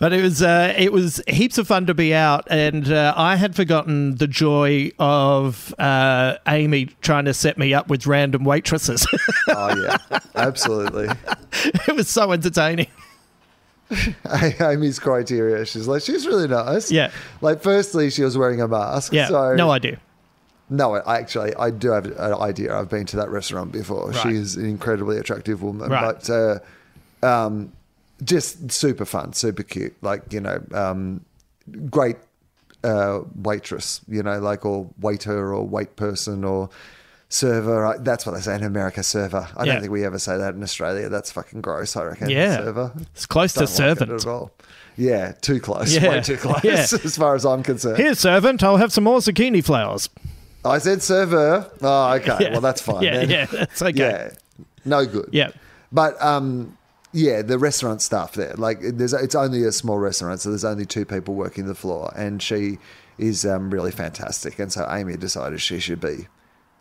But 0.00 0.12
it 0.12 0.22
was 0.22 0.42
uh, 0.42 0.74
it 0.78 0.92
was 0.92 1.20
heaps 1.26 1.58
of 1.58 1.66
fun 1.66 1.86
to 1.86 1.94
be 1.94 2.14
out, 2.14 2.46
and 2.50 2.90
uh, 2.90 3.14
I 3.16 3.34
had 3.34 3.56
forgotten 3.56 4.14
the 4.14 4.28
joy 4.28 4.92
of 4.98 5.74
uh, 5.78 6.36
Amy 6.46 6.86
trying 7.00 7.24
to 7.24 7.34
set 7.34 7.58
me 7.58 7.74
up 7.74 7.88
with 7.88 8.06
random 8.06 8.44
waitresses. 8.44 9.06
Oh 9.50 9.74
yeah. 9.82 9.96
Absolutely. 10.36 11.08
it 11.88 11.96
was 11.96 12.06
so 12.08 12.32
entertaining. 12.32 12.86
Amy's 14.60 14.98
criteria. 14.98 15.64
She's 15.64 15.88
like, 15.88 16.02
she's 16.02 16.26
really 16.26 16.48
nice. 16.48 16.90
Yeah. 16.90 17.10
Like, 17.40 17.62
firstly, 17.62 18.10
she 18.10 18.22
was 18.22 18.36
wearing 18.36 18.60
a 18.60 18.68
mask. 18.68 19.12
Yeah, 19.12 19.28
So 19.28 19.54
no 19.54 19.70
idea. 19.70 19.98
No, 20.70 20.94
I 20.96 21.18
actually, 21.18 21.54
I 21.54 21.70
do 21.70 21.90
have 21.92 22.04
an 22.04 22.34
idea. 22.34 22.76
I've 22.76 22.90
been 22.90 23.06
to 23.06 23.16
that 23.16 23.30
restaurant 23.30 23.72
before. 23.72 24.10
Right. 24.10 24.16
She 24.22 24.28
is 24.36 24.56
an 24.56 24.66
incredibly 24.66 25.16
attractive 25.16 25.62
woman, 25.62 25.90
Right. 25.90 26.14
but 26.22 26.28
uh, 26.30 27.26
um, 27.26 27.72
just 28.24 28.70
super 28.72 29.04
fun, 29.04 29.32
super 29.32 29.62
cute. 29.62 29.94
Like 30.02 30.32
you 30.32 30.40
know, 30.40 30.62
um, 30.72 31.24
great 31.90 32.16
uh, 32.84 33.20
waitress. 33.34 34.00
You 34.08 34.22
know, 34.22 34.38
like 34.38 34.64
or 34.64 34.88
waiter 35.00 35.54
or 35.54 35.66
wait 35.66 35.96
person 35.96 36.44
or 36.44 36.70
server. 37.28 37.84
I- 37.86 37.98
That's 37.98 38.24
what 38.24 38.34
they 38.34 38.40
say 38.40 38.54
in 38.54 38.62
America. 38.64 39.02
Server. 39.02 39.48
I 39.56 39.64
Yeah. 39.64 39.72
don't 39.72 39.80
think 39.82 39.92
we 39.92 40.04
ever 40.04 40.18
say 40.18 40.38
that 40.38 40.54
in 40.54 40.62
Australia. 40.62 41.08
That's 41.08 41.30
fucking 41.30 41.60
gross. 41.60 41.96
I 41.96 42.04
reckon. 42.04 42.30
Yeah. 42.30 42.56
server. 42.56 42.92
It's 43.12 43.26
close 43.26 43.52
to 43.54 43.60
Don't 43.60 43.68
like 43.68 43.72
it 43.72 43.76
servant. 43.76 44.10
at 44.12 44.26
all. 44.26 44.50
Yeah, 44.96 45.32
too 45.42 45.60
close. 45.60 45.94
Yeah. 45.94 46.08
Way 46.08 46.20
too 46.22 46.36
close, 46.36 46.60
Yeah. 46.64 46.72
as 47.04 47.16
far 47.16 47.34
as 47.36 47.44
I'm 47.44 47.62
concerned. 47.62 47.98
Here, 47.98 48.14
servant, 48.14 48.62
I'll 48.64 48.78
have 48.78 48.92
some 48.92 49.04
more 49.04 49.18
zucchini 49.18 49.62
flowers. 49.64 50.08
I 50.64 50.78
said 50.78 51.02
server. 51.02 51.70
Oh, 51.82 52.12
okay. 52.14 52.36
Yeah. 52.40 52.50
Well, 52.52 52.60
that's 52.60 52.80
fine. 52.80 53.02
Yeah, 53.02 53.18
then. 53.18 53.30
yeah, 53.30 53.44
that's 53.46 53.80
okay. 53.82 53.92
Yeah, 53.94 54.30
no 54.84 55.04
good. 55.06 55.28
Yeah. 55.32 55.50
But 55.92 56.20
um, 56.22 56.76
Yeah, 57.12 57.42
the 57.42 57.58
restaurant 57.58 58.02
staff 58.02 58.32
there. 58.32 58.54
Like, 58.56 58.80
there's 58.80 59.12
it's 59.14 59.34
only 59.34 59.64
a 59.64 59.72
small 59.72 59.98
restaurant, 59.98 60.40
so 60.40 60.50
there's 60.50 60.64
only 60.64 60.84
two 60.84 61.04
people 61.04 61.34
working 61.34 61.66
the 61.66 61.74
floor, 61.74 62.12
and 62.14 62.42
she 62.42 62.78
is 63.18 63.46
um, 63.46 63.70
really 63.70 63.90
fantastic. 63.90 64.58
And 64.58 64.72
so 64.72 64.86
Amy 64.90 65.16
decided 65.16 65.60
she 65.60 65.80
should 65.80 66.00
be 66.00 66.28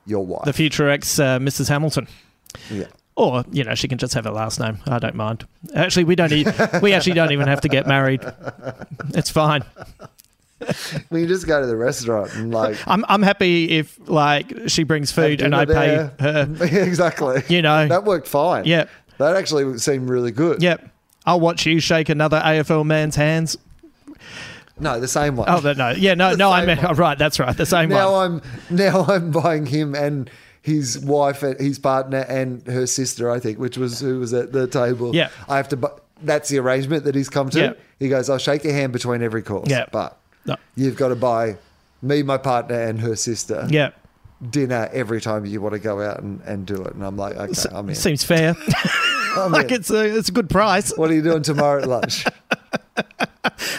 your 0.06 0.26
wife. 0.26 0.46
The 0.46 0.54
future 0.54 0.90
ex 0.90 1.20
uh, 1.20 1.40
Mrs. 1.40 1.70
Hamilton. 1.70 2.08
yeah. 2.70 2.88
Or, 3.16 3.44
you 3.52 3.64
know, 3.64 3.74
she 3.74 3.88
can 3.88 3.98
just 3.98 4.14
have 4.14 4.26
her 4.26 4.32
last 4.32 4.60
name. 4.60 4.78
I 4.86 5.00
don't 5.00 5.16
mind. 5.16 5.48
Actually, 5.74 6.04
we 6.04 6.16
don't 6.16 6.30
need, 6.30 6.54
we 6.84 6.94
actually 6.94 7.14
don't 7.14 7.32
even 7.32 7.48
have 7.48 7.62
to 7.62 7.68
get 7.68 7.88
married. 7.88 8.22
It's 9.16 9.32
fine. 9.32 9.64
we 11.10 11.26
just 11.26 11.48
go 11.48 11.60
to 11.60 11.68
the 11.68 11.76
restaurant 11.76 12.34
and 12.34 12.52
like 12.52 12.76
I'm 12.88 13.06
I'm 13.08 13.22
happy 13.22 13.70
if 13.78 14.00
like 14.10 14.52
she 14.68 14.84
brings 14.84 15.12
food 15.12 15.42
and 15.42 15.56
I 15.56 15.66
dinner 15.66 16.14
pay 16.18 16.24
her. 16.24 16.48
exactly. 16.84 17.44
You 17.48 17.62
know. 17.62 17.88
that 17.88 18.06
worked 18.06 18.28
fine. 18.28 18.66
Yep. 18.66 18.90
That 19.18 19.36
actually 19.36 19.78
seemed 19.80 20.10
really 20.10 20.32
good. 20.32 20.62
Yep. 20.62 20.90
I'll 21.26 21.40
watch 21.40 21.66
you 21.66 21.80
shake 21.80 22.10
another 22.10 22.40
AFL 22.40 22.86
man's 22.86 23.16
hands. 23.16 23.58
No, 24.80 25.00
the 25.00 25.08
same 25.08 25.36
one. 25.36 25.50
Oh, 25.50 25.60
that- 25.62 25.78
no. 25.78 25.90
Yeah, 25.90 26.14
no, 26.14 26.34
no, 26.36 26.52
I 26.52 26.60
same 26.62 26.68
meant, 26.68 26.84
one. 26.84 26.92
oh, 26.92 26.96
right, 26.98 27.18
that's 27.18 27.40
right. 27.40 27.56
The 27.56 27.66
same 27.66 27.90
now 27.90 28.12
one. 28.12 28.42
Now 28.70 28.76
I'm 28.76 28.76
now 28.76 29.06
I'm 29.06 29.32
buying 29.32 29.66
him 29.66 29.96
and 29.96 30.30
his 30.62 31.00
wife, 31.00 31.44
and 31.44 31.58
his 31.60 31.80
partner, 31.80 32.20
and 32.28 32.66
her 32.68 32.86
sister. 32.86 33.32
I 33.32 33.40
think, 33.40 33.58
which 33.58 33.78
was 33.78 34.00
who 34.02 34.20
was 34.20 34.34
at 34.34 34.52
the 34.52 34.68
table. 34.68 35.16
Yeah. 35.16 35.30
I 35.50 35.58
have 35.58 35.70
to. 35.70 35.78
bu- 35.78 35.88
That's 36.22 36.50
the 36.50 36.60
arrangement 36.60 37.06
that 37.06 37.16
he's 37.16 37.30
come 37.30 37.50
to. 37.52 37.60
Yeah. 37.60 37.74
He 38.00 38.10
goes, 38.10 38.30
"I'll 38.30 38.38
shake 38.38 38.64
your 38.66 38.74
hand 38.74 38.92
between 38.94 39.22
every 39.24 39.42
course." 39.42 39.70
Yeah. 39.70 39.86
but 39.92 40.18
No. 40.46 40.58
you've 40.76 40.98
got 40.98 41.08
to 41.10 41.16
buy 41.16 41.58
me, 42.02 42.22
my 42.22 42.38
partner, 42.38 42.80
and 42.80 43.00
her 43.00 43.16
sister 43.16 43.66
Yeah. 43.70 43.92
Dinner 44.50 44.90
every 44.94 45.20
time 45.22 45.46
you 45.46 45.62
want 45.62 45.74
to 45.74 45.80
go 45.80 46.02
out 46.02 46.22
and, 46.22 46.42
and 46.42 46.66
do 46.66 46.76
it. 46.84 46.94
And 46.94 47.04
I'm 47.04 47.18
like, 47.18 47.36
okay, 47.36 47.70
I'm 47.72 47.90
in. 47.90 47.96
Seems 47.96 48.24
fair. 48.24 48.56
I'm 49.36 49.52
like 49.54 49.70
in. 49.70 49.76
it's 49.78 49.90
a, 49.90 50.04
it's 50.18 50.30
a 50.30 50.32
good 50.32 50.50
price. 50.50 50.96
What 50.98 51.10
are 51.10 51.14
you 51.14 51.22
doing 51.24 51.42
tomorrow 51.44 51.82
at 51.82 51.88
lunch? 51.88 52.26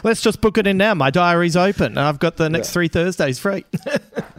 Let's 0.05 0.21
just 0.23 0.41
book 0.41 0.59
it 0.59 0.67
in 0.67 0.77
now. 0.77 0.95
My 0.95 1.11
diary's 1.11 1.57
open. 1.57 1.99
I've 1.99 2.19
got 2.19 2.37
the 2.37 2.49
next 2.49 2.69
Yeah. 2.69 2.73
three 2.73 2.89
Thursdays 2.89 3.39
free. 3.39 3.65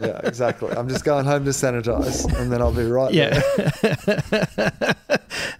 yeah, 0.00 0.20
exactly. 0.24 0.70
I'm 0.76 0.88
just 0.88 1.04
going 1.04 1.24
home 1.26 1.44
to 1.44 1.50
sanitize, 1.50 2.24
and 2.38 2.50
then 2.50 2.60
I'll 2.62 2.72
be 2.72 2.84
right 2.84 3.12
Yeah. 3.12 3.40
there. 3.82 4.94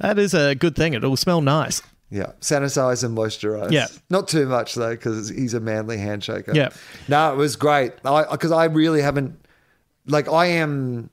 that 0.00 0.18
is 0.18 0.34
a 0.34 0.54
good 0.54 0.74
thing. 0.76 0.94
It'll 0.94 1.16
smell 1.16 1.40
nice. 1.40 1.82
Yeah, 2.11 2.32
sanitize 2.40 3.04
and 3.04 3.16
moisturize. 3.16 3.70
Yeah. 3.70 3.86
not 4.08 4.26
too 4.26 4.46
much 4.46 4.74
though, 4.74 4.90
because 4.90 5.28
he's 5.28 5.54
a 5.54 5.61
manly 5.61 5.96
handshaker. 5.96 6.54
Yeah. 6.54 6.70
no, 7.08 7.32
it 7.32 7.36
was 7.36 7.54
great. 7.56 7.92
I 8.04 8.24
because 8.30 8.50
I 8.52 8.64
really 8.64 9.00
haven't, 9.02 9.38
like, 10.11 10.28
I 10.28 10.46
am. 10.46 11.11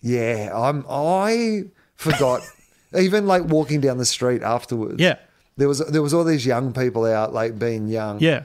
Yeah, 0.00 0.50
I'm. 0.54 0.84
I 0.88 1.64
forgot. 1.96 2.42
even 2.98 3.26
like 3.26 3.44
walking 3.44 3.80
down 3.80 3.98
the 3.98 4.04
street 4.04 4.42
afterwards. 4.42 5.00
Yeah. 5.00 5.16
there 5.56 5.68
was 5.68 5.78
there 5.78 6.02
was 6.02 6.12
all 6.14 6.24
these 6.24 6.44
young 6.46 6.72
people 6.72 7.04
out, 7.04 7.32
like 7.32 7.58
being 7.58 7.88
young. 7.88 8.20
Yeah. 8.20 8.44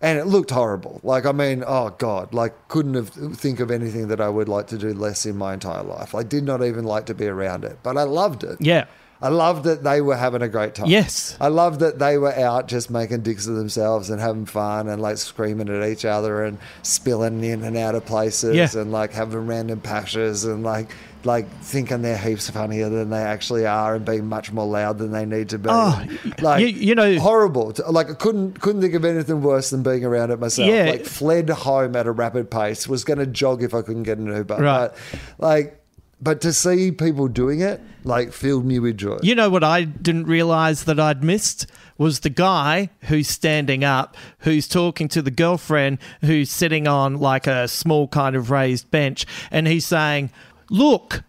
and 0.00 0.18
it 0.18 0.26
looked 0.26 0.50
horrible. 0.50 1.00
Like, 1.02 1.26
I 1.26 1.32
mean, 1.32 1.64
oh 1.66 1.90
god, 1.90 2.34
like 2.34 2.68
couldn't 2.68 2.94
have 2.94 3.10
think 3.36 3.60
of 3.60 3.70
anything 3.70 4.08
that 4.08 4.20
I 4.20 4.28
would 4.28 4.48
like 4.48 4.66
to 4.68 4.78
do 4.78 4.92
less 4.94 5.26
in 5.26 5.36
my 5.36 5.54
entire 5.54 5.82
life. 5.82 6.14
I 6.14 6.22
did 6.22 6.44
not 6.44 6.62
even 6.62 6.84
like 6.84 7.06
to 7.06 7.14
be 7.14 7.26
around 7.26 7.64
it, 7.64 7.78
but 7.82 7.96
I 7.96 8.02
loved 8.04 8.44
it. 8.44 8.58
Yeah. 8.60 8.86
I 9.22 9.28
loved 9.28 9.64
that 9.64 9.82
they 9.82 10.00
were 10.00 10.16
having 10.16 10.40
a 10.40 10.48
great 10.48 10.74
time. 10.74 10.86
Yes. 10.86 11.36
I 11.40 11.48
loved 11.48 11.80
that 11.80 11.98
they 11.98 12.16
were 12.16 12.32
out 12.34 12.68
just 12.68 12.88
making 12.90 13.20
dicks 13.20 13.46
of 13.46 13.54
themselves 13.56 14.08
and 14.08 14.18
having 14.20 14.46
fun 14.46 14.88
and 14.88 15.02
like 15.02 15.18
screaming 15.18 15.68
at 15.68 15.86
each 15.88 16.06
other 16.06 16.42
and 16.44 16.56
spilling 16.82 17.44
in 17.44 17.62
and 17.62 17.76
out 17.76 17.94
of 17.94 18.06
places 18.06 18.54
Yeah. 18.56 18.80
and 18.80 18.90
like 18.92 19.12
having 19.12 19.46
random 19.46 19.80
pashes 19.80 20.44
and 20.44 20.62
like 20.62 20.90
like 21.22 21.46
thinking 21.60 22.00
they're 22.00 22.16
heaps 22.16 22.48
funnier 22.48 22.88
than 22.88 23.10
they 23.10 23.18
actually 23.18 23.66
are 23.66 23.94
and 23.94 24.06
being 24.06 24.24
much 24.26 24.50
more 24.52 24.64
loud 24.66 24.96
than 24.96 25.12
they 25.12 25.26
need 25.26 25.50
to 25.50 25.58
be. 25.58 25.68
Oh, 25.70 26.02
like 26.40 26.62
you- 26.62 26.68
you 26.68 26.94
know- 26.94 27.18
horrible. 27.18 27.74
Like 27.90 28.08
I 28.10 28.14
couldn't 28.14 28.58
couldn't 28.62 28.80
think 28.80 28.94
of 28.94 29.04
anything 29.04 29.42
worse 29.42 29.68
than 29.68 29.82
being 29.82 30.02
around 30.02 30.30
it 30.30 30.40
myself. 30.40 30.66
Yeah. 30.70 30.86
Like 30.86 31.04
fled 31.04 31.50
home 31.50 31.94
at 31.94 32.06
a 32.06 32.10
rapid 32.10 32.50
pace. 32.50 32.88
Was 32.88 33.04
going 33.04 33.18
to 33.18 33.26
jog 33.26 33.62
if 33.62 33.74
I 33.74 33.82
couldn't 33.82 34.04
get 34.04 34.16
an 34.16 34.34
Uber. 34.34 34.56
Right. 34.56 34.62
But 34.90 34.96
like 35.38 35.76
but 36.22 36.40
to 36.40 36.54
see 36.54 36.90
people 36.90 37.28
doing 37.28 37.60
it 37.60 37.82
like 38.04 38.32
filled 38.32 38.64
me 38.64 38.78
with 38.78 38.98
joy. 38.98 39.18
You 39.22 39.34
know 39.34 39.50
what 39.50 39.64
I 39.64 39.84
didn't 39.84 40.26
realize 40.26 40.84
that 40.84 40.98
I'd 40.98 41.22
missed 41.22 41.66
was 41.98 42.20
the 42.20 42.30
guy 42.30 42.90
who's 43.02 43.28
standing 43.28 43.84
up, 43.84 44.16
who's 44.40 44.66
talking 44.66 45.08
to 45.08 45.20
the 45.22 45.30
girlfriend 45.30 45.98
who's 46.22 46.50
sitting 46.50 46.88
on 46.88 47.18
like 47.18 47.46
a 47.46 47.68
small 47.68 48.08
kind 48.08 48.34
of 48.34 48.50
raised 48.50 48.90
bench, 48.90 49.26
and 49.50 49.66
he's 49.66 49.86
saying, 49.86 50.30
Look, 50.70 51.22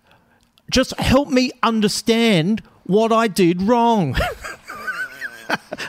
just 0.72 0.98
help 1.00 1.30
me 1.30 1.52
understand 1.62 2.62
what 2.84 3.12
I 3.12 3.28
did 3.28 3.62
wrong. 3.62 4.16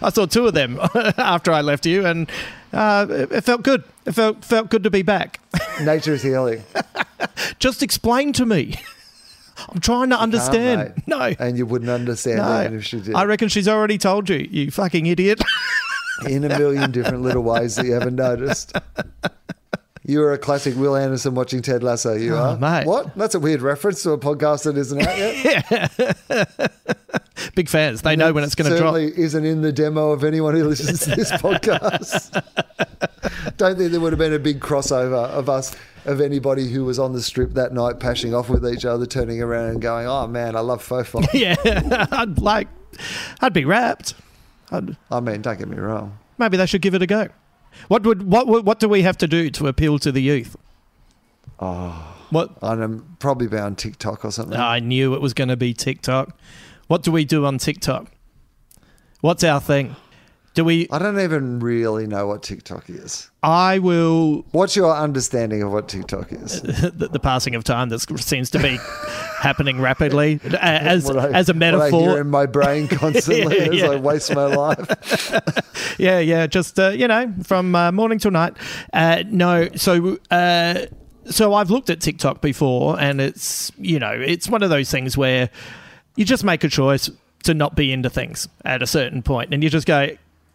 I 0.02 0.10
saw 0.10 0.26
two 0.26 0.46
of 0.46 0.54
them 0.54 0.80
after 0.94 1.52
I 1.52 1.60
left 1.60 1.86
you, 1.86 2.04
and 2.06 2.30
uh, 2.72 3.06
it, 3.08 3.32
it 3.32 3.40
felt 3.42 3.62
good. 3.62 3.84
It 4.04 4.12
felt 4.12 4.44
felt 4.44 4.70
good 4.70 4.82
to 4.84 4.90
be 4.90 5.02
back. 5.02 5.40
Nature 5.80 6.14
is 6.14 6.22
healing. 6.22 6.64
Just 7.58 7.82
explain 7.82 8.32
to 8.34 8.46
me. 8.46 8.74
I'm 9.68 9.80
trying 9.80 10.10
to 10.10 10.18
understand. 10.18 10.94
mate. 10.96 11.08
no, 11.08 11.20
And 11.38 11.56
you 11.58 11.66
wouldn't 11.66 11.90
understand 11.90 12.38
no. 12.38 12.60
even 12.62 12.76
if 12.78 12.84
she 12.84 13.00
did. 13.00 13.14
I 13.14 13.24
reckon 13.24 13.48
she's 13.48 13.68
already 13.68 13.98
told 13.98 14.28
you, 14.28 14.46
you 14.50 14.70
fucking 14.70 15.06
idiot. 15.06 15.40
in 16.26 16.44
a 16.44 16.48
million 16.58 16.90
different 16.92 17.22
little 17.22 17.42
ways 17.42 17.76
that 17.76 17.86
you 17.86 17.92
haven't 17.92 18.16
noticed. 18.16 18.72
You 20.04 20.20
are 20.24 20.32
a 20.32 20.38
classic 20.38 20.74
Wil 20.76 20.96
Anderson 20.96 21.34
watching 21.36 21.62
Ted 21.62 21.82
Lasso. 21.84 22.14
You 22.14 22.34
Oh, 22.34 22.38
are. 22.38 22.56
mate. 22.58 22.86
What? 22.86 23.14
That's 23.16 23.36
a 23.36 23.40
weird 23.40 23.62
reference 23.62 24.02
to 24.02 24.10
a 24.10 24.18
podcast 24.18 24.64
that 24.64 24.76
isn't 24.76 25.00
out 25.00 25.16
yet. 25.16 25.92
yeah. 26.28 26.66
Big 27.54 27.68
fans. 27.68 28.02
They 28.02 28.16
know 28.16 28.32
when 28.32 28.42
it's 28.44 28.54
going 28.56 28.70
to 28.70 28.76
drop. 28.78 28.94
Certainly 28.94 29.22
isn't 29.22 29.44
in 29.44 29.62
the 29.62 29.72
demo 29.72 30.10
of 30.10 30.24
anyone 30.24 30.54
who 30.56 30.64
listens 30.64 31.00
to 31.00 31.10
this 31.14 31.30
podcast. 31.32 32.30
Don't 33.56 33.76
think 33.78 33.92
there 33.92 34.00
would 34.00 34.12
have 34.12 34.18
been 34.18 34.32
a 34.32 34.38
big 34.40 34.58
crossover 34.60 35.24
of 35.28 35.48
us, 35.48 35.74
of 36.04 36.20
anybody 36.20 36.68
who 36.70 36.84
was 36.84 36.98
on 36.98 37.12
the 37.12 37.22
strip 37.22 37.52
that 37.54 37.72
night, 37.72 38.00
pashing 38.00 38.34
off 38.34 38.48
with 38.48 38.66
each 38.66 38.84
other, 38.84 39.06
turning 39.06 39.40
around 39.42 39.68
and 39.70 39.80
going, 39.82 40.06
"Oh 40.06 40.26
man, 40.26 40.56
I 40.56 40.60
love 40.60 40.86
Fofop." 40.86 41.28
Yeah, 41.34 41.56
I'd 42.12 42.38
like, 42.38 42.68
I'd 43.40 43.52
be 43.52 43.64
wrapped. 43.64 44.14
I'd, 44.70 44.96
I 45.10 45.20
mean, 45.20 45.42
don't 45.42 45.58
get 45.58 45.68
me 45.68 45.76
wrong. 45.76 46.18
maybe 46.38 46.56
they 46.56 46.66
should 46.66 46.82
give 46.82 46.94
it 46.94 47.02
a 47.02 47.06
go. 47.06 47.28
What 47.88 48.02
would 48.04 48.22
what 48.30 48.46
what 48.46 48.80
do 48.80 48.88
we 48.88 49.02
have 49.02 49.16
to 49.18 49.28
do 49.28 49.50
to 49.50 49.66
appeal 49.66 49.98
to 50.00 50.12
the 50.12 50.20
youth? 50.22 50.56
Oh, 51.60 52.16
What 52.30 52.50
I'm 52.62 53.16
probably 53.18 53.46
be 53.46 53.56
on 53.58 53.76
TikTok 53.76 54.24
or 54.24 54.32
something. 54.32 54.58
I 54.58 54.80
knew 54.80 55.14
it 55.14 55.20
was 55.20 55.32
going 55.34 55.48
to 55.48 55.56
be 55.56 55.72
TikTok. 55.72 56.36
What 56.88 57.02
do 57.02 57.12
we 57.12 57.24
do 57.24 57.46
on 57.46 57.58
TikTok? 57.58 58.10
What's 59.20 59.44
our 59.44 59.60
thing? 59.60 59.94
Do 60.54 60.64
we? 60.66 60.86
I 60.90 60.98
don't 60.98 61.18
even 61.18 61.60
really 61.60 62.06
know 62.06 62.26
what 62.26 62.42
TikTok 62.42 62.90
is. 62.90 63.30
I 63.42 63.78
will. 63.78 64.44
What's 64.52 64.76
your 64.76 64.94
understanding 64.94 65.62
of 65.62 65.72
what 65.72 65.88
TikTok 65.88 66.30
is? 66.32 66.60
The, 66.92 67.08
the 67.08 67.18
passing 67.18 67.54
of 67.54 67.64
time 67.64 67.88
that 67.88 68.00
seems 68.20 68.50
to 68.50 68.58
be 68.58 68.76
happening 69.40 69.80
rapidly 69.80 70.40
as 70.60 71.08
I- 71.08 71.30
as 71.30 71.48
a 71.48 71.54
What 71.54 71.62
I 71.64 71.68
hear 71.70 71.72
metaphor. 71.72 72.20
in 72.20 72.28
my 72.28 72.44
brain 72.46 72.86
constantly 72.88 73.56
Yeah, 73.56 73.62
as 73.64 73.74
yeah. 73.74 73.86
I 73.92 73.96
waste 73.96 74.34
my 74.34 74.44
life. 74.44 75.96
yeah, 75.98 76.18
yeah, 76.18 76.46
just 76.46 76.78
uh, 76.78 76.90
you 76.90 77.08
know, 77.08 77.32
from 77.44 77.74
uh, 77.74 77.90
morning 77.92 78.18
till 78.18 78.30
night. 78.30 78.54
Uh, 78.92 79.22
no, 79.26 79.68
so 79.74 80.18
uh, 80.30 80.86
so 81.24 81.54
I've 81.54 81.70
looked 81.70 81.88
at 81.88 82.00
TikTok 82.00 82.42
before, 82.42 83.00
and 83.00 83.20
it's 83.22 83.72
you 83.78 83.98
know, 83.98 84.12
it's 84.12 84.48
one 84.50 84.62
of 84.62 84.68
those 84.70 84.90
things 84.90 85.16
where 85.16 85.48
you 86.16 86.24
just 86.26 86.44
make 86.44 86.62
a 86.62 86.68
choice 86.68 87.08
to 87.44 87.54
not 87.54 87.74
be 87.74 87.90
into 87.90 88.10
things 88.10 88.48
at 88.66 88.82
a 88.82 88.86
certain 88.86 89.22
point, 89.22 89.54
and 89.54 89.62
you 89.62 89.70
just 89.70 89.86
go. 89.86 90.10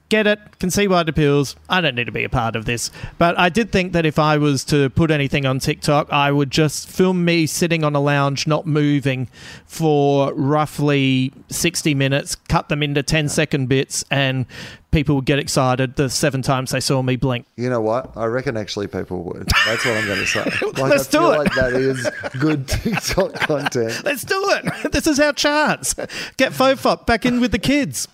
Get 0.10 0.26
it, 0.26 0.40
can 0.60 0.70
see 0.72 0.88
why 0.88 1.02
it 1.02 1.10
appeals. 1.10 1.58
I 1.68 1.82
don't 1.82 1.96
need 1.96 2.06
to 2.06 2.14
be 2.14 2.24
a 2.24 2.30
part 2.30 2.56
of 2.56 2.64
this. 2.64 2.92
But 3.18 3.38
I 3.38 3.50
did 3.50 3.74
think 3.74 3.92
that 3.92 4.06
if 4.06 4.18
I 4.18 4.38
was 4.38 4.64
to 4.66 4.90
put 4.92 5.12
anything 5.12 5.46
on 5.46 5.60
TikTok, 5.60 6.12
I 6.14 6.32
would 6.32 6.50
just 6.50 6.88
film 6.88 7.26
me 7.26 7.46
sitting 7.46 7.84
on 7.84 7.94
a 7.94 8.00
lounge, 8.00 8.48
not 8.48 8.66
moving 8.66 9.28
for 9.66 10.34
roughly 10.34 11.34
60 11.50 11.94
minutes, 11.94 12.36
cut 12.36 12.70
them 12.70 12.82
into 12.82 13.04
10 13.04 13.28
second 13.28 13.68
bits, 13.68 14.06
and 14.10 14.46
people 14.92 15.16
would 15.16 15.26
get 15.26 15.40
excited 15.40 15.98
the 15.98 16.10
seven 16.10 16.42
times 16.42 16.72
they 16.72 16.80
saw 16.80 17.02
me 17.02 17.18
blink. 17.18 17.46
You 17.58 17.70
know 17.70 17.82
what? 17.82 18.16
I 18.16 18.26
reckon 18.28 18.56
actually 18.56 18.88
people 18.88 19.24
would. 19.24 19.48
That's 19.66 19.86
what 19.86 19.98
I'm 19.98 20.08
going 20.08 20.20
to 20.20 20.26
say. 20.26 20.50
Like, 20.78 20.92
Let's 20.92 21.08
do 21.08 21.32
it. 21.34 21.38
like 21.40 21.54
that 21.56 21.74
is 21.74 22.10
good 22.40 22.66
TikTok 22.68 23.34
content. 23.34 24.04
Let's 24.06 24.24
do 24.24 24.36
it. 24.52 24.92
This 24.98 25.06
is 25.06 25.20
our 25.20 25.34
chance. 25.34 25.94
Get 26.38 26.54
Fofop 26.54 27.06
back 27.06 27.26
in 27.26 27.42
with 27.42 27.52
the 27.52 27.60
kids. 27.60 28.08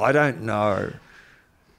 I 0.00 0.12
don't 0.12 0.42
know. 0.42 0.92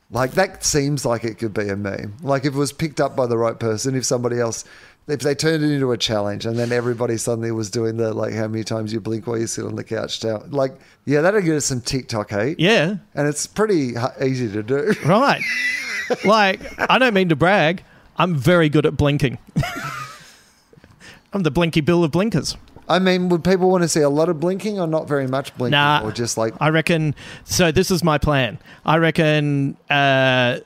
Like 0.09 0.32
that 0.32 0.63
seems 0.63 1.05
like 1.05 1.24
it 1.24 1.38
could 1.38 1.53
be 1.53 1.68
a 1.68 1.76
meme. 1.76 2.18
Like 2.22 2.45
if 2.45 2.53
it 2.53 2.57
was 2.57 2.72
picked 2.72 3.01
up 3.01 3.15
by 3.15 3.28
the 3.28 3.38
right 3.38 3.59
person, 3.59 3.95
if 3.95 4.05
somebody 4.05 4.39
else, 4.39 4.63
if 5.07 5.20
they 5.20 5.36
turned 5.36 5.63
it 5.63 5.72
into 5.72 5.91
a 5.91 5.97
challenge, 5.97 6.45
and 6.45 6.57
then 6.57 6.72
everybody 6.72 7.18
suddenly 7.18 7.51
was 7.51 7.70
doing 7.70 7.97
the 7.97 8.13
like 8.13 8.34
how 8.34 8.47
many 8.47 8.63
times 8.63 8.93
you 8.93 9.01
blink 9.01 9.28
while 9.28 9.38
you 9.38 9.47
sit 9.47 9.65
on 9.65 9.76
the 9.76 9.84
couch 9.84 10.22
down. 10.22 10.49
Like 10.51 10.80
yeah, 11.05 11.22
that'd 11.22 11.43
get 11.43 11.55
us 11.55 11.65
some 11.65 11.82
TikTok 11.82 12.30
hate. 12.30 12.59
Yeah, 12.59 12.95
and 13.15 13.28
it's 13.28 13.47
pretty 13.47 13.95
easy 14.22 14.49
to 14.51 14.63
do. 14.63 14.93
right. 15.05 15.41
like, 16.26 16.61
I 16.89 16.97
don't 16.99 17.13
mean 17.13 17.30
to 17.30 17.36
brag. 17.36 17.84
I'm 18.18 18.36
very 18.36 18.70
good 18.70 18.86
at 18.86 18.95
blinking. 18.95 19.38
I'm 21.34 21.43
the 21.43 21.51
Blinky 21.51 21.82
Bill 21.82 22.03
of 22.03 22.11
blinkers. 22.11 22.55
I 22.90 23.00
mean, 23.00 23.30
would 23.30 23.44
people 23.44 23.70
want 23.70 23.82
to 23.84 23.88
see 23.88 24.02
a 24.02 24.10
lot 24.10 24.30
of 24.30 24.40
blinking 24.40 24.80
or 24.80 24.88
not 24.88 25.08
very 25.08 25.28
much 25.28 25.56
blinking? 25.58 25.72
Nah. 25.72 26.02
Or 26.04 26.12
just 26.12 26.38
like, 26.38 26.54
I 26.60 26.70
reckon. 26.70 27.16
So 27.44 27.72
this 27.72 27.92
is 27.92 28.04
my 28.04 28.18
plan. 28.18 28.60
I 28.86 28.98
reckon. 28.98 29.78
Uh, 29.90 30.60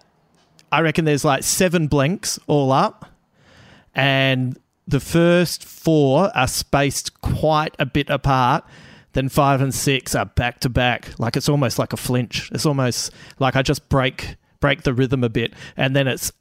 I 0.71 0.81
reckon 0.81 1.05
there's 1.05 1.25
like 1.25 1.43
seven 1.43 1.87
blinks 1.87 2.39
all 2.47 2.71
up, 2.71 3.05
and 3.95 4.57
the 4.87 4.99
first 4.99 5.65
four 5.65 6.31
are 6.35 6.47
spaced 6.47 7.19
quite 7.21 7.75
a 7.79 7.85
bit 7.85 8.09
apart. 8.09 8.63
Then 9.13 9.27
five 9.27 9.59
and 9.59 9.73
six 9.75 10.15
are 10.15 10.25
back 10.25 10.61
to 10.61 10.69
back. 10.69 11.19
Like 11.19 11.35
it's 11.35 11.49
almost 11.49 11.77
like 11.77 11.91
a 11.91 11.97
flinch. 11.97 12.49
It's 12.53 12.65
almost 12.65 13.11
like 13.39 13.55
I 13.57 13.61
just 13.61 13.89
break 13.89 14.37
break 14.61 14.83
the 14.83 14.93
rhythm 14.93 15.23
a 15.23 15.29
bit, 15.29 15.53
and 15.75 15.95
then 15.95 16.07
it's 16.07 16.31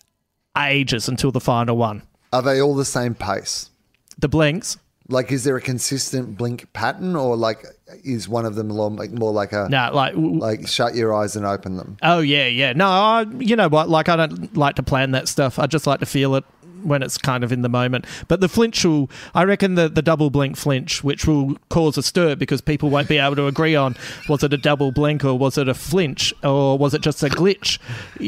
ages 0.56 1.08
until 1.08 1.32
the 1.32 1.40
final 1.40 1.76
one. 1.76 2.02
are 2.32 2.42
they 2.42 2.60
all 2.60 2.74
the 2.74 2.84
same 2.84 3.14
pace? 3.14 3.70
The 4.18 4.28
blinks. 4.28 4.76
Like, 5.10 5.32
is 5.32 5.44
there 5.44 5.56
a 5.56 5.60
consistent 5.60 6.38
blink 6.38 6.72
pattern, 6.72 7.16
or 7.16 7.36
like, 7.36 7.64
is 8.04 8.28
one 8.28 8.44
of 8.44 8.54
them 8.54 8.68
more 8.68 8.90
like 8.90 9.10
more 9.10 9.32
like 9.32 9.52
a 9.52 9.68
No, 9.68 9.90
like 9.92 10.14
like 10.16 10.68
shut 10.68 10.94
your 10.94 11.14
eyes 11.14 11.36
and 11.36 11.44
open 11.44 11.76
them? 11.76 11.96
Oh 12.02 12.20
yeah, 12.20 12.46
yeah. 12.46 12.72
No, 12.72 12.86
I, 12.88 13.26
you 13.38 13.56
know 13.56 13.68
what? 13.68 13.88
Like 13.88 14.08
I 14.08 14.16
don't 14.16 14.56
like 14.56 14.76
to 14.76 14.82
plan 14.82 15.10
that 15.12 15.28
stuff. 15.28 15.58
I 15.58 15.66
just 15.66 15.86
like 15.86 16.00
to 16.00 16.06
feel 16.06 16.34
it 16.36 16.44
when 16.82 17.02
it's 17.02 17.18
kind 17.18 17.44
of 17.44 17.52
in 17.52 17.62
the 17.62 17.68
moment. 17.68 18.06
But 18.28 18.40
the 18.40 18.48
flinch 18.48 18.84
will, 18.84 19.10
I 19.34 19.44
reckon, 19.44 19.74
the 19.74 19.88
the 19.88 20.02
double 20.02 20.30
blink 20.30 20.56
flinch, 20.56 21.02
which 21.04 21.26
will 21.26 21.56
cause 21.68 21.96
a 21.98 22.02
stir 22.02 22.36
because 22.36 22.60
people 22.60 22.90
won't 22.90 23.08
be 23.08 23.18
able 23.18 23.36
to 23.36 23.46
agree 23.46 23.76
on 23.76 23.96
was 24.28 24.42
it 24.42 24.52
a 24.52 24.56
double 24.56 24.92
blink 24.92 25.24
or 25.24 25.36
was 25.38 25.58
it 25.58 25.68
a 25.68 25.74
flinch 25.74 26.32
or 26.42 26.78
was 26.78 26.94
it 26.94 27.02
just 27.02 27.22
a 27.22 27.28
glitch? 27.28 27.78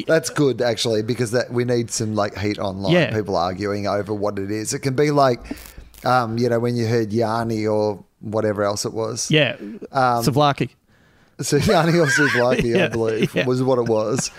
That's 0.07 0.31
good 0.31 0.63
actually 0.63 1.03
because 1.03 1.31
that 1.33 1.51
we 1.51 1.65
need 1.65 1.91
some 1.91 2.15
like 2.15 2.37
heat 2.37 2.59
online. 2.59 2.93
Yeah. 2.93 3.15
People 3.15 3.37
arguing 3.37 3.87
over 3.87 4.15
what 4.15 4.39
it 4.39 4.51
is. 4.51 4.75
It 4.75 4.81
can 4.81 4.95
be 4.95 5.11
like, 5.11 5.41
um, 6.05 6.39
you 6.39 6.49
know, 6.49 6.59
when 6.61 6.77
you 6.77 6.87
heard 6.87 7.13
Yanni 7.13 7.67
or 7.67 8.05
whatever 8.21 8.63
else 8.63 8.85
it 8.85 8.93
was. 8.93 9.31
Yeah, 9.31 9.57
Um, 9.61 10.23
Savlaki. 10.25 10.71
So 11.41 11.57
Yanni 11.73 11.99
or 11.99 12.07
Souvlaki, 12.07 12.81
I 12.81 12.89
believe, 12.89 13.35
yeah. 13.35 13.47
was 13.47 13.63
what 13.63 13.79
it 13.79 13.89
was. 13.89 14.31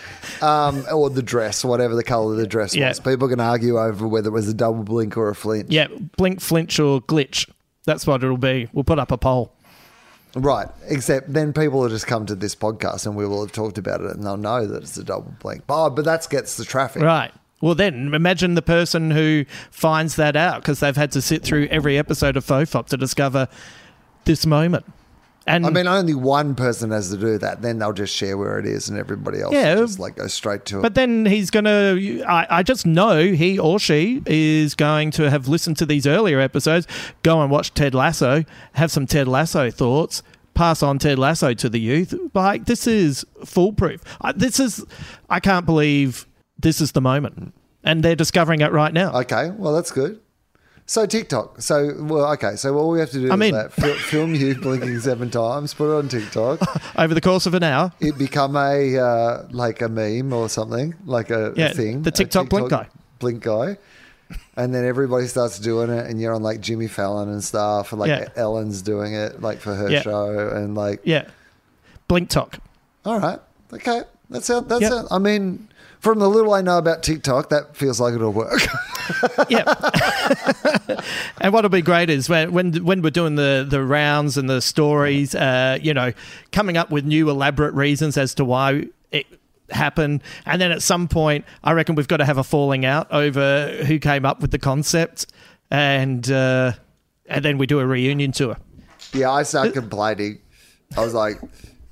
Um, 0.42 0.86
or 0.94 1.10
the 1.10 1.24
dress, 1.24 1.66
whatever 1.66 1.96
the 1.96 2.04
colour 2.04 2.32
of 2.34 2.38
the 2.38 2.48
dress 2.48 2.76
Yeah. 2.76 2.90
was. 2.90 3.00
People 3.00 3.28
can 3.28 3.40
argue 3.42 3.78
over 3.80 4.08
whether 4.08 4.30
it 4.30 4.34
was 4.34 4.48
a 4.48 4.54
double 4.54 4.84
blink 4.84 5.18
or 5.18 5.30
a 5.30 5.36
flinch. 5.36 5.70
Yeah, 5.70 5.88
blink, 6.18 6.40
flinch, 6.40 6.80
or 6.80 7.02
glitch. 7.02 7.50
That's 7.86 8.08
what 8.08 8.24
it'll 8.24 8.38
be. 8.38 8.70
We'll 8.72 8.86
put 8.86 9.00
up 9.00 9.12
a 9.12 9.18
poll. 9.18 9.52
Right. 10.36 10.68
Except 10.88 11.32
then 11.34 11.52
people 11.54 11.80
will 11.80 11.90
just 11.90 12.08
come 12.08 12.26
to 12.28 12.36
this 12.36 12.56
podcast 12.56 13.06
and 13.06 13.16
we 13.16 13.28
will 13.28 13.42
have 13.42 13.52
talked 13.52 13.78
about 13.78 14.02
it 14.02 14.12
and 14.12 14.24
they'll 14.24 14.38
know 14.38 14.66
that 14.66 14.84
it's 14.84 14.98
a 14.98 15.04
double 15.04 15.34
blink. 15.42 15.64
Oh, 15.70 15.90
but 15.90 16.06
that 16.06 16.26
gets 16.30 16.56
the 16.58 16.64
traffic. 16.66 17.02
Right. 17.04 17.32
Well, 17.64 17.76
then 17.76 18.14
imagine 18.14 18.56
the 18.56 18.62
person 18.62 19.10
who 19.12 19.46
finds 19.72 20.18
that 20.18 20.36
out 20.36 20.62
because 20.62 20.82
they've 20.82 20.98
had 20.98 21.14
to 21.14 21.22
sit 21.22 21.44
through 21.44 21.68
every 21.72 21.98
episode 21.98 22.36
of 22.36 22.46
Fofop 22.46 22.88
to 22.88 22.98
discover 22.98 23.48
this 24.26 24.46
moment. 24.46 24.86
And 25.48 25.66
I 25.66 25.70
mean, 25.70 25.88
only 25.88 26.14
one 26.14 26.56
person 26.56 26.92
has 26.92 27.10
to 27.12 27.18
do 27.18 27.38
that. 27.38 27.62
Then 27.62 27.80
they'll 27.80 27.94
just 27.94 28.14
share 28.14 28.38
where 28.38 28.60
it 28.60 28.66
is, 28.66 28.90
and 28.90 28.98
everybody 28.98 29.40
else 29.40 29.54
Yeah. 29.54 29.76
just 29.76 29.98
like 29.98 30.18
go 30.18 30.28
straight 30.28 30.66
to 30.66 30.80
it. 30.80 30.82
But 30.82 30.96
then 30.96 31.26
he's 31.26 31.50
going 31.52 31.64
to, 31.64 32.22
I 32.28 32.48
I 32.50 32.64
just 32.64 32.86
know 32.86 33.24
he 33.32 33.58
or 33.58 33.80
she 33.80 34.22
is 34.26 34.76
going 34.76 35.12
to 35.12 35.30
have 35.30 35.48
listened 35.48 35.78
to 35.78 35.86
these 35.86 36.06
earlier 36.06 36.42
episodes, 36.42 36.86
go 37.24 37.42
and 37.42 37.50
watch 37.50 37.74
Ted 37.74 37.96
Lasso, 37.96 38.44
have 38.74 38.92
some 38.92 39.06
Ted 39.08 39.30
Lasso 39.30 39.72
thoughts, 39.72 40.22
pass 40.54 40.84
on 40.84 41.00
Ted 41.00 41.18
Lasso 41.18 41.54
to 41.54 41.70
the 41.70 41.80
youth. 41.80 42.14
Like, 42.34 42.66
this 42.66 42.88
is 42.88 43.26
foolproof. 43.46 44.02
I, 44.20 44.34
this 44.34 44.60
is, 44.60 44.86
I 45.30 45.40
can't 45.40 45.66
believe 45.66 46.26
this 46.64 46.82
is 46.82 46.92
the 46.94 47.02
moment. 47.02 47.54
And 47.84 48.02
they're 48.04 48.16
discovering 48.16 48.62
it 48.62 48.72
right 48.72 48.92
now. 48.94 49.14
Okay, 49.22 49.52
well 49.52 49.74
that's 49.74 49.92
good. 49.92 50.20
So 50.86 51.06
TikTok. 51.06 51.62
So 51.62 51.96
well, 52.00 52.32
okay. 52.34 52.56
So 52.58 52.76
all 52.78 52.90
we 52.90 53.00
have 53.00 53.10
to 53.12 53.20
do 53.20 53.32
I'm 53.32 53.42
is 53.42 53.50
in. 53.50 53.56
that 53.56 53.72
fil- 53.72 53.94
film 54.12 54.36
you 54.36 54.56
blinking 54.56 55.00
seven 55.00 55.30
times, 55.30 55.74
put 55.74 55.94
it 55.94 55.98
on 55.98 56.10
TikTok. 56.10 56.60
Over 56.98 57.14
the 57.14 57.22
course 57.22 57.46
of 57.46 57.54
an 57.54 57.64
hour. 57.64 57.94
It 58.02 58.18
become 58.18 58.56
a 58.58 58.98
uh, 58.98 59.48
like 59.52 59.82
a 59.82 59.88
meme 59.90 60.34
or 60.34 60.50
something, 60.50 60.94
like 61.06 61.30
a, 61.30 61.54
Yeah, 61.56 61.72
thing. 61.72 62.02
the 62.02 62.10
a 62.10 62.12
TikTok 62.12 62.50
blink 62.50 62.70
guy. 62.70 62.88
Blink 63.20 63.44
guy. 63.44 63.78
And 64.58 64.74
then 64.74 64.84
everybody 64.86 65.28
starts 65.28 65.60
doing 65.60 65.90
it, 65.90 66.06
and 66.08 66.20
you're 66.20 66.34
on 66.34 66.42
like 66.44 66.60
Jimmy 66.60 66.88
Fallon 66.88 67.30
and 67.30 67.44
stuff, 67.44 67.92
and 67.94 68.00
like 68.00 68.10
Yeah. 68.10 68.28
Ellen's 68.36 68.82
doing 68.82 69.14
it, 69.14 69.42
like 69.42 69.60
for 69.60 69.74
her 69.76 69.90
Yeah. 69.90 70.02
show, 70.02 70.50
and 70.50 70.76
like 70.76 71.02
Yeah. 71.04 71.28
Blink 72.08 72.30
Talk. 72.30 72.60
All 73.06 73.20
right. 73.20 73.40
Okay. 73.72 74.02
That's 74.30 74.50
it. 74.50 74.68
That's 74.68 74.84
it. 74.86 75.06
I 75.12 75.18
mean, 75.20 75.70
from 76.04 76.20
the 76.20 76.30
little 76.30 76.54
I 76.54 76.62
know 76.62 76.78
about 76.78 77.02
TikTok, 77.02 77.50
that 77.50 77.78
feels 77.78 78.00
like 78.00 78.14
it'll 78.14 78.34
work. 78.34 78.62
Yeah. 79.50 79.66
and 81.42 81.54
what'll 81.54 81.70
be 81.70 81.82
great 81.82 82.10
is 82.10 82.30
when 82.30 82.54
when 82.54 82.86
when 82.86 83.02
we're 83.02 83.10
doing 83.10 83.36
the 83.36 83.66
the 83.70 83.84
rounds 83.84 84.38
and 84.38 84.50
the 84.50 84.62
stories, 84.62 85.36
uh, 85.36 85.78
you 85.82 85.94
know, 85.94 86.14
coming 86.54 86.78
up 86.78 86.90
with 86.90 87.04
new 87.04 87.30
elaborate 87.30 87.74
reasons 87.74 88.18
as 88.18 88.34
to 88.36 88.46
why 88.46 88.86
it 89.12 89.28
happened, 89.72 90.24
and 90.46 90.62
then 90.62 90.72
at 90.72 90.82
some 90.82 91.10
point, 91.10 91.44
I 91.66 91.74
reckon 91.74 91.96
we've 91.96 92.08
got 92.08 92.18
to 92.18 92.26
have 92.26 92.38
a 92.38 92.46
falling 92.46 92.86
out 92.86 93.12
over 93.12 93.84
who 93.86 94.00
came 94.00 94.26
up 94.26 94.40
with 94.40 94.52
the 94.52 94.60
concept, 94.60 95.26
and 95.70 96.32
uh, 96.32 96.72
and 97.26 97.44
then 97.44 97.58
we 97.58 97.68
do 97.68 97.82
a 97.82 97.86
reunion 97.86 98.32
tour. 98.32 98.56
yeah, 99.12 99.32
I 99.32 99.44
started 99.44 99.74
complaining. 99.74 100.40
I 100.96 101.02
was 101.02 101.14
like, 101.14 101.42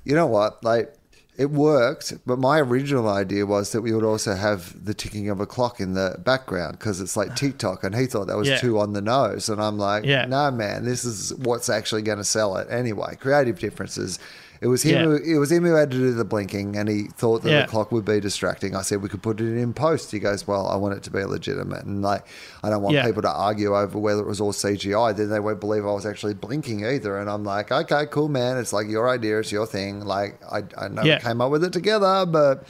you 0.04 0.14
know 0.14 0.26
what? 0.28 0.64
Like, 0.64 0.94
it 1.36 1.50
worked, 1.50 2.12
but 2.26 2.38
my 2.38 2.58
original 2.60 3.08
idea 3.08 3.46
was 3.46 3.72
that 3.72 3.80
we 3.80 3.92
would 3.94 4.04
also 4.04 4.34
have 4.34 4.84
the 4.84 4.92
ticking 4.92 5.30
of 5.30 5.40
a 5.40 5.46
clock 5.46 5.80
in 5.80 5.94
the 5.94 6.16
background 6.22 6.78
because 6.78 7.00
it's 7.00 7.16
like 7.16 7.34
TikTok, 7.36 7.82
and 7.84 7.94
he 7.94 8.04
thought 8.06 8.26
that 8.26 8.36
was 8.36 8.48
Yeah. 8.48 8.58
too 8.58 8.78
on 8.78 8.92
the 8.92 9.00
nose, 9.00 9.48
and 9.48 9.60
I'm 9.60 9.78
like, 9.78 10.04
Yeah. 10.04 10.26
no, 10.26 10.50
man, 10.50 10.84
this 10.84 11.04
is 11.06 11.34
what's 11.36 11.68
actually 11.70 12.02
going 12.02 12.18
to 12.18 12.24
sell 12.24 12.56
it 12.58 12.68
anyway. 12.70 13.16
Creative 13.18 13.58
differences. 13.58 14.18
It 14.62 14.68
was 14.68 14.82
him. 14.84 14.94
Yeah. 14.94 15.04
Who, 15.04 15.16
it 15.16 15.38
was 15.38 15.50
him 15.50 15.64
who 15.64 15.74
had 15.74 15.90
to 15.90 15.96
do 15.96 16.12
the 16.14 16.24
blinking, 16.24 16.76
and 16.76 16.88
he 16.88 17.08
thought 17.08 17.42
that 17.42 17.50
Yeah. 17.50 17.62
the 17.62 17.66
clock 17.68 17.90
would 17.90 18.04
be 18.04 18.20
distracting. 18.20 18.76
I 18.76 18.82
said 18.82 19.02
we 19.02 19.08
could 19.08 19.20
put 19.20 19.40
it 19.40 19.58
in 19.58 19.74
post. 19.74 20.12
He 20.12 20.20
goes, 20.20 20.46
"Well, 20.46 20.68
I 20.68 20.76
want 20.76 20.94
it 20.94 21.02
to 21.02 21.10
be 21.10 21.24
legitimate, 21.24 21.84
and 21.84 22.00
like 22.00 22.24
I 22.62 22.70
don't 22.70 22.80
want 22.80 22.94
Yeah. 22.94 23.04
people 23.04 23.22
to 23.22 23.30
argue 23.30 23.76
over 23.76 23.98
whether 23.98 24.20
it 24.22 24.26
was 24.28 24.40
all 24.40 24.52
CGI. 24.52 25.12
Then 25.16 25.30
they 25.30 25.40
won't 25.40 25.58
believe 25.58 25.84
I 25.84 25.90
was 25.92 26.06
actually 26.06 26.34
blinking 26.34 26.86
either." 26.86 27.18
And 27.18 27.28
I'm 27.28 27.42
like, 27.44 27.72
"Okay, 27.72 28.06
cool, 28.06 28.28
man. 28.28 28.56
It's 28.56 28.72
like 28.72 28.86
your 28.88 29.08
idea. 29.10 29.40
It's 29.40 29.50
your 29.50 29.66
thing. 29.66 30.04
Like 30.04 30.38
I, 30.50 30.62
I 30.78 30.86
know 30.88 31.02
we 31.02 31.16
came 31.18 31.40
up 31.40 31.50
with 31.50 31.64
it 31.64 31.72
together, 31.72 32.24
but." 32.24 32.64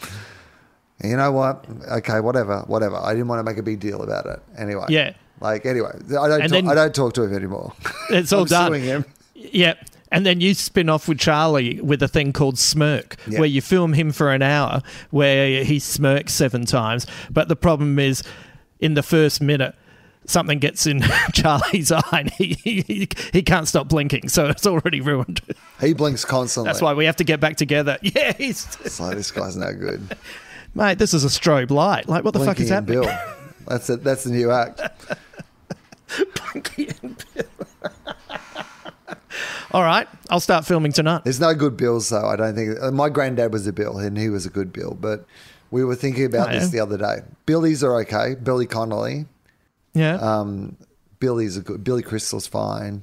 You 1.04 1.16
know 1.16 1.32
what? 1.32 1.66
Okay, 1.90 2.20
whatever, 2.20 2.60
whatever. 2.68 2.94
I 2.96 3.12
didn't 3.12 3.26
want 3.26 3.40
to 3.40 3.42
make 3.42 3.58
a 3.58 3.62
big 3.62 3.80
deal 3.80 4.02
about 4.02 4.24
it. 4.26 4.40
Anyway, 4.56 4.84
Yeah. 4.88 5.14
Like 5.40 5.66
anyway, 5.66 5.90
I 5.96 6.28
don't. 6.28 6.40
Talk, 6.42 6.48
then- 6.50 6.68
I 6.68 6.74
don't 6.76 6.94
talk 6.94 7.14
to 7.14 7.24
him 7.24 7.34
anymore. 7.34 7.72
It's 8.10 8.32
all 8.36 8.44
done. 8.44 8.72
him. 8.74 9.04
Yeah. 9.34 9.74
And 10.12 10.24
then 10.26 10.40
you 10.40 10.54
spin 10.54 10.88
off 10.88 11.08
with 11.08 11.18
Charlie 11.18 11.80
with 11.80 12.02
a 12.02 12.08
thing 12.08 12.32
called 12.32 12.58
Smirk, 12.58 13.16
Yeah. 13.26 13.40
where 13.40 13.48
you 13.48 13.60
film 13.62 13.94
him 13.94 14.12
for 14.12 14.30
an 14.32 14.42
hour 14.42 14.82
where 15.10 15.64
he 15.64 15.78
smirks 15.78 16.34
seven 16.34 16.66
times. 16.66 17.06
But 17.30 17.48
the 17.48 17.56
problem 17.56 17.98
is, 17.98 18.22
in 18.78 18.94
the 18.94 19.02
first 19.02 19.40
minute, 19.40 19.74
something 20.26 20.58
gets 20.58 20.86
in 20.86 21.00
Charlie's 21.32 21.90
eye 21.90 22.02
and 22.12 22.30
he, 22.32 22.54
he, 22.62 23.08
he 23.32 23.42
can't 23.42 23.66
stop 23.66 23.88
blinking. 23.88 24.28
So 24.28 24.46
it's 24.48 24.66
already 24.66 25.00
ruined. 25.00 25.40
He 25.80 25.94
blinks 25.94 26.24
constantly. 26.24 26.68
That's 26.68 26.82
why 26.82 26.92
we 26.92 27.06
have 27.06 27.16
to 27.16 27.24
get 27.24 27.40
back 27.40 27.56
together. 27.56 27.96
Yeah, 28.02 28.32
he's, 28.34 28.66
It's 28.84 29.00
like 29.00 29.16
this 29.16 29.30
guy's 29.30 29.56
no 29.56 29.72
good. 29.72 30.14
mate, 30.74 30.98
this 30.98 31.14
is 31.14 31.24
a 31.24 31.28
strobe 31.28 31.70
light. 31.70 32.06
Like, 32.08 32.22
what 32.22 32.34
the 32.34 32.44
fuck 32.44 32.60
is 32.60 32.68
happening? 32.68 33.00
Bill. 33.00 33.18
That's 33.66 33.88
it. 33.88 34.04
That's 34.04 34.24
the 34.24 34.30
new 34.30 34.50
act. 34.50 34.80
Blinky 36.52 36.90
and 37.02 37.24
Bill. 37.34 37.44
All 39.72 39.82
right, 39.82 40.08
I'll 40.30 40.40
start 40.40 40.64
filming 40.66 40.92
tonight. 40.92 41.22
There's 41.24 41.40
no 41.40 41.54
good 41.54 41.76
bills 41.76 42.08
though. 42.08 42.26
I 42.26 42.36
don't 42.36 42.54
think. 42.54 42.78
uh, 42.82 42.90
My 42.90 43.08
granddad 43.08 43.52
was 43.52 43.66
a 43.66 43.72
bill, 43.72 43.98
and 43.98 44.16
he 44.18 44.28
was 44.28 44.46
a 44.46 44.50
good 44.50 44.72
bill. 44.72 44.96
But 45.00 45.24
we 45.70 45.84
were 45.84 45.94
thinking 45.96 46.24
about 46.26 46.48
Oh, 46.50 46.52
this 46.52 46.64
yeah. 46.64 46.68
the 46.70 46.80
other 46.80 46.98
day. 46.98 47.16
Billies 47.46 47.82
are 47.82 48.00
okay. 48.02 48.34
Billy 48.42 48.66
Connolly. 48.66 49.26
Yeah, 49.94 50.14
Um, 50.16 50.76
Billy's 51.20 51.56
a 51.56 51.60
good. 51.60 51.84
Billy 51.84 52.02
Crystal's 52.02 52.46
fine. 52.46 53.02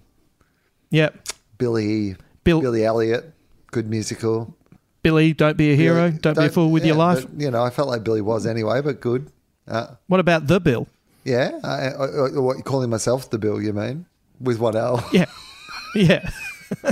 yeah. 0.90 1.10
Billy. 1.58 2.16
Bill- 2.44 2.62
Billy 2.62 2.84
Elliot. 2.86 3.34
Good 3.72 3.90
musical. 3.90 4.56
Billy, 5.04 5.34
don't 5.34 5.56
be 5.58 5.72
a 5.72 5.76
hero. 5.76 6.08
Billy- 6.10 6.20
don't, 6.20 6.38
be 6.38 6.46
a 6.46 6.50
fool 6.50 6.72
with 6.72 6.86
your 6.86 6.96
life. 6.96 7.26
but, 7.30 7.40
you 7.42 7.52
know, 7.52 7.64
I 7.64 7.70
felt 7.70 7.88
like 7.88 8.04
Billy 8.04 8.22
was 8.22 8.46
anyway, 8.46 8.82
but 8.82 9.00
good. 9.02 9.32
Uh, 9.68 9.88
What 10.08 10.20
about 10.20 10.48
the 10.48 10.60
Bill? 10.60 10.88
yeah. 11.24 11.52
I, 11.64 11.70
I, 11.90 12.06
I, 12.06 12.40
what 12.40 12.64
calling 12.66 12.90
myself 12.90 13.30
the 13.30 13.38
Bill? 13.38 13.62
You 13.62 13.72
mean 13.74 14.06
with 14.42 14.58
one 14.60 14.76
L? 14.76 15.06
Yeah. 15.14 15.26
Yeah. 15.96 16.30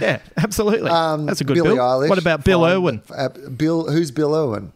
yeah, 0.00 0.20
absolutely. 0.36 0.90
Um, 0.90 1.26
That's 1.26 1.40
a 1.40 1.44
good 1.44 1.54
Billie 1.54 1.70
Bill. 1.70 1.78
Eilish, 1.78 2.08
what 2.08 2.18
about 2.18 2.44
Bill 2.44 2.60
fine. 2.60 2.72
Irwin? 2.72 3.02
Uh, 3.14 3.28
Bill, 3.28 3.90
who's 3.90 4.10
Bill 4.10 4.34
Irwin? 4.34 4.72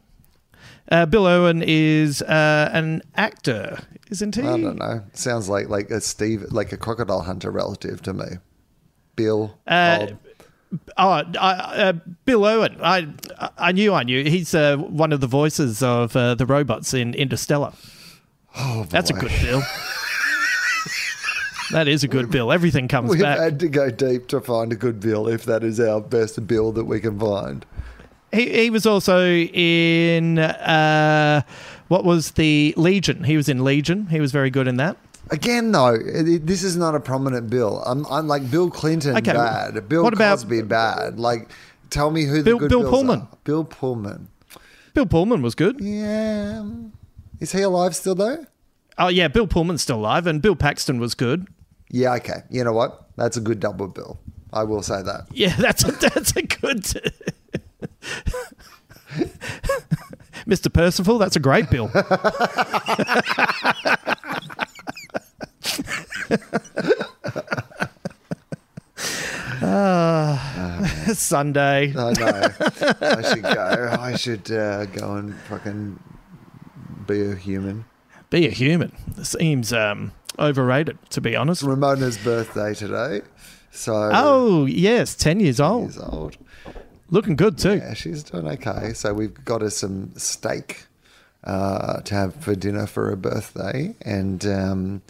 Uh, 0.90 1.06
Bill 1.06 1.26
Irwin 1.26 1.62
is 1.66 2.22
uh, 2.22 2.70
an 2.72 3.02
actor, 3.14 3.80
isn't 4.10 4.34
he? 4.36 4.42
I 4.42 4.60
don't 4.60 4.78
know. 4.78 5.02
Sounds 5.12 5.48
like 5.48 5.68
like 5.68 5.90
a 5.90 6.00
Steve, 6.00 6.46
like 6.50 6.72
a 6.72 6.76
crocodile 6.76 7.22
hunter 7.22 7.50
relative 7.50 8.02
to 8.02 8.14
me. 8.14 8.26
Bill. 9.16 9.58
Uh, 9.66 10.08
Oh, 10.98 11.08
I, 11.08 11.20
uh, 11.40 11.92
Bill 12.26 12.44
Irwin. 12.44 12.76
I 12.82 13.08
I 13.56 13.72
knew 13.72 13.94
I 13.94 14.02
knew. 14.02 14.22
He's 14.24 14.54
uh, 14.54 14.76
one 14.76 15.12
of 15.12 15.20
the 15.22 15.26
voices 15.26 15.82
of 15.82 16.14
uh, 16.14 16.34
the 16.34 16.44
robots 16.44 16.92
in 16.92 17.14
Interstellar. 17.14 17.72
Oh, 18.54 18.84
That's 18.90 19.08
a 19.08 19.14
good 19.14 19.32
Bill. 19.40 19.62
That 21.70 21.86
is 21.88 22.02
a 22.04 22.08
good 22.08 22.30
bill. 22.30 22.50
Everything 22.52 22.88
comes 22.88 23.08
back. 23.10 23.12
We've 23.12 23.20
back. 23.22 23.38
had 23.38 23.60
to 23.60 23.68
go 23.68 23.90
deep 23.90 24.28
to 24.28 24.40
find 24.40 24.72
a 24.72 24.76
good 24.76 25.00
bill 25.00 25.28
if 25.28 25.44
that 25.44 25.62
is 25.62 25.78
our 25.80 26.00
best 26.00 26.46
bill 26.46 26.72
that 26.72 26.84
we 26.84 27.00
can 27.00 27.18
find. 27.18 27.64
He, 28.32 28.62
he 28.64 28.70
was 28.70 28.86
also 28.86 29.26
in 29.26 30.38
uh, 30.38 31.42
what 31.88 32.04
was 32.04 32.32
the 32.32 32.74
Legion? 32.76 33.24
He 33.24 33.36
was 33.36 33.48
in 33.48 33.64
Legion. 33.64 34.06
He 34.08 34.20
was 34.20 34.32
very 34.32 34.50
good 34.50 34.68
in 34.68 34.76
that. 34.76 34.96
Again, 35.30 35.72
though, 35.72 35.94
it, 35.94 36.46
this 36.46 36.62
is 36.62 36.76
not 36.76 36.94
a 36.94 37.00
prominent 37.00 37.50
bill. 37.50 37.82
I'm, 37.84 38.06
I'm 38.06 38.26
like 38.28 38.50
Bill 38.50 38.70
Clinton 38.70 39.14
Okay, 39.16 39.32
bad, 39.32 39.86
Bill 39.88 40.02
what 40.02 40.14
about- 40.14 40.38
Cosby 40.38 40.62
bad. 40.62 41.18
Like, 41.20 41.50
tell 41.90 42.10
me 42.10 42.24
who 42.24 42.38
the 42.38 42.44
Bill- 42.44 42.58
good 42.60 42.70
Bill 42.70 42.88
Pullman. 42.88 43.20
are. 43.20 43.28
Bill 43.44 43.64
Pullman. 43.64 44.28
Bill 44.94 45.04
Pullman 45.06 45.42
was 45.42 45.54
good. 45.54 45.80
Yeah, 45.80 46.64
is 47.40 47.52
he 47.52 47.60
alive 47.62 47.94
still 47.94 48.14
though? 48.14 48.46
Oh 48.96 49.08
yeah, 49.08 49.28
Bill 49.28 49.46
Pullman's 49.46 49.82
still 49.82 49.98
alive, 49.98 50.26
and 50.26 50.40
Bill 50.42 50.56
Paxton 50.56 50.98
was 50.98 51.14
good. 51.14 51.46
Yeah, 51.90 52.14
okay. 52.16 52.42
You 52.50 52.64
know 52.64 52.72
what? 52.72 53.06
That's 53.16 53.36
a 53.36 53.40
good 53.40 53.60
double 53.60 53.88
bill. 53.88 54.18
I 54.52 54.64
will 54.64 54.82
say 54.82 55.02
that. 55.02 55.26
Yeah, 55.32 55.54
that's 55.56 55.84
a, 55.84 55.92
that's 55.92 56.36
a 56.36 56.42
good. 56.42 56.82
Mr. 60.46 60.72
Percival, 60.72 61.18
that's 61.18 61.36
a 61.36 61.40
great 61.40 61.68
bill. 61.70 61.90
Ah, 69.60 70.84
Sunday. 71.14 71.92
I 71.96 72.12
know. 72.12 72.48
I 73.00 73.22
should 73.22 73.42
go. 73.42 73.96
I 74.00 74.16
should 74.16 74.50
uh, 74.52 74.86
go 74.86 75.16
and 75.16 75.34
fucking 75.42 75.98
be 77.06 77.30
a 77.30 77.34
human. 77.34 77.84
Be 78.30 78.46
a 78.46 78.50
human. 78.50 78.92
Seems 79.24 79.72
um, 79.72 80.12
overrated, 80.38 80.98
to 81.10 81.20
be 81.20 81.34
honest. 81.36 81.62
Ramona's 81.62 82.18
birthday 82.18 82.74
today. 82.74 83.22
So 83.70 84.10
Oh 84.12 84.64
yes, 84.66 85.14
ten 85.14 85.40
years 85.40 85.60
old, 85.60 85.82
years 85.94 85.98
old. 85.98 86.36
looking 87.10 87.36
good 87.36 87.58
too. 87.58 87.76
Yeah, 87.76 87.94
she's 87.94 88.22
doing 88.22 88.48
okay. 88.48 88.92
So 88.94 89.12
we've 89.14 89.34
got 89.44 89.60
her 89.62 89.70
some 89.70 90.12
steak 90.16 90.86
uh, 91.44 92.00
to 92.02 92.14
have 92.14 92.34
for 92.36 92.54
dinner 92.54 92.86
for 92.86 93.10
her 93.10 93.16
birthday. 93.16 93.94
And 94.02 94.44
um, 94.46 95.02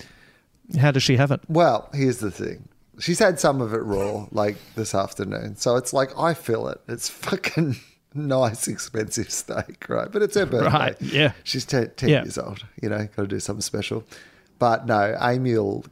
How 0.78 0.90
does 0.90 1.02
she 1.02 1.16
have 1.16 1.30
it? 1.30 1.40
well, 1.48 1.88
here's 1.94 2.18
the 2.18 2.30
thing. 2.30 2.68
She's 3.00 3.20
had 3.20 3.38
some 3.38 3.60
of 3.60 3.72
it 3.72 3.78
raw, 3.84 4.26
like 4.32 4.56
this 4.74 4.92
afternoon. 4.94 5.54
So 5.56 5.76
it's 5.76 5.92
like 5.92 6.10
I 6.18 6.34
feel 6.34 6.66
it. 6.68 6.80
It's 6.88 7.08
fucking 7.26 7.76
nice, 8.12 8.66
expensive 8.66 9.30
steak, 9.30 9.88
right? 9.88 10.10
But 10.10 10.22
it's 10.22 10.34
her 10.34 10.46
birthday. 10.46 10.68
Right, 10.68 11.00
yeah. 11.00 11.32
She's 11.44 11.64
10, 11.64 11.92
10 11.96 12.08
Yeah. 12.08 12.22
years 12.24 12.36
old. 12.38 12.64
You 12.82 12.88
know, 12.88 12.98
got 13.14 13.22
to 13.22 13.26
do 13.28 13.38
something 13.38 13.62
special. 13.62 14.02
But 14.58 14.86
no, 14.86 15.16
Amy 15.20 15.54
will 15.54 15.84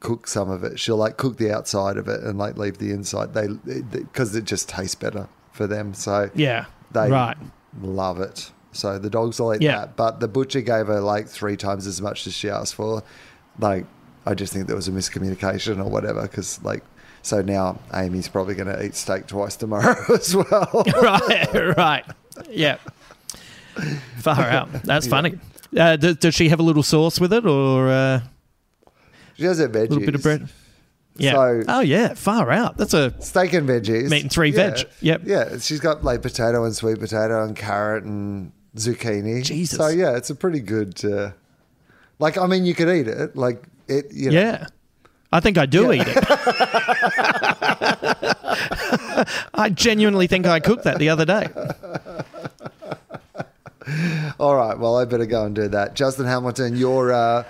cook 0.00 0.26
some 0.26 0.50
of 0.50 0.64
it. 0.64 0.78
She'll 0.78 0.96
like 0.96 1.16
cook 1.16 1.36
the 1.38 1.50
outside 1.52 1.96
of 1.96 2.08
it 2.08 2.22
and 2.22 2.38
like 2.38 2.56
leave 2.58 2.78
the 2.78 2.90
inside. 2.90 3.34
They 3.34 3.48
because 3.90 4.34
it 4.34 4.44
just 4.44 4.68
tastes 4.68 4.94
better 4.94 5.28
for 5.52 5.66
them. 5.66 5.94
So 5.94 6.30
Yeah, 6.34 6.66
they 6.92 7.10
right. 7.10 7.36
love 7.80 8.20
it. 8.20 8.50
So 8.72 8.98
the 8.98 9.10
dogs 9.10 9.38
will 9.40 9.54
eat 9.54 9.62
Yeah. 9.62 9.80
that. 9.80 9.96
But 9.96 10.20
the 10.20 10.28
butcher 10.28 10.60
gave 10.60 10.86
her 10.88 11.00
like 11.00 11.28
three 11.28 11.56
times 11.56 11.86
as 11.86 12.00
much 12.02 12.26
as 12.26 12.34
she 12.34 12.50
asked 12.50 12.74
for. 12.74 13.02
Like, 13.58 13.86
I 14.26 14.34
just 14.34 14.52
think 14.52 14.66
there 14.66 14.74
was 14.76 14.88
a 14.88 14.90
miscommunication 14.92 15.78
or 15.78 15.88
whatever. 15.88 16.22
Because, 16.22 16.60
like, 16.64 16.82
so 17.22 17.40
now 17.40 17.78
Amy's 17.94 18.26
probably 18.26 18.54
going 18.56 18.66
to 18.66 18.84
eat 18.84 18.94
steak 18.96 19.26
twice 19.28 19.54
tomorrow 19.54 19.94
as 20.14 20.34
well. 20.34 20.82
right, 21.02 21.76
right. 21.76 22.04
Yeah. 22.50 22.78
Far 24.18 24.40
out. 24.40 24.72
That's 24.84 25.06
funny. 25.06 25.38
Uh, 25.76 25.96
does, 25.96 26.16
does 26.16 26.34
she 26.34 26.48
have 26.48 26.60
a 26.60 26.62
little 26.62 26.82
sauce 26.82 27.20
with 27.20 27.32
it 27.32 27.46
or 27.46 27.88
uh, 27.90 28.20
she 29.36 29.44
has 29.44 29.58
her 29.58 29.66
a 29.66 29.68
veggies. 29.68 29.90
little 29.90 30.06
bit 30.06 30.14
of 30.14 30.22
bread? 30.22 30.48
Yeah. 31.16 31.32
So- 31.32 31.62
oh, 31.68 31.80
yeah. 31.80 32.14
Far 32.14 32.50
out. 32.50 32.76
That's 32.76 32.94
a. 32.94 33.14
Steak 33.22 33.52
and 33.52 33.68
veggies. 33.68 34.10
Meat 34.10 34.22
and 34.22 34.32
three 34.32 34.50
veg. 34.50 34.86
Yep. 35.00 35.22
Yeah, 35.24 35.58
she's 35.58 35.80
got 35.80 36.04
like 36.04 36.22
potato 36.22 36.64
and 36.64 36.74
sweet 36.74 36.98
potato 36.98 37.44
and 37.44 37.56
carrot 37.56 38.04
and 38.04 38.52
zucchini. 38.76 39.44
Jesus. 39.44 39.78
So 39.78 39.88
yeah, 39.88 40.16
it's 40.16 40.30
a 40.30 40.34
pretty 40.34 40.60
good. 40.60 41.04
Uh, 41.04 41.30
like, 42.18 42.38
I 42.38 42.46
mean, 42.46 42.64
you 42.64 42.74
could 42.74 42.88
eat 42.88 43.08
it. 43.08 43.36
Like 43.36 43.62
it. 43.88 44.06
You 44.12 44.30
know, 44.30 44.40
Yeah. 44.40 44.66
I 45.32 45.40
think 45.40 45.58
I 45.58 45.66
do 45.66 45.92
eat 45.92 46.04
it. 46.06 46.16
I 49.54 49.68
genuinely 49.74 50.28
think 50.28 50.46
I 50.46 50.60
cooked 50.60 50.84
that 50.84 50.98
the 50.98 51.08
other 51.08 51.24
day. 51.24 51.48
All 54.38 54.56
right. 54.56 54.78
Well, 54.78 54.96
I 54.96 55.04
better 55.04 55.26
go 55.26 55.44
and 55.44 55.54
do 55.54 55.68
that. 55.68 55.94
Justin 55.94 56.26
Hamilton, 56.26 56.76
your 56.76 57.12
uh, 57.12 57.44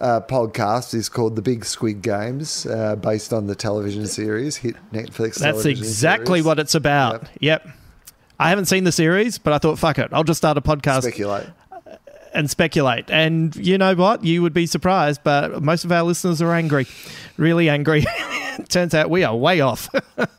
uh, 0.00 0.20
podcast 0.20 0.94
is 0.94 1.08
called 1.08 1.36
The 1.36 1.42
Big 1.42 1.64
Squid 1.64 2.02
Games, 2.02 2.66
uh, 2.66 2.96
based 2.96 3.32
on 3.32 3.46
the 3.46 3.54
television 3.54 4.06
series 4.06 4.56
hit 4.56 4.76
Netflix. 4.92 5.36
That's 5.36 5.64
exactly 5.64 6.38
series. 6.38 6.44
what 6.44 6.58
it's 6.58 6.74
about. 6.74 7.28
Yep. 7.40 7.68
I 8.38 8.48
haven't 8.48 8.66
seen 8.66 8.84
the 8.84 8.92
series, 8.92 9.38
but 9.38 9.52
I 9.52 9.58
thought, 9.58 9.78
fuck 9.78 9.98
it. 9.98 10.08
I'll 10.12 10.24
just 10.24 10.38
start 10.38 10.56
a 10.56 10.62
podcast 10.62 11.02
Speculate. 11.02 11.46
and 12.32 12.50
speculate. 12.50 13.10
And 13.10 13.54
you 13.54 13.76
know 13.76 13.94
what? 13.94 14.24
You 14.24 14.42
would 14.42 14.54
be 14.54 14.66
surprised, 14.66 15.22
but 15.22 15.62
most 15.62 15.84
of 15.84 15.92
our 15.92 16.02
listeners 16.02 16.40
are 16.40 16.54
angry, 16.54 16.86
really 17.36 17.68
angry. 17.68 18.04
Turns 18.68 18.94
out 18.94 19.10
we 19.10 19.24
are 19.24 19.36
way 19.36 19.60
off. 19.60 19.90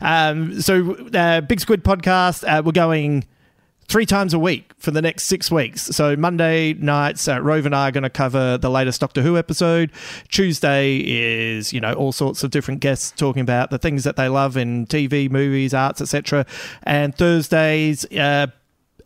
um, 0.00 0.62
so, 0.62 0.94
uh, 1.12 1.42
Big 1.42 1.60
Squid 1.60 1.84
podcast, 1.84 2.48
uh, 2.48 2.62
we're 2.62 2.72
going 2.72 3.26
three 3.92 4.06
times 4.06 4.32
a 4.32 4.38
week 4.38 4.72
for 4.78 4.90
the 4.90 5.02
next 5.02 5.24
six 5.24 5.50
weeks. 5.50 5.82
So 5.82 6.16
Monday 6.16 6.72
nights, 6.72 7.28
uh, 7.28 7.42
Rove 7.42 7.66
and 7.66 7.76
I 7.76 7.88
are 7.88 7.90
going 7.90 8.04
to 8.04 8.08
cover 8.08 8.56
the 8.56 8.70
latest 8.70 9.02
Doctor 9.02 9.20
Who 9.20 9.36
episode. 9.36 9.90
Tuesday 10.30 10.96
is, 10.96 11.74
you 11.74 11.80
know, 11.80 11.92
all 11.92 12.10
sorts 12.10 12.42
of 12.42 12.50
different 12.50 12.80
guests 12.80 13.10
talking 13.10 13.42
about 13.42 13.68
the 13.68 13.76
things 13.76 14.04
that 14.04 14.16
they 14.16 14.30
love 14.30 14.56
in 14.56 14.86
TV, 14.86 15.30
movies, 15.30 15.74
arts, 15.74 16.00
etc. 16.00 16.46
And 16.84 17.14
Thursdays, 17.14 18.06
uh, 18.12 18.46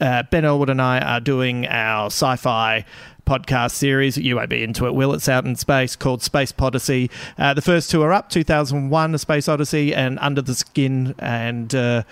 uh, 0.00 0.22
Ben 0.30 0.44
Elwood 0.44 0.70
and 0.70 0.80
I 0.80 1.00
are 1.00 1.20
doing 1.20 1.66
our 1.66 2.06
sci-fi 2.06 2.84
podcast 3.26 3.72
series. 3.72 4.16
You 4.16 4.36
won't 4.36 4.50
be 4.50 4.62
into 4.62 4.86
it, 4.86 4.94
Will. 4.94 5.12
It's 5.14 5.28
out 5.28 5.44
in 5.44 5.56
space 5.56 5.96
called 5.96 6.22
Space 6.22 6.52
Podyssey. 6.52 7.10
Uh, 7.36 7.54
the 7.54 7.62
first 7.62 7.90
two 7.90 8.02
are 8.02 8.12
up, 8.12 8.30
2001, 8.30 9.14
A 9.14 9.18
Space 9.18 9.48
Odyssey, 9.48 9.92
and 9.92 10.16
Under 10.20 10.42
the 10.42 10.54
Skin. 10.54 11.16
And 11.18 11.74
uh, 11.74 12.04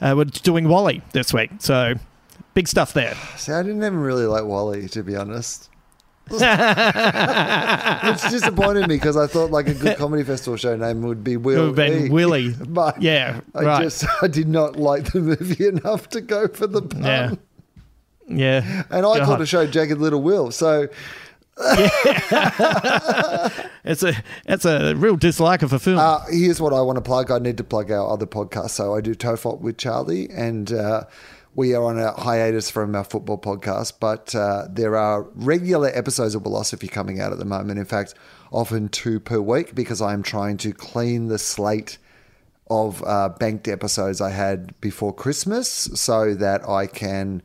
uh, 0.00 0.14
we're 0.16 0.24
doing 0.24 0.68
WALL-E 0.68 1.02
this 1.12 1.32
week. 1.32 1.50
So 1.58 1.94
big 2.54 2.68
stuff 2.68 2.92
there. 2.92 3.14
See, 3.36 3.52
I 3.52 3.62
didn't 3.62 3.78
even 3.78 3.98
really 3.98 4.26
like 4.26 4.44
WALL-E, 4.44 4.88
to 4.88 5.02
be 5.02 5.16
honest. 5.16 5.70
Which 6.30 6.40
disappointed 8.30 8.86
me 8.86 8.96
because 8.96 9.16
I 9.16 9.26
thought 9.26 9.50
like 9.50 9.66
a 9.66 9.72
good 9.72 9.96
comedy 9.96 10.22
festival 10.24 10.58
show 10.58 10.76
name 10.76 11.00
would 11.02 11.24
be 11.24 11.38
Will. 11.38 11.72
Would 11.72 11.78
E. 11.78 12.10
Willy. 12.10 12.54
But 12.68 13.00
Yeah, 13.00 13.40
I 13.54 13.62
right. 13.62 13.82
just 13.82 14.04
I 14.22 14.26
did 14.26 14.46
not 14.46 14.76
like 14.76 15.12
the 15.12 15.20
movie 15.20 15.66
enough 15.66 16.10
to 16.10 16.20
go 16.20 16.46
for 16.48 16.66
the 16.66 16.82
pun. 16.82 17.02
Yeah. 17.02 17.34
Yeah. 18.28 18.82
And 18.90 19.06
I 19.06 19.18
God. 19.18 19.24
called 19.24 19.40
a 19.40 19.46
show 19.46 19.66
Jagged 19.66 19.96
Little 19.98 20.20
Will. 20.20 20.50
So 20.50 20.88
It's 23.84 24.02
a 24.02 24.12
it's 24.44 24.66
a 24.66 24.94
real 24.96 25.16
dislike 25.16 25.62
of 25.62 25.72
a 25.72 25.78
film. 25.78 25.98
Uh, 25.98 26.20
here's 26.30 26.60
what 26.60 26.74
I 26.74 26.82
want 26.82 26.96
to 26.96 27.00
plug. 27.00 27.30
I 27.30 27.38
need 27.38 27.56
to 27.56 27.64
plug 27.64 27.90
our 27.90 28.10
other 28.10 28.26
podcast. 28.26 28.70
So 28.70 28.94
I 28.94 29.00
do 29.00 29.14
Tofop 29.14 29.60
with 29.60 29.78
Charlie, 29.78 30.28
and 30.28 30.70
uh, 30.70 31.04
we 31.54 31.74
are 31.74 31.82
on 31.82 31.98
a 31.98 32.12
hiatus 32.12 32.70
from 32.70 32.94
our 32.94 33.04
football 33.04 33.38
podcast. 33.38 33.94
But 33.98 34.34
uh, 34.34 34.66
there 34.70 34.94
are 34.94 35.22
regular 35.34 35.88
episodes 35.94 36.34
of 36.34 36.42
Wilosophy 36.42 36.90
coming 36.90 37.18
out 37.18 37.32
at 37.32 37.38
the 37.38 37.46
moment. 37.46 37.78
In 37.78 37.86
fact, 37.86 38.12
often 38.52 38.90
two 38.90 39.20
per 39.20 39.40
week 39.40 39.74
because 39.74 40.02
I 40.02 40.12
am 40.12 40.22
trying 40.22 40.58
to 40.58 40.74
clean 40.74 41.28
the 41.28 41.38
slate 41.38 41.96
of 42.68 43.02
uh, 43.06 43.30
banked 43.30 43.68
episodes 43.68 44.20
I 44.20 44.30
had 44.30 44.78
before 44.82 45.14
Christmas, 45.14 45.70
so 45.70 46.34
that 46.34 46.68
I 46.68 46.86
can 46.86 47.40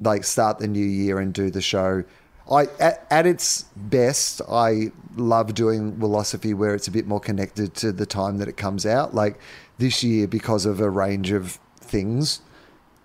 like 0.00 0.24
start 0.24 0.58
the 0.58 0.66
new 0.66 0.84
year 0.84 1.20
and 1.20 1.32
do 1.32 1.50
the 1.50 1.62
show. 1.62 2.02
I 2.50 2.66
at, 2.80 3.06
at 3.10 3.26
its 3.26 3.64
best, 3.76 4.40
I 4.48 4.92
love 5.16 5.54
doing 5.54 5.96
Wilosophy 5.96 6.54
where 6.54 6.74
it's 6.74 6.88
a 6.88 6.90
bit 6.90 7.06
more 7.06 7.20
connected 7.20 7.74
to 7.76 7.92
the 7.92 8.06
time 8.06 8.38
that 8.38 8.48
it 8.48 8.56
comes 8.56 8.86
out. 8.86 9.14
Like 9.14 9.38
this 9.78 10.02
year, 10.02 10.26
because 10.26 10.64
of 10.66 10.80
a 10.80 10.88
range 10.88 11.30
of 11.30 11.58
things, 11.80 12.40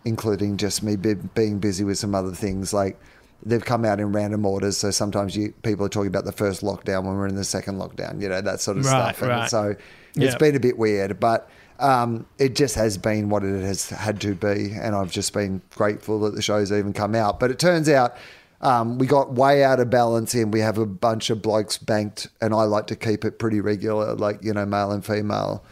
including 0.05 0.57
just 0.57 0.83
me 0.83 0.95
be, 0.95 1.13
being 1.15 1.59
busy 1.59 1.83
with 1.83 1.97
some 1.97 2.13
other 2.15 2.31
things, 2.33 2.73
like 2.73 2.99
they've 3.45 3.63
come 3.63 3.83
out 3.85 3.99
in 3.99 4.11
random 4.11 4.45
orders. 4.45 4.77
So 4.77 4.91
sometimes 4.91 5.35
you 5.35 5.53
people 5.63 5.85
are 5.85 5.89
talking 5.89 6.07
about 6.07 6.25
the 6.25 6.31
first 6.31 6.61
lockdown 6.61 7.03
when 7.03 7.15
we're 7.15 7.27
in 7.27 7.35
the 7.35 7.43
second 7.43 7.77
lockdown, 7.77 8.21
you 8.21 8.29
know 8.29 8.41
that 8.41 8.61
sort 8.61 8.77
of 8.77 8.85
Right, 8.85 9.13
stuff. 9.15 9.21
And 9.21 9.29
right. 9.31 9.49
so 9.49 9.75
it's 10.15 10.33
Yeah. 10.33 10.37
been 10.37 10.55
a 10.55 10.59
bit 10.59 10.77
weird, 10.77 11.19
but 11.19 11.49
um, 11.79 12.25
it 12.37 12.55
just 12.55 12.75
has 12.75 12.97
been 12.97 13.29
what 13.29 13.43
it 13.43 13.61
has 13.63 13.89
had 13.89 14.21
to 14.21 14.35
be, 14.35 14.73
and 14.79 14.95
I've 14.95 15.11
just 15.11 15.33
been 15.33 15.61
grateful 15.75 16.19
that 16.21 16.35
the 16.35 16.41
show's 16.41 16.71
even 16.71 16.93
come 16.93 17.15
out. 17.15 17.39
But 17.39 17.51
it 17.51 17.59
turns 17.59 17.89
out 17.89 18.15
um, 18.63 18.97
we 18.97 19.05
got 19.05 19.33
way 19.33 19.63
out 19.63 19.79
of 19.79 19.89
balance, 19.89 20.33
and 20.33 20.51
we 20.51 20.61
have 20.61 20.77
a 20.79 20.85
bunch 20.85 21.29
of 21.29 21.41
blokes 21.41 21.77
banked, 21.77 22.27
and 22.41 22.53
I 22.53 22.63
like 22.63 22.87
to 22.87 22.95
keep 22.95 23.23
it 23.25 23.37
pretty 23.37 23.61
regular, 23.61 24.15
like 24.15 24.43
you 24.43 24.53
know, 24.53 24.65
male 24.65 24.91
and 24.91 25.05
female. 25.05 25.63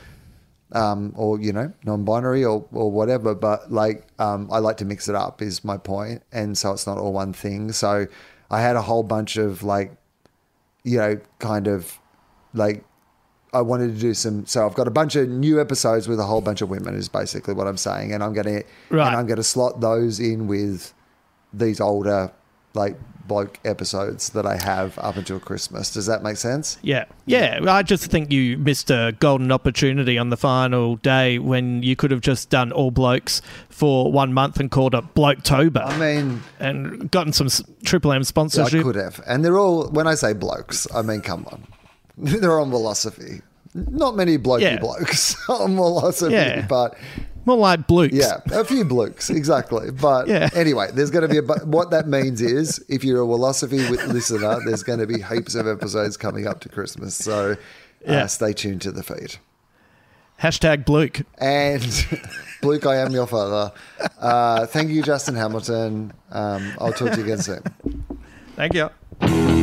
Um, 0.74 1.12
or 1.18 1.38
you 1.38 1.52
know, 1.52 1.74
non-binary 1.84 2.46
or, 2.46 2.66
or 2.72 2.90
whatever, 2.90 3.36
but 3.36 3.70
like 3.74 4.08
um, 4.20 4.48
I 4.50 4.60
like 4.60 4.78
to 4.78 4.86
mix 4.86 5.10
it 5.10 5.16
up 5.16 5.42
is 5.42 5.66
my 5.66 5.76
point, 5.78 6.24
and 6.32 6.58
so 6.58 6.72
it's 6.72 6.88
not 6.88 6.98
all 6.98 7.12
one 7.12 7.34
thing. 7.34 7.74
So 7.74 8.08
I 8.50 8.62
had 8.62 8.78
a 8.78 8.82
whole 8.82 9.04
bunch 9.04 9.36
of 9.36 9.64
like 9.64 9.92
you 10.86 10.98
know, 10.98 11.20
kind 11.40 11.68
of 11.68 12.00
like 12.54 12.86
I 13.52 13.60
wanted 13.62 13.94
to 13.96 14.00
do 14.00 14.14
some. 14.14 14.46
So 14.46 14.66
I've 14.66 14.74
got 14.76 14.88
a 14.88 14.92
bunch 14.92 15.18
of 15.18 15.28
new 15.28 15.60
episodes 15.60 16.08
with 16.08 16.22
a 16.22 16.24
whole 16.24 16.40
bunch 16.40 16.62
of 16.62 16.70
women. 16.70 16.96
Is 16.96 17.10
basically 17.10 17.54
what 17.54 17.68
I'm 17.68 17.76
saying, 17.76 18.14
and 18.14 18.24
I'm 18.24 18.32
going 18.32 18.48
to 18.48 18.64
Right. 18.90 19.08
and 19.08 19.18
I'm 19.18 19.26
going 19.28 19.38
to 19.38 19.44
slot 19.44 19.82
those 19.82 20.22
in 20.22 20.48
with 20.48 20.94
these 21.52 21.82
older 21.82 22.32
like 22.74 22.98
bloke 23.28 23.60
episodes 23.64 24.32
that 24.32 24.46
I 24.46 24.58
have 24.62 24.98
up 25.00 25.16
until 25.16 25.40
Christmas. 25.40 25.94
Does 25.94 26.06
that 26.06 26.22
make 26.22 26.38
sense? 26.38 26.78
Yeah, 26.82 27.06
yeah. 27.26 27.60
I 27.68 27.82
just 27.82 28.08
think 28.08 28.32
you 28.32 28.58
missed 28.58 28.92
a 28.92 29.16
golden 29.20 29.52
opportunity 29.52 30.18
on 30.18 30.30
the 30.30 30.38
final 30.38 30.98
day 30.98 31.40
when 31.40 31.82
you 31.82 31.96
could 31.96 32.12
have 32.12 32.22
just 32.22 32.50
done 32.50 32.74
all 32.74 32.92
blokes 32.92 33.42
for 33.70 34.12
one 34.12 34.34
month 34.34 34.60
and 34.60 34.70
called 34.70 34.94
it 34.96 35.14
Bloketober 35.16 35.86
I 35.86 35.98
mean, 35.98 36.42
and 36.60 37.10
gotten 37.12 37.32
some 37.32 37.48
Triple 37.86 38.12
M 38.12 38.24
sponsorship. 38.24 38.82
I 38.82 38.84
could 38.84 38.96
have, 38.96 39.22
and 39.26 39.46
they're 39.46 39.58
all. 39.58 39.88
When 39.90 40.08
I 40.08 40.16
say 40.16 40.34
blokes, 40.34 40.88
I 40.94 41.02
mean 41.02 41.22
come 41.22 41.46
on, 41.46 41.66
they're 42.18 42.60
on 42.60 42.70
Wilosophy. 42.72 43.42
Not 43.74 44.16
many 44.16 44.38
blokey 44.38 44.62
Yeah. 44.62 44.80
blokes 44.80 45.36
on 45.50 45.76
Wilosophy, 45.76 46.32
Yeah. 46.32 46.66
but 46.68 46.96
More 47.46 47.58
like 47.58 47.88
blokes. 47.88 48.14
Yeah, 48.14 48.38
a 48.52 48.64
few 48.64 48.84
blokes, 48.86 49.30
exactly. 49.30 49.92
But 49.92 50.28
Yeah. 50.28 50.50
anyway, 50.54 50.90
there's 50.94 51.10
going 51.10 51.28
to 51.28 51.28
be 51.28 51.38
a. 51.38 51.42
What 51.66 51.90
that 51.92 52.08
means 52.18 52.42
is, 52.42 52.84
if 52.90 53.04
you're 53.04 53.22
a 53.24 53.26
Wilosophy 53.26 53.90
listener, 54.14 54.60
there's 54.66 54.84
going 54.84 55.00
to 55.00 55.08
be 55.08 55.22
heaps 55.22 55.56
of 55.56 55.68
episodes 55.68 56.18
coming 56.18 56.46
up 56.48 56.60
to 56.62 56.70
Christmas. 56.70 57.16
So 57.16 57.52
uh, 57.52 57.56
Yeah. 58.12 58.26
stay 58.28 58.54
tuned 58.54 58.82
to 58.84 58.92
the 58.92 59.04
feed. 59.04 59.38
Hashtag 60.42 60.86
Bluke. 60.86 61.22
And 61.38 61.84
Luke, 62.64 62.86
I 62.86 62.98
am 62.98 63.12
your 63.12 63.28
father. 63.28 63.72
Uh, 64.20 64.66
thank 64.66 64.90
you, 64.90 65.02
Justin 65.04 65.36
Hamilton. 65.36 66.14
Um, 66.32 66.74
I'll 66.80 66.94
talk 66.94 67.12
to 67.12 67.18
you 67.18 67.24
again 67.24 67.38
soon. 67.40 67.62
Thank 68.56 68.74
you. 68.74 69.61